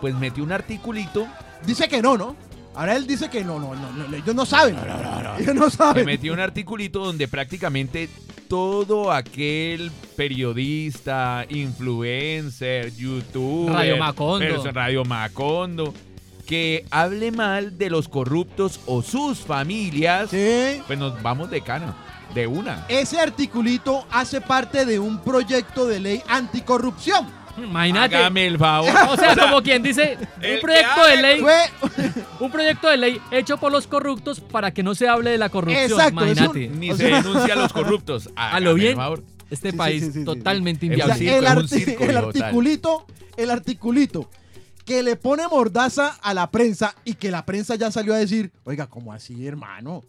pues 0.00 0.14
metió 0.14 0.42
un 0.42 0.52
articulito, 0.52 1.26
dice 1.66 1.88
que 1.88 2.02
no, 2.02 2.16
¿no? 2.16 2.36
Ahora 2.74 2.96
él 2.96 3.06
dice 3.06 3.28
que 3.28 3.42
no, 3.44 3.58
no, 3.58 3.74
no, 3.74 3.92
no, 3.92 4.14
ellos 4.16 4.34
no 4.34 4.46
saben. 4.46 4.76
Ellos 5.38 5.54
no 5.54 5.64
le 5.66 5.70
saben. 5.70 6.06
metió 6.06 6.32
un 6.32 6.40
articulito 6.40 7.04
donde 7.04 7.26
prácticamente 7.28 8.08
todo 8.48 9.10
aquel 9.12 9.90
periodista, 10.16 11.44
influencer, 11.48 12.94
youtuber, 12.94 13.74
Radio 13.74 13.96
Macondo. 13.96 14.46
perso- 14.46 14.72
Radio 14.72 15.04
Macondo, 15.04 15.94
que 16.46 16.84
hable 16.90 17.30
mal 17.32 17.76
de 17.78 17.90
los 17.90 18.08
corruptos 18.08 18.80
o 18.86 19.02
sus 19.02 19.38
familias, 19.38 20.30
Sí. 20.30 20.80
pues 20.86 20.98
nos 20.98 21.20
vamos 21.22 21.50
de 21.50 21.60
cana, 21.60 21.94
de 22.34 22.46
una. 22.46 22.86
Ese 22.88 23.18
articulito 23.20 24.04
hace 24.10 24.40
parte 24.40 24.84
de 24.84 24.98
un 24.98 25.20
proyecto 25.22 25.86
de 25.86 26.00
ley 26.00 26.22
anticorrupción. 26.28 27.26
Imagínate. 27.64 28.16
Hágame 28.16 28.46
el 28.46 28.58
favor. 28.58 28.90
O 29.10 29.16
sea, 29.16 29.36
como 29.36 29.62
quien 29.62 29.82
dice, 29.82 30.16
El 30.42 30.56
un 30.56 30.60
proyecto 30.60 31.04
de 31.06 31.22
ley, 31.22 31.40
Fue 31.40 31.56
un 32.40 32.50
proyecto 32.50 32.88
de 32.88 32.96
ley 32.96 33.20
hecho 33.30 33.58
por 33.58 33.70
los 33.72 33.86
corruptos 33.86 34.40
para 34.40 34.72
que 34.72 34.82
no 34.82 34.94
se 34.94 35.08
hable 35.08 35.30
de 35.30 35.38
la 35.38 35.48
corrupción. 35.48 35.84
Exacto, 35.84 36.24
es 36.24 36.38
un- 36.40 36.44
Imagínate. 36.44 36.68
Ni 36.78 36.90
O 36.90 36.96
se 36.96 37.06
sea- 37.08 37.22
denuncia 37.22 37.54
a 37.54 37.56
los 37.56 37.72
corruptos. 37.74 38.30
A 38.36 38.60
lo 38.60 38.70
el 38.72 38.76
bien, 38.76 38.96
favor. 38.96 39.22
este 39.50 39.70
Sí, 39.72 39.76
país 39.76 40.02
sí, 40.04 40.12
sí, 40.12 40.18
sí. 40.20 40.24
totalmente 40.24 40.86
Es 40.86 40.92
O 40.92 40.96
sea, 40.96 41.14
un 41.14 41.22
inviable. 41.22 41.38
el, 41.38 41.44
es 41.44 41.50
un 41.50 41.56
arti- 41.58 41.84
circo, 41.84 42.04
el 42.04 42.14
total. 42.14 42.24
articulito, 42.42 43.06
el 43.36 43.50
articulito 43.50 44.30
que 44.84 45.02
le 45.02 45.14
pone 45.16 45.46
mordaza 45.48 46.18
a 46.22 46.34
la 46.34 46.50
prensa 46.50 46.94
y 47.04 47.14
que 47.14 47.30
la 47.30 47.44
prensa 47.46 47.76
ya 47.76 47.90
salió 47.92 48.12
a 48.14 48.18
decir, 48.18 48.50
oiga, 48.64 48.88
¿cómo 48.88 49.12
así, 49.12 49.46
hermano? 49.46 50.02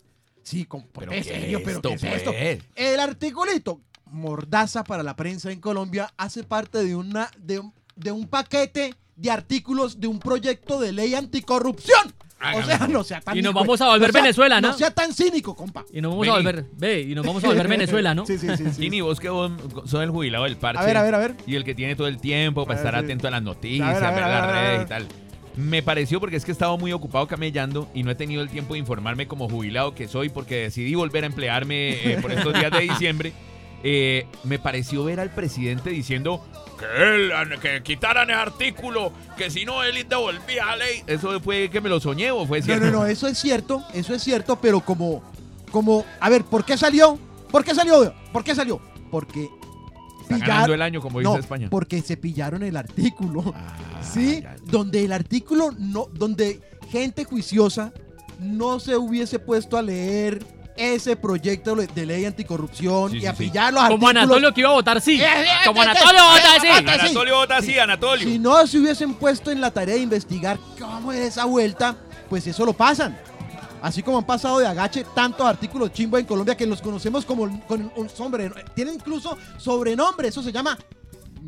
Sí, 0.44 0.66
¿cómo, 0.66 0.88
¿Pero 0.98 1.12
¿en 1.12 1.22
qué 1.24 1.30
serio? 1.30 1.58
es 1.60 1.64
¿Pero 1.64 1.82
qué 1.82 1.94
es 1.94 2.04
esto? 2.04 2.32
pues? 2.32 2.60
El 2.76 3.00
articulito, 3.00 3.80
mordaza 4.12 4.84
para 4.84 5.04
la 5.04 5.16
prensa 5.16 5.52
en 5.52 5.60
Colombia, 5.60 6.14
hace 6.18 6.44
parte 6.44 6.84
de, 6.84 6.96
una, 6.96 7.30
de, 7.38 7.60
un, 7.60 7.74
de 7.96 8.12
un 8.12 8.28
paquete 8.28 8.94
de 9.16 9.32
artículos 9.32 10.00
de 10.00 10.08
un 10.08 10.20
proyecto 10.20 10.80
de 10.80 10.92
ley 10.92 11.16
anticorrupción. 11.16 12.14
O 12.56 12.64
sea, 12.64 12.88
no 12.88 13.04
sea 13.04 13.22
tan... 13.22 13.38
Y 13.38 13.42
nos 13.44 13.54
vamos 13.54 13.80
a 13.82 13.88
volver 13.90 14.10
no 14.10 14.14
sea- 14.14 14.22
Venezuela, 14.24 14.60
¿no? 14.62 14.70
No 14.70 14.74
sea 14.78 14.90
tan 14.90 15.14
cínico, 15.14 15.56
compa. 15.56 15.86
Y 15.94 16.02
nos 16.02 16.12
vamos 16.12 16.28
a 16.28 16.32
volver, 16.32 16.66
ve, 16.76 17.02
y 17.02 17.14
nos 17.14 17.24
vamos 17.24 17.44
a 17.44 17.48
volver 17.48 17.68
Venezuela, 17.68 18.16
¿no? 18.16 18.26
Sí, 18.26 18.40
sí, 18.40 18.48
sí. 18.58 18.64
sí. 18.74 18.82
Kini, 18.82 19.02
vos 19.02 19.20
que 19.20 19.30
vos 19.30 19.52
sos 19.86 20.02
el 20.02 20.10
jubilado 20.10 20.46
del 20.46 20.58
parche. 20.58 20.82
A 20.82 20.86
ver, 20.86 20.98
a 20.98 21.04
ver, 21.04 21.14
a 21.16 21.20
ver. 21.20 21.36
Y 21.46 21.54
el 21.56 21.64
que 21.64 21.76
tiene 21.76 21.96
todo 21.96 22.08
el 22.08 22.18
tiempo 22.18 22.66
para 22.66 22.80
ver, 22.80 22.88
estar 22.88 23.00
sí. 23.00 23.06
atento 23.06 23.28
a 23.28 23.32
las 23.32 23.44
noticias, 23.44 23.88
A 23.88 23.94
ver, 23.94 24.04
a 24.04 24.10
ver, 24.12 24.16
ver 24.16 24.24
a 24.24 24.28
ver, 24.28 24.34
las 24.34 24.44
a 24.44 24.48
ver, 24.48 24.56
a 24.56 24.62
redes 24.62 24.78
ver. 24.80 24.86
y 24.88 24.90
tal. 24.90 25.08
Me 25.56 25.84
pareció 25.84 26.20
porque 26.20 26.38
es 26.38 26.46
que 26.46 26.50
he 26.52 26.54
estado 26.54 26.76
muy 26.80 26.92
ocupado 26.94 27.28
camellando 27.28 27.88
y 27.94 28.02
no 28.02 28.10
he 28.10 28.16
tenido 28.16 28.42
el 28.42 28.50
tiempo 28.50 28.74
de 28.74 28.80
informarme 28.80 29.28
como 29.28 29.48
jubilado 29.48 29.94
que 29.94 30.08
soy 30.08 30.30
porque 30.30 30.56
decidí 30.56 30.96
volver 30.96 31.26
a 31.26 31.28
emplearme 31.28 31.92
eh, 32.14 32.18
por 32.22 32.32
estos 32.32 32.54
días 32.56 32.72
de 32.72 32.80
diciembre. 32.90 33.34
Eh, 33.84 34.28
me 34.44 34.60
pareció 34.60 35.04
ver 35.04 35.20
al 35.20 35.32
presidente 35.32 35.90
diciendo 35.90 36.46
que, 36.78 36.86
él, 37.16 37.32
que 37.62 37.82
quitaran 37.84 38.30
el 38.30 38.36
artículo, 38.36 39.12
que 39.38 39.50
si 39.50 39.66
no 39.66 39.84
él 39.84 40.06
devolvía 40.08 40.66
la 40.68 40.76
ley. 40.78 41.04
¿Eso 41.08 41.40
fue 41.42 41.70
que 41.70 41.82
me 41.82 41.90
lo 41.90 42.00
soñé 42.00 42.32
o 42.32 42.46
fue 42.46 42.60
No, 42.60 42.66
cierto? 42.66 42.86
no, 42.86 42.92
no, 42.92 43.06
eso 43.06 43.28
es 43.28 43.38
cierto, 43.40 43.84
eso 43.94 44.14
es 44.14 44.22
cierto, 44.24 44.60
pero 44.62 44.82
como, 44.82 45.24
como, 45.72 46.06
a 46.20 46.30
ver, 46.30 46.44
¿por 46.44 46.64
qué 46.64 46.78
salió? 46.78 47.18
¿Por 47.52 47.64
qué 47.64 47.74
salió? 47.76 48.14
¿Por 48.32 48.44
qué 48.44 48.54
salió? 48.56 48.80
Porque 49.10 49.50
Está 50.22 50.38
ganando 50.38 50.74
el 50.76 50.82
año, 50.82 51.02
como 51.02 51.20
dice 51.20 51.32
no, 51.32 51.38
España. 51.40 51.68
porque 51.70 52.02
se 52.02 52.16
pillaron 52.18 52.64
el 52.64 52.78
artículo, 52.78 53.54
Ah, 53.56 54.02
¿sí? 54.02 54.42
ya, 54.42 54.56
ya. 54.56 54.62
Donde 54.66 55.04
el 55.04 55.12
artículo 55.12 55.72
no, 55.78 56.08
donde 56.14 56.62
gente 56.90 57.26
juiciosa 57.26 57.92
no 58.40 58.80
se 58.80 58.96
hubiese 58.96 59.40
puesto 59.40 59.78
a 59.78 59.82
leer 59.82 60.46
ese 60.76 61.16
proyecto 61.16 61.76
de 61.76 62.06
ley 62.06 62.26
anticorrupción 62.26 63.12
Sí, 63.12 63.18
y 63.20 63.26
a 63.26 63.36
sí. 63.36 63.46
pillar 63.46 63.74
los 63.74 63.84
Como 63.84 63.94
artículos. 64.08 64.24
Anatolio 64.24 64.54
que 64.54 64.62
iba 64.62 64.70
a 64.70 64.74
votar 64.74 65.02
sí. 65.02 65.22
Eh, 65.22 65.26
eh, 65.26 65.46
Como 65.66 65.82
eh, 65.84 65.86
Anatolio 65.88 66.22
eh, 66.22 66.32
vota 66.32 66.56
eh, 66.56 66.60
sí. 66.62 66.68
Anatolio 66.68 67.36
vota 67.36 67.62
sí, 67.62 67.80
Anatolio. 67.80 68.28
Si 68.28 68.40
no 68.40 68.66
se 68.68 68.80
hubiesen 68.80 69.14
puesto 69.14 69.52
en 69.52 69.62
la 69.62 69.72
tarea 69.72 69.96
de 69.96 70.02
investigar 70.02 70.58
cómo 70.80 71.12
es 71.12 71.20
esa 71.20 71.46
vuelta, 71.46 71.96
pues 72.30 72.48
eso 72.48 72.66
lo 72.66 72.74
pasan. 72.74 73.18
Así 73.82 74.04
como 74.04 74.20
han 74.20 74.26
pasado 74.26 74.60
de 74.60 74.68
agache 74.68 75.04
tantos 75.16 75.46
artículos 75.46 75.92
chimbo 75.92 76.18
en 76.18 76.26
Colombia 76.26 76.56
que 76.56 76.68
los 76.68 76.82
conocemos 76.82 77.26
como 77.26 77.66
con 77.68 77.92
un 77.96 78.10
sobrenombre. 78.10 78.64
Tienen 78.76 78.94
incluso 78.96 79.38
sobrenombre, 79.58 80.28
eso 80.28 80.44
se 80.44 80.52
llama 80.52 80.78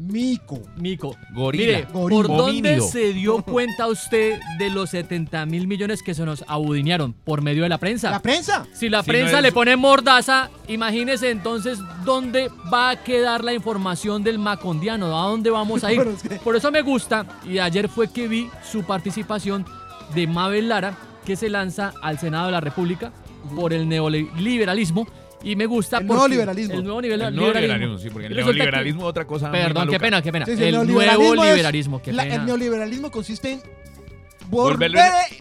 mico. 0.08 0.62
Mico. 0.78 1.16
Gorila. 1.34 1.66
Mire, 1.66 1.88
Gorila. 1.92 2.10
¿por 2.10 2.28
dónde 2.28 2.70
Homínido. 2.72 2.88
se 2.88 3.14
dio 3.14 3.42
cuenta 3.42 3.88
usted 3.88 4.40
de 4.60 4.70
los 4.70 4.90
70 4.92 5.46
mil 5.46 5.68
millones 5.68 6.02
que 6.04 6.14
se 6.14 6.26
nos 6.26 6.44
abudinearon? 6.48 7.14
Por 7.14 7.42
medio 7.42 7.64
de 7.64 7.70
la 7.70 7.78
prensa. 7.78 8.12
La 8.12 8.20
prensa. 8.22 8.66
Si 8.74 8.90
la 8.90 9.02
Si 9.04 9.08
no 9.10 9.14
prensa 9.14 9.38
es- 9.38 9.44
le 9.44 9.52
pone 9.52 9.76
mordaza, 9.76 10.50
imagínese 10.68 11.30
entonces 11.32 11.80
dónde 12.04 12.50
va 12.74 12.92
a 12.92 13.04
quedar 13.04 13.44
la 13.44 13.54
información 13.54 14.24
del 14.24 14.40
macondiano, 14.40 15.06
a 15.08 15.28
dónde 15.28 15.50
vamos 15.50 15.84
a 15.84 15.92
ir. 15.92 15.98
Bueno, 15.98 16.12
es 16.12 16.24
que- 16.24 16.36
Por 16.36 16.56
eso 16.56 16.72
me 16.72 16.82
gusta, 16.82 17.26
y 17.48 17.60
ayer 17.60 17.88
fue 17.90 18.12
que 18.12 18.28
vi 18.28 18.50
su 18.70 18.84
participación 18.84 19.66
de 20.14 20.28
Mabel 20.28 20.70
Lara, 20.70 20.98
que 21.26 21.36
se 21.36 21.50
lanza 21.50 21.94
al 22.02 22.20
Senado 22.20 22.48
de 22.48 22.52
la 22.52 22.62
República 22.62 23.12
por 23.56 23.72
el 23.74 23.88
neoliberalismo. 23.88 25.08
Y 25.44 25.56
me 25.56 25.66
gusta 25.66 25.98
El 25.98 26.08
porque- 26.08 26.14
nuevo 26.20 26.28
liberalismo. 26.30 26.74
El 26.76 26.84
nuevo 26.84 27.02
nivel- 27.02 27.22
El 27.22 27.34
liberalismo. 27.36 27.54
neoliberalismo, 27.54 27.98
sí, 27.98 28.10
porque 28.10 28.28
el 28.28 28.36
neoliberalismo 28.36 29.02
es 29.02 29.08
otra 29.08 29.26
cosa. 29.26 29.50
muy 29.50 29.60
Perdón, 29.60 29.90
qué 29.90 30.00
pena, 30.00 30.22
qué 30.22 30.32
pena. 30.32 30.46
Sí, 30.46 30.56
sí, 30.56 30.64
el 30.64 30.72
nuevo 30.72 30.86
neoliberalismo 30.86 31.44
es- 31.44 31.52
liberalismo, 31.52 32.02
qué 32.02 32.14
la- 32.14 32.24
pena. 32.24 32.36
el 32.36 32.46
neoliberalismo 32.46 33.12
consiste 33.12 33.52
en 33.52 33.62
volver 34.50 34.92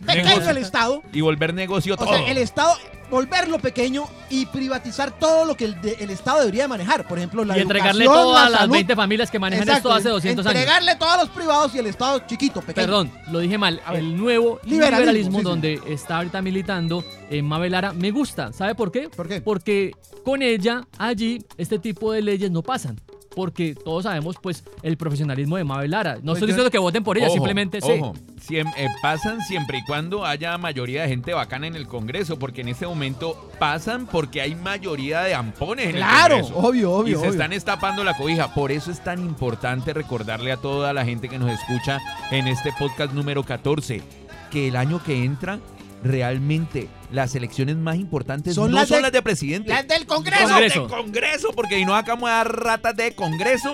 pequeño 0.04 0.24
negocio. 0.28 0.50
el 0.50 0.56
Estado. 0.58 1.02
Y 1.12 1.20
volver 1.20 1.54
negocio 1.54 1.94
O 1.94 1.96
todo. 1.96 2.08
sea, 2.08 2.26
el 2.30 2.38
Estado, 2.38 2.74
volverlo 3.10 3.58
pequeño 3.58 4.04
y 4.30 4.46
privatizar 4.46 5.10
todo 5.18 5.44
lo 5.44 5.54
que 5.54 5.66
el, 5.66 5.80
de- 5.82 5.96
el 6.00 6.10
Estado 6.10 6.40
debería 6.40 6.66
manejar. 6.68 7.06
Por 7.06 7.18
ejemplo, 7.18 7.44
la 7.44 7.58
y 7.58 7.60
entregarle 7.60 8.04
todo 8.06 8.36
a 8.36 8.44
la 8.44 8.50
las 8.50 8.60
salud. 8.60 8.72
20 8.74 8.96
familias 8.96 9.30
que 9.30 9.38
manejan 9.38 9.68
Exacto, 9.68 9.88
esto 9.90 9.98
hace 9.98 10.08
200 10.08 10.46
años. 10.46 10.54
Entregarle 10.60 10.96
todo 10.96 11.10
a 11.10 11.16
los 11.18 11.28
privados 11.28 11.74
y 11.74 11.78
el 11.78 11.86
Estado 11.86 12.20
chiquito, 12.26 12.60
pequeño. 12.60 12.86
Perdón, 12.86 13.12
lo 13.30 13.38
dije 13.40 13.58
mal. 13.58 13.80
A 13.84 13.92
ver. 13.92 14.00
El 14.00 14.16
nuevo 14.16 14.60
Liberalismo, 14.64 14.98
liberalismo, 15.12 15.38
sí, 15.38 15.44
sí. 15.44 15.48
donde 15.50 15.80
está 15.88 16.16
ahorita 16.18 16.40
militando 16.42 17.04
en 17.30 17.44
Mabel 17.46 17.72
Lara 17.72 17.92
me 17.92 18.10
gusta. 18.10 18.52
¿Sabe 18.52 18.74
por 18.74 18.90
qué? 18.90 19.08
¿Por 19.10 19.28
qué? 19.28 19.40
Porque 19.42 19.92
con 20.24 20.40
ella 20.42 20.86
allí 20.98 21.44
este 21.58 21.78
tipo 21.78 22.12
de 22.12 22.22
leyes 22.22 22.50
no 22.50 22.62
pasan. 22.62 22.98
Porque 23.35 23.75
todos 23.75 24.03
sabemos 24.05 24.37
pues 24.42 24.64
el 24.83 24.97
profesionalismo 24.97 25.57
de 25.57 25.64
Mabel 25.64 25.90
Lara. 25.90 26.16
No 26.16 26.21
Pues 26.33 26.35
estoy 26.35 26.40
yo- 26.40 26.47
diciendo 26.55 26.71
que 26.71 26.79
voten 26.79 27.03
por 27.03 27.16
ella, 27.16 27.27
Ojo, 27.29 27.35
simplemente 27.35 27.79
ojo, 27.83 28.14
siem- 28.47 28.73
eh, 28.77 28.88
pasan 29.01 29.40
siempre 29.40 29.79
y 29.79 29.85
cuando 29.85 30.25
haya 30.27 30.57
mayoría 30.59 31.03
de 31.03 31.09
gente 31.09 31.33
bacana 31.33 31.66
en 31.66 31.75
el 31.77 31.87
Congreso, 31.87 32.38
porque 32.38 32.61
en 32.61 32.68
este 32.68 32.87
momento 32.87 33.51
pasan 33.59 34.07
porque 34.07 34.40
hay 34.42 34.55
mayoría 34.55 35.21
de 35.23 35.35
ampones 35.35 35.87
en 35.87 35.97
Claro, 35.97 36.37
el 36.37 36.42
Congreso. 36.42 36.68
obvio, 36.68 36.81
y 36.81 36.85
obvio. 36.85 37.14
se 37.18 37.21
obvio. 37.27 37.31
están 37.33 37.53
estapando 37.53 38.05
la 38.05 38.16
cobija. 38.16 38.53
Por 38.55 38.71
eso 38.73 38.90
es 38.90 39.03
tan 39.03 39.21
importante 39.21 39.92
recordarle 39.95 40.53
a 40.53 40.57
toda 40.59 40.92
la 40.92 41.05
gente 41.05 41.29
que 41.29 41.38
nos 41.38 41.51
escucha 41.51 41.99
en 42.31 42.49
este 42.49 42.73
podcast 42.79 43.12
número 43.14 43.42
14 43.45 44.03
que 44.51 44.68
el 44.68 44.77
año 44.77 45.03
que 45.03 45.25
entra 45.25 45.59
realmente 46.02 46.88
las 47.10 47.34
elecciones 47.34 47.76
más 47.76 47.96
importantes 47.96 48.54
Son 48.54 48.70
no 48.70 48.78
las 48.78 48.88
son 48.88 48.98
de- 48.98 49.02
las 49.02 49.12
de 49.12 49.22
presidente. 49.22 49.68
Las 49.70 49.86
del 49.86 50.06
Congreso. 50.06 50.48
Son 50.70 50.88
Congreso. 50.88 51.48
porque 51.54 51.76
si 51.76 51.84
no 51.84 51.94
acabamos 51.94 52.28
a 52.30 52.34
dar 52.34 52.56
ratas 52.64 52.96
de 52.96 53.14
Congreso, 53.14 53.72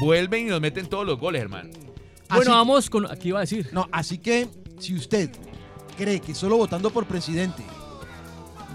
vuelven 0.00 0.46
y 0.46 0.50
nos 0.50 0.60
meten 0.60 0.86
todos 0.86 1.06
los 1.06 1.18
goles, 1.18 1.42
hermano. 1.42 1.70
Bueno, 2.28 2.40
Así- 2.42 2.50
vamos 2.50 2.90
con... 2.90 3.10
Aquí 3.10 3.28
iba 3.28 3.38
a 3.38 3.42
decir. 3.42 3.68
No, 3.72 3.88
así 3.92 4.18
que 4.18 4.48
si 4.78 4.94
usted 4.94 5.30
cree 5.96 6.20
que 6.20 6.34
solo 6.34 6.56
votando 6.56 6.90
por 6.90 7.06
presidente 7.06 7.62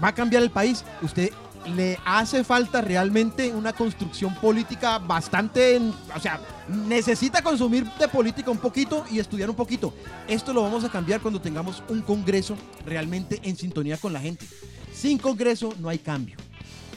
va 0.02 0.08
a 0.08 0.14
cambiar 0.14 0.42
el 0.42 0.50
país, 0.50 0.84
usted 1.02 1.30
le 1.66 1.98
hace 2.04 2.44
falta 2.44 2.80
realmente 2.80 3.52
una 3.54 3.72
construcción 3.72 4.34
política 4.36 4.98
bastante, 4.98 5.76
en- 5.76 5.94
o 6.14 6.20
sea, 6.20 6.40
necesita 6.68 7.42
consumir 7.42 7.84
de 7.98 8.08
política 8.08 8.50
un 8.50 8.58
poquito 8.58 9.04
y 9.10 9.18
estudiar 9.18 9.50
un 9.50 9.56
poquito. 9.56 9.94
Esto 10.28 10.52
lo 10.52 10.62
vamos 10.62 10.84
a 10.84 10.88
cambiar 10.90 11.20
cuando 11.20 11.40
tengamos 11.40 11.82
un 11.88 12.02
Congreso 12.02 12.56
realmente 12.86 13.40
en 13.42 13.56
sintonía 13.56 13.96
con 13.96 14.12
la 14.12 14.20
gente. 14.20 14.46
Sin 14.92 15.18
Congreso 15.18 15.74
no 15.78 15.88
hay 15.88 15.98
cambio. 15.98 16.36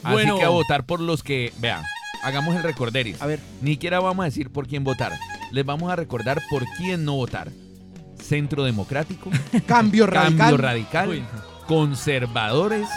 Bueno. 0.02 0.34
Así 0.34 0.40
que 0.40 0.46
a 0.46 0.50
votar 0.50 0.84
por 0.84 1.00
los 1.00 1.22
que, 1.22 1.52
vean, 1.58 1.82
hagamos 2.24 2.56
el 2.56 2.62
recorderis. 2.62 3.20
A 3.22 3.26
ver, 3.26 3.40
Ni 3.60 3.72
siquiera 3.72 4.00
vamos 4.00 4.22
a 4.22 4.26
decir 4.26 4.50
por 4.50 4.66
quién 4.66 4.82
votar. 4.84 5.12
Les 5.52 5.64
vamos 5.64 5.92
a 5.92 5.96
recordar 5.96 6.40
por 6.50 6.64
quién 6.78 7.04
no 7.04 7.14
votar. 7.14 7.50
Centro 8.20 8.64
Democrático, 8.64 9.30
cambio 9.66 10.06
radical. 10.06 10.38
Cambio 10.38 10.56
Radical, 10.56 11.08
Uy. 11.08 11.24
conservadores, 11.66 12.88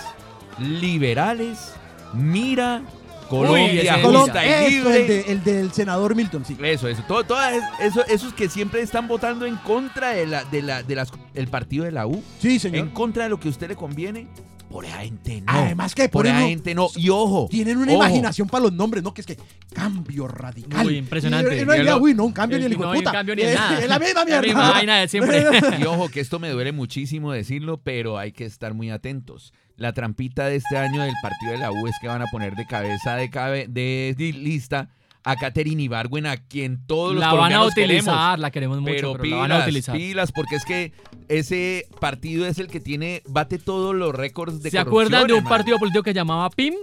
liberales, 0.60 1.74
Mira, 2.14 2.82
Colombia 3.30 3.82
es 3.98 4.04
Colo- 4.04 4.22
justa 4.22 4.46
y 4.46 4.50
Eso, 4.50 4.70
libre. 4.70 5.02
el, 5.02 5.08
de- 5.08 5.32
el 5.34 5.44
del 5.44 5.72
senador 5.74 6.16
Milton, 6.16 6.46
sí. 6.46 6.56
Eso, 6.64 6.88
eso, 6.88 7.04
todo, 7.08 7.24
todo 7.26 7.44
es- 7.50 7.64
eso, 7.82 8.06
esos 8.06 8.34
que 8.34 8.48
siempre 8.48 8.82
están 8.82 9.08
votando 9.08 9.46
en 9.46 9.58
contra 9.58 10.12
de 10.12 10.26
la, 10.28 10.46
de 10.46 10.62
la, 10.62 10.82
de 10.84 10.96
las, 10.96 11.12
el 11.34 11.48
partido 11.48 11.84
de 11.84 11.92
la 11.92 12.08
U, 12.08 12.24
Sí, 12.40 12.58
señor. 12.60 12.78
en 12.88 12.90
contra 12.92 13.24
de 13.24 13.30
lo 13.32 13.40
que 13.40 13.50
a 13.50 13.52
usted 13.52 13.68
le 13.68 13.76
conviene, 13.76 14.28
por 14.70 14.86
esa 14.86 15.00
gente 15.00 15.42
no. 15.42 15.52
Además 15.52 15.94
que 15.94 16.08
por 16.08 16.26
esa 16.26 16.40
gente 16.42 16.74
no. 16.74 16.88
Y 16.96 17.10
ojo, 17.10 17.48
Tienen 17.50 17.78
una 17.78 17.92
ojo, 17.94 18.04
imaginación 18.04 18.48
para 18.48 18.64
los 18.64 18.72
nombres, 18.74 19.04
¿no? 19.04 19.14
Que 19.14 19.22
es 19.22 19.28
que 19.28 19.38
cambio 19.74 20.28
radical. 20.30 20.86
Uy, 20.86 20.98
impresionante. 20.98 21.54
Y 21.58 21.64
realidad, 21.66 21.86
Ya 21.86 21.92
lo- 21.98 22.04
uy, 22.04 22.14
no, 22.14 22.24
un 22.26 22.32
cambio 22.34 22.58
Eh, 22.58 22.60
ni 22.62 22.66
el 22.68 22.74
hijo 22.74 22.86
no 22.86 22.94
puta. 22.94 23.12
cambio 23.12 23.36
ni 23.36 23.42
en 23.42 23.50
Es- 23.50 23.56
nada. 23.56 23.80
Es 23.82 23.90
la 23.90 24.00
misma 24.00 24.20
La 24.22 24.26
mierda. 24.26 24.42
misma 24.42 24.72
vaina 24.72 24.98
de 25.00 25.08
siempre. 25.10 25.44
Y 25.80 25.84
ojo, 25.86 26.08
que 26.10 26.20
esto 26.22 26.40
me 26.40 26.50
duele 26.50 26.72
muchísimo 26.72 27.32
decirlo, 27.34 27.82
pero 27.84 28.18
hay 28.18 28.32
que 28.32 28.46
estar 28.46 28.74
muy 28.74 28.90
atentos. 28.90 29.54
La 29.78 29.92
trampita 29.94 30.46
de 30.48 30.56
este 30.56 30.78
año 30.78 31.02
del 31.04 31.14
partido 31.22 31.52
de 31.52 31.58
la 31.58 31.72
U 31.72 31.88
es 31.88 31.96
que 32.00 32.08
van 32.08 32.22
a 32.22 32.28
poner 32.28 32.56
de 32.56 32.66
cabeza 32.66 33.16
de, 33.16 33.30
cabe- 33.30 33.68
de 33.68 34.16
lista 34.18 34.90
a 35.28 35.36
Catherine 35.36 35.82
Ibargüen, 35.82 36.28
a 36.28 36.38
quien 36.38 36.86
todos 36.86 37.14
los 37.14 37.20
La 37.20 37.28
van 37.34 37.36
a 37.36 37.38
colombianos 37.60 37.68
utilizar, 37.72 38.14
queremos. 38.14 38.40
la 38.40 38.52
queremos 38.52 38.80
mucho, 38.82 38.94
Pero, 38.94 39.12
pero, 39.14 39.24
pilas, 39.24 39.38
la 39.40 39.48
van 39.48 39.52
a 39.62 39.64
utilizar. 39.64 39.98
pilas, 39.98 40.32
porque 40.32 40.56
es 40.56 40.66
que 40.66 40.94
ese 41.30 41.88
partido 42.00 42.46
es 42.46 42.60
el 42.60 42.68
que 42.68 42.80
tiene, 42.80 43.24
bate 43.28 43.58
todos 43.58 43.96
los 43.96 44.14
récords 44.14 44.62
de 44.62 44.70
¿Se 44.70 44.78
acuerdan 44.80 45.26
de 45.28 45.34
un 45.34 45.40
hermano. 45.40 45.50
partido 45.58 45.78
político 45.80 46.04
que 46.04 46.14
llamaba 46.14 46.50
PIM? 46.52 46.76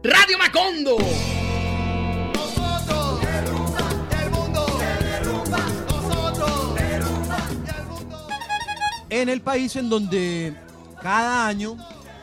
Radio 0.03 0.39
Macondo. 0.39 0.97
El 4.23 4.31
mundo, 4.31 4.67
nosotros, 5.87 6.81
el 6.81 7.03
mundo. 7.05 8.29
En 9.11 9.29
el 9.29 9.41
país 9.41 9.77
en 9.77 9.89
donde 9.89 10.55
cada 11.03 11.47
año 11.47 11.77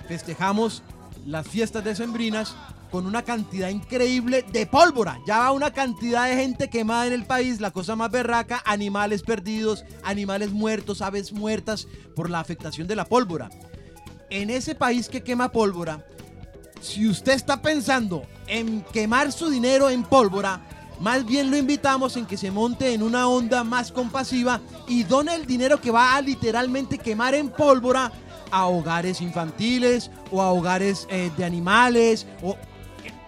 festejamos 0.07 0.83
las 1.25 1.47
fiestas 1.47 1.83
decembrinas 1.83 2.55
con 2.93 3.07
una 3.07 3.23
cantidad 3.23 3.69
increíble 3.69 4.45
de 4.51 4.67
pólvora. 4.67 5.19
Ya 5.25 5.39
va 5.39 5.51
una 5.51 5.73
cantidad 5.73 6.27
de 6.27 6.35
gente 6.35 6.69
quemada 6.69 7.07
en 7.07 7.13
el 7.13 7.25
país, 7.25 7.59
la 7.59 7.71
cosa 7.71 7.95
más 7.95 8.11
berraca, 8.11 8.61
animales 8.65 9.23
perdidos, 9.23 9.83
animales 10.03 10.51
muertos, 10.51 11.01
aves 11.01 11.33
muertas 11.33 11.87
por 12.15 12.29
la 12.29 12.39
afectación 12.39 12.87
de 12.87 12.95
la 12.95 13.05
pólvora. 13.05 13.49
En 14.29 14.51
ese 14.51 14.75
país 14.75 15.09
que 15.09 15.23
quema 15.23 15.51
pólvora, 15.51 16.05
si 16.81 17.07
usted 17.07 17.31
está 17.31 17.63
pensando 17.63 18.27
en 18.45 18.81
quemar 18.93 19.31
su 19.31 19.49
dinero 19.49 19.89
en 19.89 20.03
pólvora, 20.03 20.61
más 20.99 21.25
bien 21.25 21.49
lo 21.49 21.57
invitamos 21.57 22.15
en 22.15 22.27
que 22.27 22.37
se 22.37 22.51
monte 22.51 22.93
en 22.93 23.01
una 23.01 23.27
onda 23.27 23.63
más 23.63 23.91
compasiva 23.91 24.61
y 24.87 25.01
done 25.01 25.33
el 25.33 25.47
dinero 25.47 25.81
que 25.81 25.89
va 25.89 26.15
a 26.15 26.21
literalmente 26.21 26.99
quemar 26.99 27.33
en 27.33 27.49
pólvora 27.49 28.11
a 28.51 28.67
hogares 28.67 29.19
infantiles 29.19 30.11
o 30.29 30.43
a 30.43 30.53
hogares 30.53 31.07
eh, 31.09 31.31
de 31.35 31.43
animales 31.43 32.27
o 32.43 32.55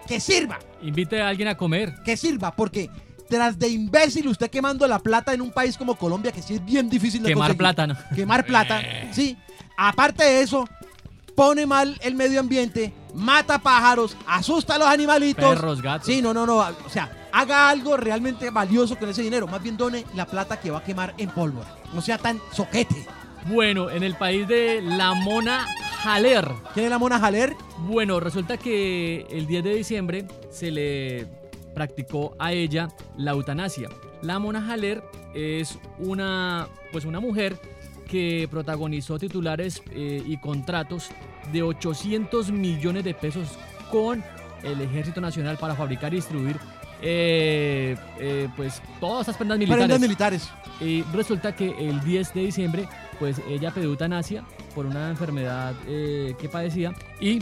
que, 0.06 0.20
sirva, 0.20 0.58
Invite 0.82 1.20
a 1.20 1.28
alguien 1.28 1.48
a 1.48 1.56
comer. 1.56 1.94
que 2.04 2.16
sirva, 2.16 2.54
porque 2.54 2.90
tras 3.28 3.58
de 3.58 3.68
imbécil 3.68 4.28
usted 4.28 4.48
quemando 4.50 4.86
la 4.86 4.98
plata 4.98 5.34
en 5.34 5.40
un 5.40 5.50
país 5.50 5.76
como 5.76 5.96
Colombia, 5.96 6.30
que 6.32 6.42
sí 6.42 6.54
es 6.54 6.64
bien 6.64 6.88
difícil 6.88 7.22
de 7.22 7.28
Quemar 7.30 7.48
conseguir. 7.48 7.58
plátano. 7.58 7.96
Quemar 8.14 8.44
plata, 8.46 8.80
sí. 9.12 9.36
Aparte 9.76 10.24
de 10.24 10.40
eso, 10.42 10.64
pone 11.34 11.66
mal 11.66 11.98
el 12.02 12.14
medio 12.14 12.40
ambiente, 12.40 12.92
mata 13.14 13.58
pájaros, 13.58 14.16
asusta 14.26 14.76
a 14.76 14.78
los 14.78 14.88
animalitos. 14.88 15.44
Perros, 15.54 15.82
gatos. 15.82 16.06
Sí, 16.06 16.22
no, 16.22 16.32
no, 16.32 16.46
no. 16.46 16.58
O 16.58 16.88
sea, 16.90 17.10
haga 17.32 17.68
algo 17.68 17.96
realmente 17.96 18.48
valioso 18.50 18.96
con 18.96 19.08
ese 19.10 19.22
dinero. 19.22 19.46
Más 19.46 19.62
bien 19.62 19.76
done 19.76 20.04
la 20.14 20.24
plata 20.26 20.58
que 20.60 20.70
va 20.70 20.78
a 20.78 20.82
quemar 20.84 21.14
en 21.18 21.28
pólvora. 21.30 21.68
No 21.92 22.00
sea 22.00 22.16
tan 22.18 22.40
soquete. 22.52 23.06
Bueno, 23.46 23.90
en 23.90 24.02
el 24.02 24.14
país 24.14 24.48
de 24.48 24.80
la 24.82 25.12
Mona 25.14 25.66
Jaler. 26.06 26.48
¿Quién 26.72 26.86
es 26.86 26.90
la 26.90 26.98
mona 26.98 27.18
Jaler? 27.18 27.56
Bueno, 27.78 28.20
resulta 28.20 28.56
que 28.56 29.26
el 29.28 29.48
10 29.48 29.64
de 29.64 29.74
diciembre 29.74 30.24
se 30.50 30.70
le 30.70 31.26
practicó 31.74 32.36
a 32.38 32.52
ella 32.52 32.90
la 33.16 33.32
eutanasia. 33.32 33.88
La 34.22 34.38
Mona 34.38 34.62
Jaler 34.62 35.02
es 35.34 35.80
una, 35.98 36.68
pues 36.92 37.04
una 37.04 37.18
mujer 37.18 37.58
que 38.08 38.46
protagonizó 38.48 39.18
titulares 39.18 39.82
eh, 39.90 40.22
y 40.24 40.36
contratos 40.38 41.08
de 41.52 41.64
800 41.64 42.52
millones 42.52 43.02
de 43.02 43.12
pesos 43.12 43.58
con 43.90 44.22
el 44.62 44.80
Ejército 44.80 45.20
Nacional 45.20 45.58
para 45.58 45.74
fabricar 45.74 46.12
y 46.12 46.16
distribuir 46.16 46.56
eh, 47.02 47.96
eh, 48.20 48.48
pues 48.56 48.80
todas 49.00 49.22
estas 49.22 49.36
prendas 49.36 49.58
militares. 49.58 49.84
Prendas 49.84 50.00
militares. 50.00 50.50
Y 50.80 51.02
resulta 51.12 51.54
que 51.54 51.88
el 51.88 52.00
10 52.00 52.32
de 52.32 52.40
diciembre, 52.42 52.88
pues 53.18 53.40
ella 53.48 53.72
pidió 53.72 53.88
eutanasia 53.90 54.44
por 54.74 54.86
una 54.86 55.10
enfermedad 55.10 55.74
eh, 55.86 56.34
que 56.38 56.48
padecía 56.48 56.92
y 57.20 57.40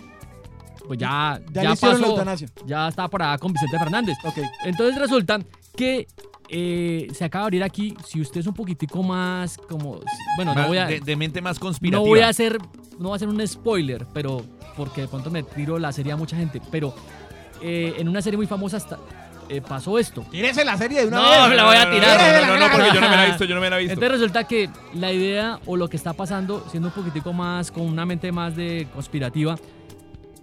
pues 0.87 0.99
ya, 0.99 1.41
Ya 1.53 1.63
ya 1.63 1.71
pasó, 1.71 2.07
eutanasia. 2.07 2.49
ya 2.67 2.89
estaba 2.89 3.09
allá 3.27 3.39
con 3.39 3.53
Vicente 3.53 3.79
Fernández. 3.79 4.17
Ok. 4.25 4.39
Entonces 4.65 4.99
resulta 5.01 5.39
que 5.77 6.07
eh, 6.51 7.09
se 7.13 7.25
acaba 7.25 7.45
de 7.45 7.47
abrir 7.47 7.65
aquí, 7.65 7.97
si 8.07 8.21
usted 8.21 8.41
es 8.41 8.47
un 8.47 8.53
poquitico 8.55 9.03
más 9.03 9.57
como, 9.57 10.01
bueno, 10.37 10.55
no 10.55 10.67
voy 10.69 10.77
a, 10.79 10.87
de, 10.87 11.01
de 11.01 11.17
mente 11.17 11.41
más 11.41 11.57
no 11.57 11.63
conspirativa. 11.63 12.07
voy 12.07 12.21
a 12.21 12.29
hacer, 12.29 12.59
no 12.99 13.09
voy 13.09 13.13
a 13.13 13.17
hacer 13.17 13.29
un 13.29 13.47
spoiler, 13.47 14.07
pero 14.13 14.43
porque 14.77 15.03
de 15.03 15.09
pronto 15.09 15.31
me 15.31 15.43
tiro 15.43 15.79
la 15.79 15.91
serie 15.91 16.13
a 16.13 16.17
mucha 16.17 16.37
gente, 16.37 16.61
pero 16.71 16.95
eh, 17.63 17.95
en 17.99 18.09
una 18.09 18.21
serie 18.21 18.37
muy 18.37 18.47
famosa 18.47 18.77
hasta, 18.77 18.99
eh, 19.49 19.61
pasó 19.61 19.99
esto. 19.99 20.25
Tírese 20.31 20.65
la 20.65 20.77
serie 20.77 21.01
de 21.01 21.07
una 21.09 21.17
No, 21.19 21.31
vez. 21.43 21.49
me 21.51 21.55
la 21.57 21.65
voy 21.65 21.77
a 21.77 21.91
tirar. 21.91 22.21
No, 22.21 22.47
no, 22.47 22.55
no, 22.59 22.67
no, 22.69 22.73
porque 22.73 22.89
yo 22.95 23.01
no 23.01 23.09
me 23.11 23.17
la 23.17 23.25
he 23.25 23.29
visto, 23.29 23.45
yo 23.45 23.55
no 23.55 23.61
me 23.61 23.71
la 23.71 23.77
he 23.77 23.81
visto. 23.81 23.93
Entonces 23.95 24.13
resulta 24.21 24.45
que 24.45 24.71
la 24.95 25.13
idea 25.13 25.61
o 25.67 25.77
lo 25.77 25.89
que 25.89 25.97
está 25.97 26.13
pasando, 26.13 26.67
siendo 26.71 26.89
un 26.89 26.95
poquitico 26.95 27.33
más, 27.33 27.71
con 27.71 27.83
una 27.85 28.07
mente 28.07 28.33
más 28.33 28.57
de 28.57 28.87
conspirativa, 28.93 29.57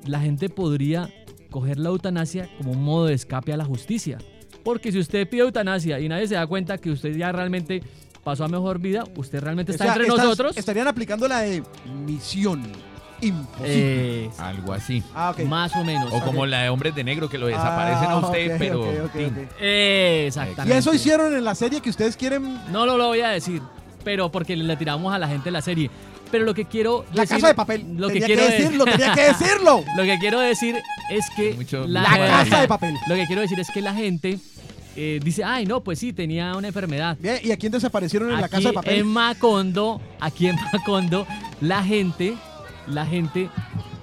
la 0.06 0.20
gente 0.20 0.49
podría 0.49 1.10
coger 1.49 1.78
la 1.80 1.89
eutanasia 1.89 2.49
como 2.58 2.72
un 2.72 2.84
modo 2.84 3.06
de 3.08 3.14
escape 3.14 3.54
a 3.54 3.58
la 3.58 3.66
justicia. 3.66 4.18
Porque 4.64 4.91
si 4.91 4.99
usted 4.99 5.28
pide 5.28 5.41
eutanasia 5.41 5.99
y 5.99 6.08
nadie 6.08 6.28
se 6.28 6.36
da 6.36 6.45
cuenta 6.47 6.78
que 6.78 6.91
usted 6.91 7.16
ya 7.16 7.32
realmente 7.32 7.82
pasó 8.24 8.45
a 8.45 8.47
mejor 8.47 8.80
vida, 8.80 9.04
usted 9.16 9.41
realmente 9.41 9.72
O 9.72 9.74
está 9.74 9.86
sea, 9.86 9.93
entre 9.95 10.08
nosotros. 10.08 10.56
Estarían 10.56 10.88
aplicando 10.88 11.28
la 11.28 11.39
de 11.39 11.64
misión 12.06 12.64
imposible. 13.22 14.26
Eh, 14.26 14.30
Algo 14.38 14.74
así. 14.74 15.03
ah, 15.15 15.32
ok. 15.32 15.41
Más 15.45 15.76
o 15.76 15.84
menos. 15.84 16.11
O 16.13 16.19
como 16.22 16.45
la 16.45 16.63
de 16.63 16.69
hombres 16.69 16.93
de 16.95 17.03
negro 17.03 17.30
que 17.30 17.38
lo 17.38 17.47
desaparecen 17.47 18.09
Ah, 18.09 18.13
a 18.13 18.17
usted, 18.19 18.55
pero. 18.57 18.82
ok. 18.82 19.15
Exactamente. 19.59 20.74
Y 20.76 20.78
eso 20.78 20.93
hicieron 20.93 21.36
en 21.36 21.43
la 21.43 21.55
serie 21.55 21.82
que 21.82 21.89
ustedes 21.89 22.15
quieren. 22.17 22.59
No 22.72 22.86
lo, 22.86 22.97
lo 22.97 23.07
voy 23.07 23.22
a 23.22 23.30
decir, 23.30 23.61
pero 24.03 24.32
porque 24.32 24.55
le 24.55 24.76
tiramos 24.78 25.13
a 25.13 25.19
la 25.19 25.28
gente 25.28 25.51
la 25.51 25.61
serie. 25.61 25.89
Pero 26.32 26.45
lo 26.45 26.53
que 26.53 26.63
quiero 26.65 27.05
La 27.13 27.24
decir- 27.24 27.36
casa 27.38 27.47
de 27.49 27.55
papel. 27.55 27.86
Lo 27.97 28.07
que 28.07 28.22
quiero 28.22 28.41
que 28.45 28.51
decirlo, 28.51 28.86
tenía 28.86 29.13
que 29.13 29.22
decirlo. 29.22 29.84
Lo 29.97 30.03
que 30.03 30.17
quiero 30.17 30.39
decir 30.39 30.76
es 31.11 31.26
que 31.36 31.53
Mucho- 31.55 31.86
la, 31.88 32.03
La 32.03 32.17
casa 32.43 32.61
de 32.61 32.67
papel. 32.69 32.95
Lo 33.07 33.15
que 33.15 33.26
quiero 33.28 33.41
decir 33.41 33.59
es 33.59 33.69
que 33.69 33.82
la 33.82 33.93
gente 33.93 34.39
eh, 34.95 35.19
dice, 35.22 35.43
ay, 35.43 35.65
no, 35.65 35.82
pues 35.82 35.99
sí, 35.99 36.13
tenía 36.13 36.55
una 36.55 36.67
enfermedad. 36.69 37.17
Bien, 37.19 37.38
¿y 37.43 37.51
a 37.51 37.57
quién 37.57 37.72
desaparecieron 37.74 38.32
en 38.32 38.39
la 38.39 38.47
casa 38.47 38.69
de 38.69 38.74
papel? 38.74 38.99
en 38.99 39.07
Macondo, 39.07 40.01
aquí 40.22 40.47
en 40.47 40.55
Macondo, 40.72 41.28
la 41.59 41.84
gente, 41.84 42.36
la 42.92 43.06
gente, 43.06 43.50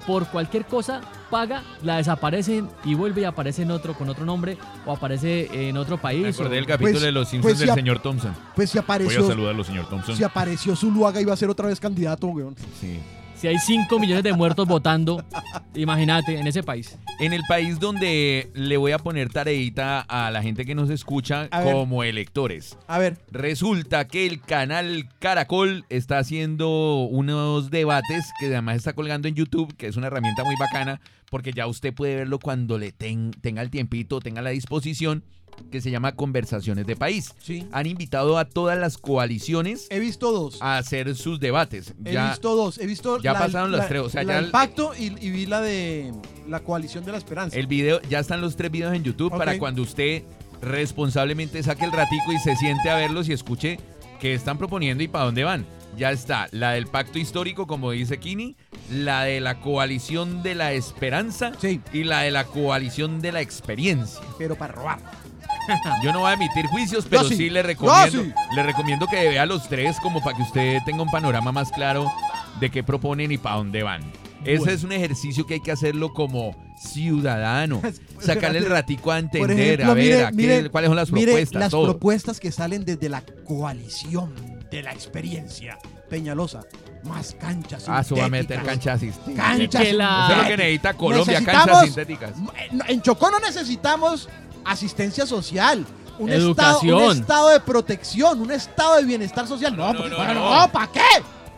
por 0.07 0.27
cualquier 0.27 0.65
cosa, 0.65 1.01
paga, 1.29 1.63
la 1.83 1.97
desaparecen 1.97 2.67
y 2.83 2.95
vuelve 2.95 3.21
y 3.21 3.23
aparece 3.25 3.61
en 3.63 3.71
otro, 3.71 3.93
con 3.93 4.09
otro 4.09 4.25
nombre, 4.25 4.57
o 4.85 4.91
aparece 4.91 5.69
en 5.69 5.77
otro 5.77 5.97
país. 5.97 6.21
Me 6.21 6.29
o- 6.29 6.31
acordé 6.31 6.55
del 6.55 6.65
capítulo 6.65 6.93
Pues- 6.93 7.03
de 7.03 7.11
los 7.11 7.29
Simpsons 7.29 7.53
pues 7.55 7.59
del 7.65 7.75
señor 7.75 7.99
Thompson. 7.99 8.33
Pues 8.55 8.69
si 8.71 8.77
Voy 8.77 8.81
a 8.81 8.83
apareció, 8.83 9.27
saludarlo, 9.27 9.63
señor 9.63 9.87
Thompson. 9.89 10.15
si 10.15 10.23
apareció 10.23 10.75
Zuluaga 10.75 11.21
iba 11.21 11.33
a 11.33 11.37
ser 11.37 11.49
otra 11.49 11.67
vez 11.67 11.79
candidato, 11.79 12.27
weón. 12.27 12.55
Sí. 12.81 12.99
Si 13.39 13.47
hay 13.47 13.57
5 13.57 13.99
millones 13.99 14.23
de 14.25 14.33
muertos 14.33 14.67
votando, 14.67 15.23
imagínate, 15.73 16.37
en 16.37 16.45
ese 16.47 16.61
país. 16.61 16.97
En 17.21 17.31
el 17.31 17.41
país 17.47 17.79
donde 17.79 18.49
le 18.53 18.75
voy 18.75 18.91
a 18.91 18.97
poner 18.99 19.29
tareita 19.29 20.01
a 20.01 20.29
la 20.29 20.41
gente 20.43 20.65
que 20.65 20.75
nos 20.75 20.89
escucha 20.89 21.47
A 21.51 21.61
ver. 21.61 21.73
como 21.73 22.03
electores. 22.03 22.77
A 22.87 22.99
ver, 22.99 23.17
Resulta 23.31 24.07
que 24.07 24.27
el 24.27 24.41
canal 24.41 25.07
Caracol 25.19 25.85
está 25.87 26.17
haciendo 26.17 27.03
unos 27.09 27.71
debates 27.71 28.25
que 28.41 28.47
además 28.47 28.75
está 28.75 28.91
colgando 28.91 29.29
en 29.29 29.35
YouTube, 29.35 29.73
que 29.77 29.87
es 29.87 29.95
una 29.95 30.07
herramienta 30.07 30.43
muy 30.43 30.55
bacana, 30.59 30.99
porque 31.29 31.53
ya 31.53 31.65
usted 31.67 31.93
puede 31.93 32.15
verlo 32.17 32.39
cuando 32.39 32.77
le 32.77 32.91
ten- 32.91 33.31
tenga 33.39 33.61
el 33.61 33.69
tiempito, 33.69 34.19
tenga 34.19 34.41
la 34.41 34.49
disposición, 34.49 35.23
que 35.71 35.81
se 35.81 35.91
llama 35.91 36.13
Conversaciones 36.15 36.85
de 36.87 36.95
País. 36.95 37.33
sí. 37.41 37.67
Han 37.71 37.85
invitado 37.85 38.37
a 38.37 38.45
todas 38.45 38.77
las 38.77 38.97
coaliciones 38.97 39.87
He 39.89 39.99
visto 39.99 40.31
dos. 40.31 40.61
a 40.61 40.77
hacer 40.77 41.15
sus 41.15 41.39
debates. 41.39 41.93
He 42.05 42.13
Ya, 42.13 42.29
visto 42.29 42.55
dos. 42.55 42.77
He 42.77 42.85
visto. 42.87 43.19
ya 43.21 43.33
la- 43.33 43.39
pasaron 43.39 43.71
las 43.71 43.81
la- 43.81 43.87
tres, 43.87 44.01
o 44.01 44.09
sea, 44.09 44.23
la 44.23 44.33
ya 44.33 44.39
el- 44.39 44.51
pacto 44.51 44.91
y, 44.97 45.05
y 45.25 45.29
vi 45.31 45.45
la 45.45 45.61
de 45.61 46.11
la 46.47 46.61
coalición 46.61 47.05
de 47.05 47.11
la 47.11 47.17
esperanza. 47.17 47.57
el 47.57 47.67
video, 47.67 48.01
ya 48.09 48.19
están 48.19 48.41
los 48.41 48.55
tres 48.55 48.71
videos 48.71 48.93
en 48.95 49.03
YouTube 49.03 49.37
para 49.37 49.57
cuando 49.59 49.81
usted 49.83 50.23
responsablemente 50.61 51.61
saque 51.63 51.85
el 51.85 51.91
ratico 51.91 52.31
y 52.31 52.39
se 52.39 52.55
siente 52.55 52.89
a 52.89 52.95
verlos 52.95 53.27
y 53.29 53.33
escuche 53.33 53.79
qué 54.19 54.33
están 54.33 54.57
proponiendo 54.57 55.03
y 55.03 55.07
para 55.07 55.25
dónde 55.25 55.43
van. 55.43 55.65
Ya 55.97 56.11
está 56.11 56.47
la 56.51 56.71
del 56.71 56.87
pacto 56.87 57.19
histórico, 57.19 57.65
como 57.67 57.91
dice 57.91 58.19
Kini, 58.19 58.55
la 58.91 59.23
de 59.23 59.41
la 59.41 59.59
coalición 59.59 60.43
de 60.43 60.55
la 60.55 60.71
esperanza 60.73 61.51
Sí, 61.59 61.81
y 61.91 62.03
la 62.03 62.21
de 62.21 62.31
la 62.31 62.45
coalición 62.45 63.19
de 63.21 63.31
la 63.31 63.41
experiencia. 63.41 64.21
pero 64.37 64.55
para 64.55 64.73
robar. 64.73 64.99
Yo 66.03 66.11
no 66.13 66.19
voy 66.21 66.31
a 66.31 66.33
emitir 66.33 66.65
juicios, 66.67 67.05
pero 67.09 67.23
sí. 67.25 67.35
sí. 67.35 67.49
le 67.49 67.61
recomiendo, 67.63 68.23
sí. 68.23 68.33
le 68.55 68.63
recomiendo 68.63 69.07
que 69.07 69.15
vea 69.29 69.45
los 69.45 69.67
tres 69.67 69.97
como 70.01 70.21
para 70.23 70.37
que 70.37 70.43
usted 70.43 70.77
tenga 70.85 71.01
un 71.03 71.09
panorama 71.09 71.51
más 71.51 71.71
claro 71.71 72.05
de 72.59 72.69
qué 72.69 72.83
proponen 72.83 73.31
y 73.31 73.37
para 73.37 73.57
dónde 73.57 73.83
van. 73.83 74.01
Ese 74.45 74.73
es 74.73 74.83
un 74.83 74.91
ejercicio 74.93 75.45
que 75.45 75.55
hay 75.55 75.59
que 75.61 75.71
hacerlo 75.71 76.13
como 76.13 76.55
ciudadano. 76.77 77.81
Sacarle 78.19 78.59
el 78.59 78.65
ratico 78.69 79.11
a 79.11 79.19
entender, 79.19 79.51
ejemplo, 79.81 79.91
a 79.91 79.93
ver 79.95 80.03
mire, 80.05 80.23
a 80.23 80.29
qué- 80.29 80.35
mire, 80.35 80.69
cuáles 80.69 80.89
son 80.89 80.95
las 80.95 81.11
mire 81.11 81.25
propuestas. 81.31 81.59
las 81.59 81.71
todo. 81.71 81.83
propuestas 81.83 82.39
que 82.39 82.51
salen 82.51 82.85
desde 82.85 83.09
la 83.09 83.21
coalición 83.45 84.33
de 84.71 84.81
la 84.83 84.91
experiencia. 84.93 85.77
Peñalosa, 86.09 86.61
más 87.03 87.35
canchas. 87.39 87.85
Ah, 87.87 87.99
eso 88.01 88.15
va 88.15 88.25
a 88.25 88.29
meter 88.29 88.59
sintéticas. 88.59 89.19
Canchas 89.35 89.81
Que 89.83 89.93
la- 89.93 90.27
Eso 90.27 90.31
es 90.31 90.37
lo 90.37 90.43
que 90.43 90.49
sintéticas. 90.49 90.57
necesita 90.57 90.93
Colombia, 90.95 91.43
canchas 91.43 91.83
sintéticas. 91.85 92.31
En 92.87 93.01
Chocó 93.01 93.29
no 93.31 93.39
necesitamos 93.39 94.29
asistencia 94.65 95.25
social. 95.25 95.85
Un 96.17 96.29
Educación. 96.29 96.95
Estado, 96.97 97.11
un 97.11 97.17
estado 97.21 97.49
de 97.49 97.59
protección, 97.61 98.41
un 98.41 98.51
estado 98.51 98.97
de 98.97 99.05
bienestar 99.05 99.47
social. 99.47 99.75
No, 99.75 99.93
No, 99.93 100.07
no, 100.07 100.17
bueno, 100.17 100.33
no. 100.33 100.59
no, 100.61 100.71
¿para 100.71 100.91
qué? 100.91 100.99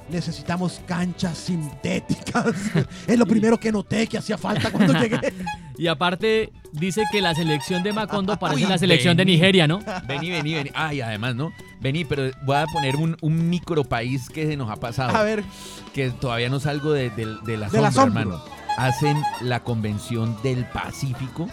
Necesitamos 0.10 0.82
canchas 0.86 1.38
sintéticas. 1.38 2.45
es 3.08 3.18
lo 3.18 3.26
primero 3.26 3.58
que 3.60 3.72
noté 3.72 4.08
que 4.08 4.18
hacía 4.18 4.38
falta 4.38 4.72
cuando 4.72 4.93
llegué. 4.93 5.20
Y 5.78 5.88
aparte, 5.88 6.52
dice 6.74 7.02
que 7.12 7.22
la 7.22 7.34
selección 7.34 7.82
de 7.82 7.91
Macondo 7.91 8.38
parece 8.39 8.66
Uy, 8.66 8.70
la 8.70 8.78
selección 8.78 9.18
de. 9.18 9.26
Nigeria, 9.26 9.68
¿no? 9.68 9.80
Vení, 10.06 10.30
vení, 10.30 10.54
vení. 10.54 10.70
Ay, 10.76 11.02
además, 11.02 11.34
¿no? 11.34 11.52
Vení, 11.80 12.06
pero 12.06 12.30
voy 12.43 12.58
a 12.58 12.66
poner 12.68 12.97
un, 12.97 13.18
un 13.22 13.49
micropaís 13.49 14.30
que 14.30 14.45
se 14.45 14.56
nos 14.58 14.70
ha 14.70 14.76
pasado. 14.76 15.18
A 15.18 15.24
ver, 15.24 15.43
que 15.95 16.12
todavía 16.12 16.49
no 16.49 16.60
salgo 16.60 16.91
de, 16.91 17.10
de- 17.10 17.36
de 17.45 17.58
la 17.58 17.68
Del 17.70 17.91
sombra, 17.91 18.22
hermano. 18.22 18.43
Hacen 18.78 19.18
la 19.39 19.64
convención 19.64 20.38
del 20.43 20.66
Pacífico 20.66 21.47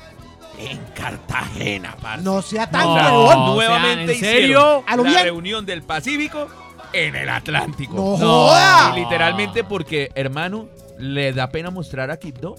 en 0.58 0.78
Cartagena, 0.94 1.96
parce. 2.00 2.22
no 2.22 2.42
sea 2.42 2.70
tan 2.70 2.82
No. 2.84 2.94
huevón. 2.94 3.38
o 3.38 3.60
sea, 3.60 3.68
Nuevamente 3.68 4.12
¿en 4.12 4.18
serio? 4.20 4.44
hicieron 4.44 4.82
A 4.86 4.96
lo 4.96 5.04
la 5.04 5.10
bien. 5.10 5.22
reunión 5.24 5.66
del 5.66 5.82
Pacífico 5.82 6.48
en 6.92 7.14
el 7.16 7.28
Atlántico. 7.28 7.94
No, 7.94 8.16
No. 8.18 8.46
joda. 8.48 8.92
Y 8.96 9.00
literalmente 9.00 9.64
porque, 9.64 10.10
hermano, 10.14 10.68
le 10.98 11.32
da 11.32 11.48
pena 11.50 11.70
mostrar 11.70 12.10
a 12.10 12.18
Quibdó. 12.18 12.56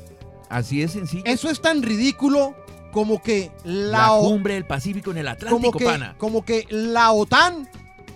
Así 0.49 0.81
es 0.81 0.91
sencillo. 0.93 1.23
Eso 1.25 1.49
es 1.49 1.61
tan 1.61 1.83
ridículo 1.83 2.55
como 2.91 3.21
que 3.21 3.51
la, 3.63 3.99
la 3.99 4.07
cumbre 4.19 4.55
del 4.55 4.65
Pacífico 4.65 5.11
en 5.11 5.17
el 5.19 5.27
Atlántico, 5.27 5.61
como 5.61 5.77
que, 5.77 5.85
pana. 5.85 6.15
como 6.17 6.43
que 6.45 6.65
la 6.69 7.11
OTAN 7.11 7.69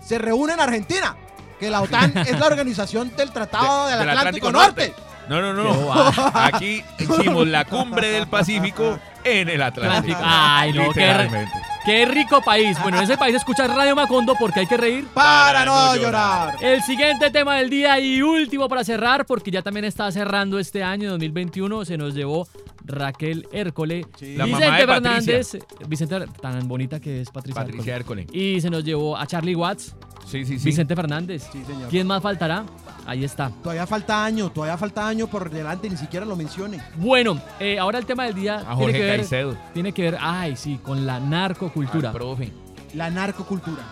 se 0.03 0.17
reúne 0.17 0.53
en 0.53 0.59
Argentina. 0.59 1.15
Que 1.59 1.69
la 1.69 1.81
OTAN 1.81 2.17
es 2.27 2.39
la 2.39 2.47
organización 2.47 3.15
del 3.15 3.31
Tratado 3.31 3.85
De- 3.85 3.91
del, 3.91 3.99
del 3.99 4.09
Atlántico, 4.17 4.47
Atlántico 4.47 4.51
Norte. 4.51 4.93
No, 5.29 5.41
no, 5.41 5.53
no. 5.53 5.91
Aquí 6.33 6.83
hicimos 6.99 7.47
la 7.47 7.63
cumbre 7.65 8.09
del 8.09 8.27
Pacífico 8.27 8.99
en 9.23 9.49
el 9.49 9.61
Atlántico. 9.61 10.19
Ay, 10.21 10.73
no, 10.73 10.91
qué, 10.91 11.47
qué 11.85 12.05
rico 12.05 12.41
país. 12.41 12.77
Bueno, 12.81 12.97
en 12.97 13.03
ese 13.03 13.17
país 13.17 13.35
escuchas 13.35 13.73
Radio 13.73 13.95
Macondo 13.95 14.35
porque 14.35 14.61
hay 14.61 14.67
que 14.67 14.77
reír. 14.77 15.07
Para, 15.13 15.65
no 15.65 15.95
llorar. 15.95 16.55
El 16.61 16.81
siguiente 16.83 17.29
tema 17.31 17.55
del 17.55 17.69
día 17.69 17.99
y 17.99 18.21
último 18.21 18.67
para 18.69 18.83
cerrar, 18.83 19.25
porque 19.25 19.51
ya 19.51 19.61
también 19.61 19.85
está 19.85 20.11
cerrando 20.11 20.59
este 20.59 20.83
año 20.83 21.11
2021, 21.11 21.85
se 21.85 21.97
nos 21.97 22.13
llevó 22.13 22.47
Raquel 22.85 23.47
Hércole, 23.51 24.05
La 24.35 24.45
mamá 24.45 24.57
Vicente 24.57 24.81
de 24.81 24.87
Fernández, 24.87 25.57
Vicente, 25.87 26.25
tan 26.41 26.67
bonita 26.67 26.99
que 26.99 27.21
es 27.21 27.29
Patricia, 27.29 27.61
Patricia 27.61 27.95
Hércole. 27.95 28.21
Hércole. 28.23 28.39
Y 28.39 28.59
se 28.61 28.69
nos 28.69 28.83
llevó 28.83 29.17
a 29.17 29.25
Charlie 29.25 29.55
Watts, 29.55 29.95
Sí, 30.25 30.45
sí, 30.45 30.57
sí. 30.57 30.65
Vicente 30.65 30.95
Fernández. 30.95 31.47
Sí, 31.51 31.63
señor. 31.65 31.89
¿Quién 31.89 32.07
más 32.07 32.21
faltará? 32.23 32.65
Ahí 33.05 33.23
está. 33.23 33.51
Todavía 33.61 33.85
falta 33.85 34.23
año, 34.23 34.49
todavía 34.51 34.77
falta 34.77 35.07
año 35.07 35.27
por 35.27 35.49
delante, 35.49 35.89
ni 35.89 35.97
siquiera 35.97 36.25
lo 36.25 36.35
mencione. 36.35 36.81
Bueno, 36.95 37.39
eh, 37.59 37.77
ahora 37.77 37.99
el 37.99 38.05
tema 38.05 38.23
del 38.25 38.33
día 38.35 38.55
A 38.59 38.59
tiene 38.61 38.75
Jorge 38.75 38.93
que 38.93 39.03
ver, 39.03 39.15
Caicedo. 39.17 39.57
tiene 39.73 39.91
que 39.91 40.01
ver, 40.03 40.17
ay, 40.21 40.55
sí, 40.55 40.79
con 40.81 41.05
la 41.05 41.19
narcocultura. 41.19 42.09
Al 42.09 42.15
profe. 42.15 42.51
La 42.93 43.09
narcocultura. 43.09 43.83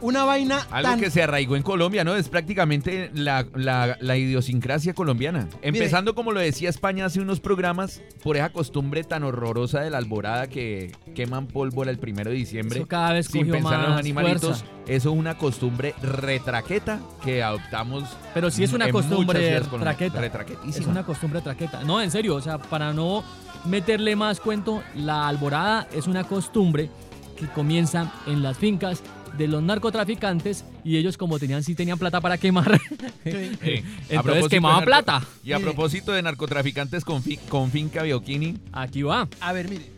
Una 0.00 0.24
vaina 0.24 0.66
Algo 0.70 0.90
tan... 0.90 1.00
que 1.00 1.10
se 1.10 1.22
arraigó 1.22 1.56
en 1.56 1.62
Colombia, 1.62 2.04
¿no? 2.04 2.14
Es 2.14 2.28
prácticamente 2.28 3.10
la, 3.14 3.46
la- 3.54 3.96
la 4.00 4.16
idiosincrasia 4.16 4.94
colombiana. 4.94 5.48
Empezando, 5.62 6.14
como 6.14 6.32
lo 6.32 6.40
decía 6.40 6.68
España 6.70 7.06
hace 7.06 7.20
unos 7.20 7.40
programas, 7.40 8.00
por 8.22 8.36
esa 8.36 8.50
costumbre 8.50 9.02
tan 9.04 9.24
horrorosa 9.24 9.80
de 9.80 9.90
la 9.90 9.98
alborada 9.98 10.46
que 10.48 10.92
queman 11.14 11.46
pólvora 11.46 11.90
el 11.90 11.98
primero 11.98 12.30
de 12.30 12.36
diciembre. 12.36 12.78
Eso 12.78 12.88
cada 12.88 13.12
vez 13.14 13.26
sin 13.26 13.50
pensar 13.50 13.84
en 13.84 13.90
los 13.90 13.98
animalitos. 13.98 14.58
fuerza. 14.60 14.64
Eso 14.86 15.10
es 15.12 15.18
una 15.18 15.36
costumbre 15.36 15.94
retraqueta 16.02 17.00
que 17.22 17.42
adoptamos. 17.42 18.04
Pero 18.34 18.50
sí 18.50 18.64
es 18.64 18.72
una 18.72 18.90
costumbre 18.90 19.60
traqueta. 19.80 20.20
Retraquetísima. 20.20 20.76
Es 20.78 20.86
una 20.86 21.04
costumbre 21.04 21.40
traqueta. 21.40 21.82
No, 21.84 22.00
en 22.00 22.10
serio, 22.10 22.36
o 22.36 22.40
sea, 22.40 22.58
para 22.58 22.92
no 22.92 23.22
meterle 23.66 24.16
más 24.16 24.40
cuento, 24.40 24.82
la 24.94 25.28
alborada 25.28 25.88
es 25.92 26.06
una 26.06 26.24
costumbre 26.24 26.88
que 27.36 27.46
comienza 27.48 28.12
en 28.26 28.42
las 28.42 28.56
fincas 28.58 29.02
de 29.38 29.48
los 29.48 29.62
narcotraficantes 29.62 30.64
y 30.84 30.96
ellos 30.96 31.16
como 31.16 31.38
tenían 31.38 31.62
sí 31.62 31.74
tenían 31.74 31.98
plata 31.98 32.20
para 32.20 32.36
quemar, 32.38 32.80
Sí. 33.24 33.30
A 33.30 33.30
entonces 33.30 34.22
propósito 34.22 34.48
quemaban 34.48 34.84
plata. 34.84 35.22
Y 35.44 35.52
a 35.52 35.60
propósito 35.60 36.12
de 36.12 36.22
narcotraficantes 36.22 37.04
con, 37.04 37.22
fi- 37.22 37.36
con 37.48 37.70
finca 37.70 38.02
Bioquini, 38.02 38.58
Aquí 38.72 39.02
va. 39.02 39.28
A 39.40 39.52
ver, 39.52 39.68
mire. 39.70 39.90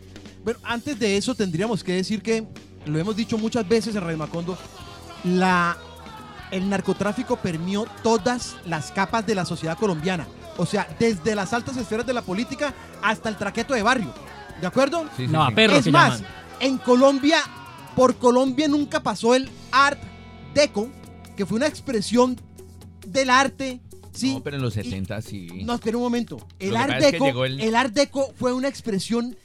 Bueno, 0.43 0.59
antes 0.63 0.97
de 0.99 1.17
eso 1.17 1.35
tendríamos 1.35 1.83
que 1.83 1.93
decir 1.93 2.21
que, 2.21 2.45
lo 2.85 2.97
hemos 2.99 3.15
dicho 3.15 3.37
muchas 3.37 3.67
veces 3.67 3.95
en 3.95 4.01
Radio 4.01 4.17
Macondo, 4.17 4.57
la, 5.23 5.77
el 6.51 6.69
narcotráfico 6.69 7.35
permeó 7.37 7.85
todas 8.03 8.55
las 8.65 8.91
capas 8.91 9.25
de 9.27 9.35
la 9.35 9.45
sociedad 9.45 9.77
colombiana. 9.77 10.27
O 10.57 10.65
sea, 10.65 10.87
desde 10.99 11.35
las 11.35 11.53
altas 11.53 11.77
esferas 11.77 12.05
de 12.05 12.13
la 12.13 12.21
política 12.21 12.73
hasta 13.01 13.29
el 13.29 13.35
traqueto 13.37 13.73
de 13.73 13.83
barrio. 13.83 14.13
¿De 14.59 14.67
acuerdo? 14.67 15.05
Sí, 15.17 15.25
sí, 15.25 15.31
No, 15.31 15.43
a 15.43 15.49
sí. 15.49 15.55
perro 15.55 15.75
es 15.77 15.85
que 15.85 15.91
más, 15.91 16.19
llaman. 16.21 16.33
en 16.59 16.77
Colombia, 16.79 17.37
por 17.95 18.15
Colombia 18.17 18.67
nunca 18.67 19.01
pasó 19.03 19.35
el 19.35 19.49
Art 19.71 19.99
Deco, 20.53 20.89
que 21.35 21.45
fue 21.45 21.57
una 21.57 21.67
expresión 21.67 22.39
del 23.05 23.29
arte. 23.29 23.79
Sí, 24.13 24.33
No, 24.33 24.43
pero 24.43 24.57
en 24.57 24.61
los 24.61 24.75
y- 24.77 24.83
70 24.83 25.21
sí. 25.21 25.47
no, 25.63 25.75
espera 25.75 25.97
un 25.97 26.03
momento. 26.03 26.45
El 26.59 26.75
Art 26.75 26.93
pasa 26.93 27.05
es 27.07 27.11
que 27.13 27.19
Deco, 27.25 27.45
el- 27.45 27.61
el 27.61 27.75
Art 27.75 27.93
Deco 27.93 28.33
fue 28.37 28.53
una 28.53 28.67
expresión 28.67 29.35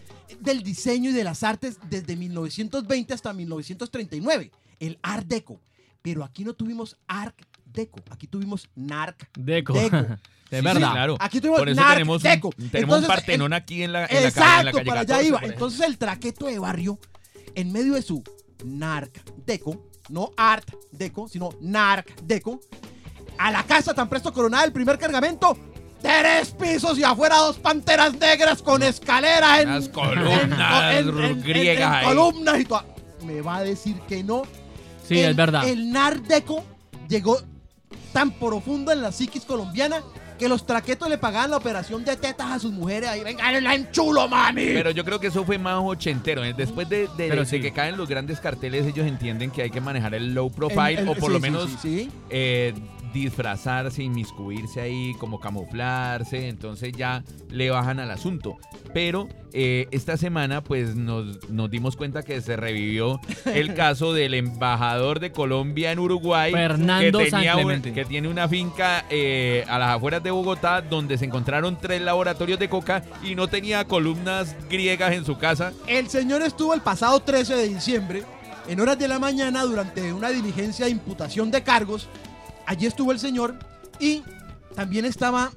del 0.41 0.63
diseño 0.63 1.11
y 1.11 1.13
de 1.13 1.23
las 1.25 1.43
artes 1.45 1.79
desde 1.89 2.17
1920 2.17 3.15
hasta 3.15 3.33
1939. 3.33 4.51
El 4.81 4.99
Art 5.03 5.27
Deco. 5.27 5.61
Pero 6.03 6.25
aquí 6.25 6.45
no 6.45 6.53
tuvimos 6.55 6.97
Art 7.07 7.37
Deco, 7.65 8.01
aquí 8.11 8.27
tuvimos 8.27 8.69
Narc 8.75 9.29
Deco. 9.39 9.73
Deco. 9.75 9.97
De 10.51 10.59
Sí, 10.59 10.65
verdad. 10.65 10.75
sí, 10.89 10.93
claro. 10.93 11.17
Aquí 11.19 11.41
tuvimos 11.41 11.59
Por 11.59 11.69
eso 11.69 11.81
Narc 11.81 11.93
tenemos 11.95 12.23
Deco. 12.23 12.49
un, 12.57 12.71
tenemos 12.71 12.97
Entonces, 12.99 13.09
un 13.09 13.15
Partenón 13.15 13.53
el- 13.53 13.57
aquí 13.57 13.83
en 13.83 13.93
la, 13.93 13.99
en 13.99 14.03
la 14.03 14.09
calle, 14.09 14.19
en 14.19 14.23
la 14.23 14.29
Exacto, 14.29 14.73
calle 14.79 14.87
para 14.87 15.01
allá 15.01 15.07
14, 15.15 15.29
iba. 15.29 15.41
Entonces 15.43 15.81
el 15.81 15.99
traqueto 15.99 16.47
de 16.47 16.59
barrio, 16.61 16.99
en 17.57 17.73
medio 17.73 17.95
de 17.95 18.03
su 18.03 18.23
Narc 18.67 19.23
Deco, 19.47 19.87
no 20.11 20.31
Art 20.37 20.69
Deco, 20.93 21.29
sino 21.29 21.51
Narc 21.61 22.21
Deco, 22.23 22.61
a 23.39 23.51
la 23.51 23.63
casa 23.65 23.95
tan 23.95 24.09
presto 24.09 24.33
coronada 24.33 24.65
el 24.65 24.73
primer 24.73 24.99
cargamento, 24.99 25.57
tres 26.03 26.51
pisos 26.51 26.99
y 26.99 27.05
afuera 27.05 27.37
dos 27.37 27.59
panteras 27.59 28.15
negras 28.15 28.63
con 28.63 28.83
escalera 28.83 29.61
en 29.61 29.69
Unas 29.69 29.89
columnas 29.89 31.05
griegas 31.43 31.93
ahí. 31.93 32.05
columnas 32.07 32.61
y 32.61 32.65
toda- 32.65 32.85
Me 33.25 33.41
va 33.41 33.57
a 33.57 33.63
decir 33.65 33.99
que 34.09 34.23
no. 34.23 34.43
Sí, 35.07 35.19
El- 35.21 35.31
es 35.31 35.37
verdad. 35.37 35.69
El 35.69 35.91
Narc 35.93 36.27
Deco 36.27 36.63
llegó 37.09 37.39
tan 38.13 38.31
profundo 38.33 38.93
en 38.93 39.03
la 39.03 39.13
psiquis 39.13 39.45
colombiana 39.45 40.03
que 40.37 40.49
los 40.49 40.67
traquetos 40.67 41.09
le 41.09 41.19
pagaban 41.19 41.51
la 41.51 41.57
operación 41.57 42.05
de 42.05 42.17
tetas 42.17 42.51
a 42.51 42.59
sus 42.59 42.73
mujeres. 42.73 43.09
Ahí, 43.09 43.23
venga, 43.25 43.51
la 43.61 43.75
enchulo, 43.75 44.29
mami. 44.29 44.65
Pero 44.67 44.91
yo 44.91 45.05
creo 45.05 45.19
que 45.21 45.29
eso 45.29 45.45
fue 45.45 45.59
más 45.59 45.79
ochentero. 45.83 46.45
¿eh? 46.45 46.55
Después 46.57 46.89
de, 46.89 47.09
de- 47.17 47.29
Pero 47.29 47.43
de 47.43 47.47
sí. 47.47 47.61
que 47.61 47.73
caen 47.73 47.97
los 47.97 48.09
grandes 48.09 48.41
carteles, 48.41 48.87
ellos 48.87 49.07
entienden 49.07 49.51
que 49.51 49.63
hay 49.63 49.71
que 49.71 49.81
manejar 49.81 50.15
el 50.15 50.35
low 50.35 50.51
profile 50.51 50.93
El- 50.95 50.99
el- 51.01 51.09
o 51.09 51.15
por 51.15 51.27
sí, 51.31 51.33
lo 51.33 51.37
sí, 51.37 51.43
menos 51.43 51.71
sí, 51.71 51.77
sí. 51.83 52.11
eh, 52.31 52.75
disfrazarse, 53.25 54.03
inmiscuirse 54.03 54.81
ahí, 54.81 55.15
como 55.19 55.41
camuflarse. 55.41 56.49
Entonces 56.49 56.93
ya 56.97 57.23
le 57.51 57.71
bajan 57.71 57.99
al 58.01 58.11
asunto. 58.11 58.57
Pero 58.93 59.29
eh, 59.53 59.87
esta 59.91 60.17
semana, 60.17 60.63
pues 60.63 60.95
nos, 60.97 61.49
nos 61.51 61.71
dimos 61.71 61.97
cuenta 61.97 62.23
que 62.23 62.41
se 62.41 62.57
revivió 62.57 63.21
el 63.47 63.75
caso 63.75 64.13
del 64.13 64.35
embajador 64.35 65.21
de 65.21 65.33
Colombia 65.33 65.93
en 65.93 65.99
Uruguay. 65.99 66.53
Fernando 66.53 67.19
que, 67.19 67.31
tenía 67.31 67.57
un- 67.57 67.83
que 67.83 68.05
tiene 68.05 68.29
una 68.29 68.49
finca 68.49 69.05
eh, 69.11 69.65
a 69.69 69.79
las 69.79 69.97
afueras 69.97 70.23
de 70.23 70.31
Bogotá 70.31 70.83
donde 70.83 71.19
se 71.19 71.25
encontraron 71.25 71.79
tres 71.81 72.01
laboratorios 72.03 72.59
de 72.59 72.69
coca 72.69 73.03
y 73.23 73.35
no 73.35 73.49
tenía 73.49 73.85
columnas 73.87 74.55
griegas 74.71 75.13
en 75.13 75.25
su 75.25 75.37
casa. 75.39 75.73
El 75.87 76.09
señor 76.09 76.43
estuvo 76.43 76.75
el 76.75 76.81
pasado 76.81 77.21
13 77.21 77.55
de 77.57 77.69
diciembre, 77.69 78.23
en 78.69 78.81
horas 78.81 78.99
de 78.99 79.09
la 79.09 79.19
mañana, 79.19 79.63
durante 79.63 80.13
una 80.13 80.31
diligencia 80.31 80.87
de 80.87 80.91
imputación 80.93 81.51
de 81.51 81.63
cargos. 81.63 82.09
Allí 82.67 82.87
estuvo 82.87 83.13
el 83.13 83.19
señor 83.19 83.55
y 84.01 84.23
también 84.75 85.05
estaba, 85.05 85.51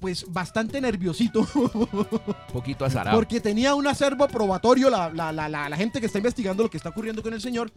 pues, 0.00 0.24
bastante 0.32 0.80
nerviosito 0.80 1.46
Un 1.54 2.08
poquito 2.52 2.84
azarado. 2.84 3.16
porque 3.16 3.40
tenía 3.40 3.74
un 3.74 3.86
acervo 3.86 4.26
probatorio, 4.28 4.88
la, 4.90 5.10
la- 5.10 5.32
la- 5.32 5.48
la- 5.48 5.68
la 5.68 5.76
gente 5.76 6.00
que 6.00 6.06
está 6.06 6.18
investigando 6.18 6.62
lo 6.62 6.70
que 6.70 6.76
está 6.76 6.90
ocurriendo 6.90 7.22
con 7.22 7.34
el 7.34 7.40
señor, 7.40 7.70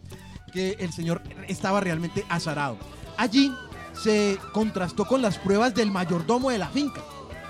que 0.52 0.76
el 0.78 0.92
señor 0.92 1.22
estaba 1.48 1.80
realmente 1.80 2.24
azarado. 2.28 2.76
Allí 3.16 3.52
se 3.94 4.38
contrastó 4.52 5.04
con 5.06 5.20
las 5.22 5.36
pruebas 5.38 5.74
del 5.74 5.90
mayordomo 5.90 6.50
de 6.50 6.58
la 6.58 6.68
finca. 6.68 7.00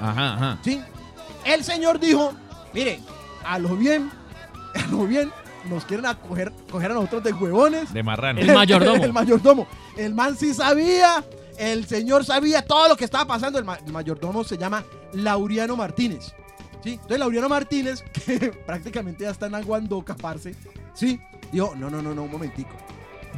Ajá, 0.00 0.34
ajá. 0.34 0.58
¿sí? 0.64 0.80
El 1.44 1.62
señor 1.62 2.00
dijo, 2.00 2.32
mire, 2.74 3.00
a 3.44 3.58
lo 3.58 3.76
bien, 3.76 4.10
a 4.74 4.86
lo 4.88 5.06
bien, 5.06 5.30
nos 5.68 5.84
quieren 5.84 6.06
acoger, 6.06 6.52
coger 6.70 6.90
a 6.90 6.94
nosotros 6.94 7.22
de 7.24 7.32
huevones. 7.32 7.92
De 7.92 8.02
marrano. 8.02 8.40
El 8.40 8.52
mayordomo. 8.52 9.04
el 9.04 9.12
mayordomo. 9.12 9.66
El 9.96 10.14
man 10.14 10.36
sí 10.36 10.54
sabía, 10.54 11.24
el 11.58 11.86
señor 11.86 12.24
sabía 12.24 12.62
todo 12.62 12.88
lo 12.88 12.96
que 12.96 13.04
estaba 13.04 13.24
pasando. 13.26 13.58
El, 13.58 13.64
ma- 13.64 13.78
el 13.84 13.92
mayordomo 13.92 14.44
se 14.44 14.56
llama 14.58 14.84
Lauriano 15.12 15.76
Martínez. 15.76 16.34
¿sí? 16.82 16.94
Entonces 16.94 17.18
Lauriano 17.18 17.48
Martínez, 17.48 18.02
que 18.12 18.52
prácticamente 18.66 19.24
ya 19.24 19.30
está 19.30 19.46
en 19.46 19.54
Aguandoca, 19.54 20.14
parce, 20.16 20.54
¿sí? 20.94 21.20
Dijo, 21.52 21.74
no, 21.76 21.90
no, 21.90 22.00
no, 22.02 22.14
no, 22.14 22.22
un 22.24 22.30
momentico. 22.30 22.70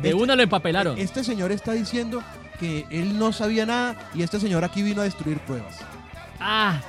De 0.00 0.10
Este- 0.10 0.14
una 0.22 0.34
lo 0.36 0.42
empapelaron. 0.42 0.98
Este 0.98 1.22
señor 1.24 1.52
está 1.52 1.72
diciendo 1.72 2.22
que 2.58 2.86
él 2.90 3.18
no 3.18 3.32
sabía 3.32 3.66
nada 3.66 4.10
y 4.14 4.22
este 4.22 4.38
señor 4.40 4.64
aquí 4.64 4.82
vino 4.82 5.00
a 5.00 5.04
destruir 5.04 5.38
pruebas. 5.40 5.76
Ah, 6.40 6.80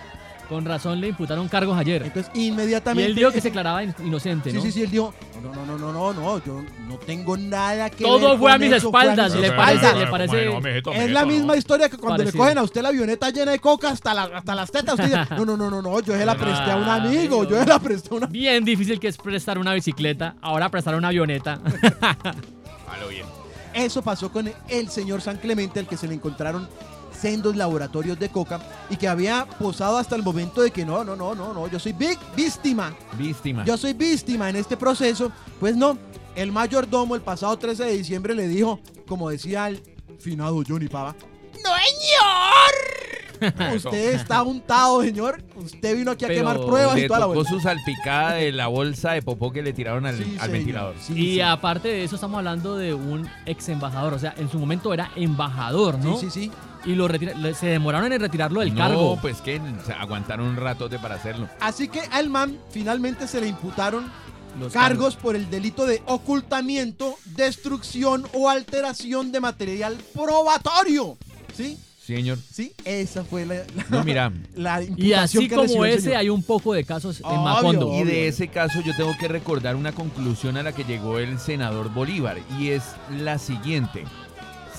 con 0.48 0.64
razón 0.66 1.00
le 1.02 1.10
imputaron 1.10 1.48
cargos 1.48 1.78
ayer. 1.78 2.04
Entonces, 2.04 2.32
Y 2.36 2.48
inmediatamente. 2.48 3.10
él 3.10 3.16
dijo 3.16 3.32
que 3.32 3.42
se 3.42 3.50
declaraba 3.50 3.84
in- 3.84 3.94
inocente, 4.04 4.52
Sí, 4.52 4.56
¿no? 4.58 4.62
sí, 4.64 4.72
sí, 4.72 4.84
él 4.84 4.92
dijo, 4.92 5.14
no, 5.44 5.54
no, 5.54 5.66
no, 5.66 5.78
no, 5.78 5.92
no, 5.92 6.14
no, 6.14 6.44
yo 6.46 6.64
no 6.88 6.98
tengo 6.98 7.36
nada 7.38 7.90
que 7.90 8.04
Todo 8.04 8.30
ver 8.32 8.40
fue 8.40 8.52
a 8.52 8.58
mis 8.58 8.72
eso, 8.72 8.92
fue 8.92 9.00
a 9.02 9.04
espaldas, 9.04 9.32
mis 9.34 9.42
le 9.42 9.48
espaldas. 9.48 9.82
parece- 10.08 10.46
le 10.46 10.82
parece- 10.82 11.06
Es 11.06 11.12
la 11.12 11.26
misma 11.26 11.56
historia 11.58 11.90
que 11.90 11.98
cuando 11.98 12.18
Parecido. 12.18 12.34
le 12.34 12.38
cogen 12.48 12.58
a 12.60 12.64
usted 12.64 12.82
la 12.82 12.90
avioneta 12.90 13.30
llena 13.30 13.52
de 13.52 13.60
coca 13.60 13.90
hasta, 13.90 14.14
la- 14.14 14.24
hasta 14.38 14.56
las 14.56 14.72
tetas. 14.72 14.94
Usted 15.00 15.06
dice, 15.06 15.36
no, 15.36 15.46
no, 15.46 15.58
no, 15.58 15.70
no, 15.70 15.82
no, 15.82 16.00
yo 16.02 16.14
se 16.14 16.26
la 16.26 16.36
presté 16.36 16.72
a 16.72 16.76
un 16.78 16.84
amigo, 16.90 17.44
yo 17.44 17.60
se 17.60 17.66
la 17.66 17.80
presté 17.80 18.10
a 18.14 18.18
una... 18.18 18.28
Bien 18.28 18.64
difícil 18.64 19.00
que 19.00 19.08
es 19.08 19.18
prestar 19.18 19.58
una 19.58 19.74
bicicleta, 19.74 20.36
ahora 20.42 20.70
prestar 20.70 20.96
una 20.96 21.10
avioneta. 21.10 21.60
Halo 22.88 23.08
bien. 23.10 23.26
Eso 23.74 24.02
pasó 24.02 24.32
con 24.32 24.50
el 24.70 24.90
señor 24.90 25.22
San 25.22 25.38
Clemente, 25.38 25.80
al 25.80 25.88
que 25.88 25.98
se 25.98 26.08
le 26.08 26.14
encontraron 26.14 26.68
sendos 27.16 27.56
laboratorios 27.56 28.20
de 28.20 28.30
coca 28.30 28.60
y 28.90 28.98
que 28.98 29.08
había 29.08 29.46
posado 29.60 29.98
hasta 29.98 30.16
el 30.16 30.24
momento 30.24 30.62
de 30.62 30.72
que 30.72 30.86
no, 30.86 31.04
no, 31.04 31.16
no, 31.16 31.36
no, 31.36 31.54
no, 31.54 31.68
yo 31.68 31.80
soy 31.80 31.94
big 31.94 32.18
víctima. 32.36 32.94
Víctima. 33.18 33.64
Yo 33.66 33.78
soy 33.78 33.94
víctima 33.94 34.50
en 34.50 34.56
este 34.58 34.78
proceso. 34.78 35.32
Pues 35.60 35.76
no, 35.76 35.98
el 36.36 36.52
mayordomo 36.52 37.16
el 37.16 37.22
pasado 37.22 37.58
13 37.58 37.86
de 37.86 37.98
diciembre 37.98 38.36
le 38.36 38.48
dijo, 38.48 38.80
como 39.08 39.30
decía 39.30 39.68
el 39.68 39.82
finado 40.20 40.62
Johnny 40.68 40.88
Pava, 40.88 41.16
¡No, 41.64 41.72
señor! 41.72 43.36
Usted 43.76 44.14
está 44.16 44.42
untado, 44.44 45.02
señor. 45.02 45.44
Usted 45.56 45.96
vino 45.98 46.12
aquí 46.12 46.26
a 46.26 46.30
Pero 46.30 46.40
quemar 46.42 46.66
pruebas 46.66 46.98
y 46.98 47.02
Le 47.02 47.08
toda 47.08 47.20
la 47.22 47.26
vuelta. 47.26 47.50
su 47.50 47.60
salpicada 47.60 48.34
de 48.36 48.52
la 48.52 48.68
bolsa 48.68 49.12
de 49.12 49.22
popó 49.22 49.52
que 49.52 49.62
le 49.62 49.74
tiraron 49.74 50.06
al, 50.06 50.18
Sí, 50.18 50.24
al 50.24 50.30
señor. 50.40 50.52
ventilador. 50.52 50.96
Sí, 51.00 51.14
Y 51.14 51.34
sí. 51.36 51.42
aparte 51.42 51.88
de 51.90 52.04
eso, 52.04 52.16
estamos 52.16 52.38
hablando 52.38 52.78
de 52.78 52.94
un 52.94 53.28
ex 53.46 53.70
embajador. 53.70 54.14
O 54.14 54.20
sea, 54.20 54.34
en 54.38 54.50
su 54.50 54.58
momento 54.60 54.94
era 54.94 55.12
embajador, 55.16 56.00
¿no? 56.00 56.18
Sí, 56.18 56.30
sí, 56.30 56.46
sí. 56.46 56.52
Y 56.86 56.96
lo 56.96 57.08
retira- 57.08 57.54
se 57.56 57.68
demoraron 57.68 58.12
en 58.14 58.20
retirarlo 58.22 58.60
del 58.60 58.74
no, 58.74 58.80
cargo. 58.80 59.18
pues 59.22 59.42
que 59.42 59.60
aguantaron 60.00 60.46
un 60.48 60.56
ratote 60.58 61.00
para 61.00 61.16
hacerlo. 61.16 61.50
Así 61.60 61.88
que 61.88 62.02
al 62.12 62.30
man 62.30 62.58
finalmente 62.72 63.28
se 63.28 63.42
le 63.42 63.48
imputaron 63.48 64.12
Los 64.60 64.72
cargos 64.72 65.16
por 65.16 65.36
el 65.36 65.50
delito 65.50 65.86
de 65.86 66.02
ocultamiento, 66.06 67.16
destrucción 67.26 68.26
o 68.34 68.50
alteración 68.50 69.32
de 69.32 69.40
material 69.40 69.98
probatorio. 70.14 71.18
¿Sí? 71.56 71.78
Señor. 72.06 72.38
Sí, 72.54 72.72
esa 72.86 73.24
fue 73.26 73.48
la, 73.48 73.56
la, 73.56 73.86
No, 73.90 74.04
mira. 74.04 74.32
la 74.56 74.84
Y 74.84 74.86
imputación 74.86 75.20
así 75.24 75.48
que 75.50 75.56
como 75.56 75.86
ese, 75.86 76.02
señor. 76.02 76.18
hay 76.18 76.30
un 76.30 76.44
poco 76.44 76.74
de 76.74 76.84
casos 76.84 77.20
en 77.20 77.26
Obvio. 77.26 77.40
Macondo. 77.42 77.88
Y 77.88 78.02
Obvio. 78.02 78.06
de 78.06 78.28
ese 78.28 78.48
caso 78.50 78.80
yo 78.86 78.96
tengo 78.96 79.18
que 79.20 79.28
recordar 79.28 79.76
una 79.76 79.92
conclusión 79.92 80.56
a 80.58 80.62
la 80.64 80.72
que 80.72 80.84
llegó 80.84 81.18
el 81.18 81.40
senador 81.40 81.92
Bolívar 81.92 82.38
y 82.60 82.70
es 82.70 82.84
la 83.10 83.40
siguiente. 83.40 84.04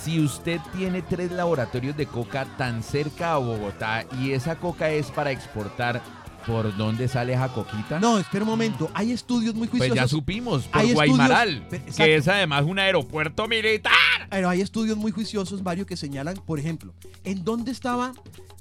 Si 0.07 0.21
usted 0.21 0.61
tiene 0.73 1.03
tres 1.03 1.33
laboratorios 1.33 1.97
de 1.97 2.07
coca 2.07 2.45
tan 2.57 2.85
cerca 2.85 3.33
a 3.33 3.39
Bogotá 3.39 4.07
y 4.21 4.31
esa 4.31 4.55
coca 4.55 4.89
es 4.89 5.11
para 5.11 5.33
exportar, 5.33 6.01
¿por 6.47 6.77
dónde 6.77 7.09
sale 7.09 7.33
esa 7.33 7.53
coquita? 7.53 7.99
No, 7.99 8.17
espera 8.17 8.45
un 8.45 8.51
momento. 8.51 8.89
Hay 8.95 9.11
estudios 9.11 9.57
muy 9.57 9.67
pues 9.67 9.81
juiciosos. 9.81 9.97
ya 9.97 10.07
supimos, 10.07 10.69
por 10.69 10.81
Hay 10.81 10.93
Guaymaral, 10.93 11.67
que 11.97 12.15
es 12.15 12.29
además 12.29 12.63
un 12.67 12.79
aeropuerto 12.79 13.49
militar. 13.49 13.93
Pero 14.31 14.49
hay 14.49 14.61
estudios 14.61 14.97
muy 14.97 15.11
juiciosos, 15.11 15.61
Mario, 15.61 15.87
que 15.87 15.97
señalan, 15.97 16.37
por 16.37 16.61
ejemplo, 16.61 16.95
en 17.25 17.43
dónde 17.43 17.73
estaba 17.73 18.13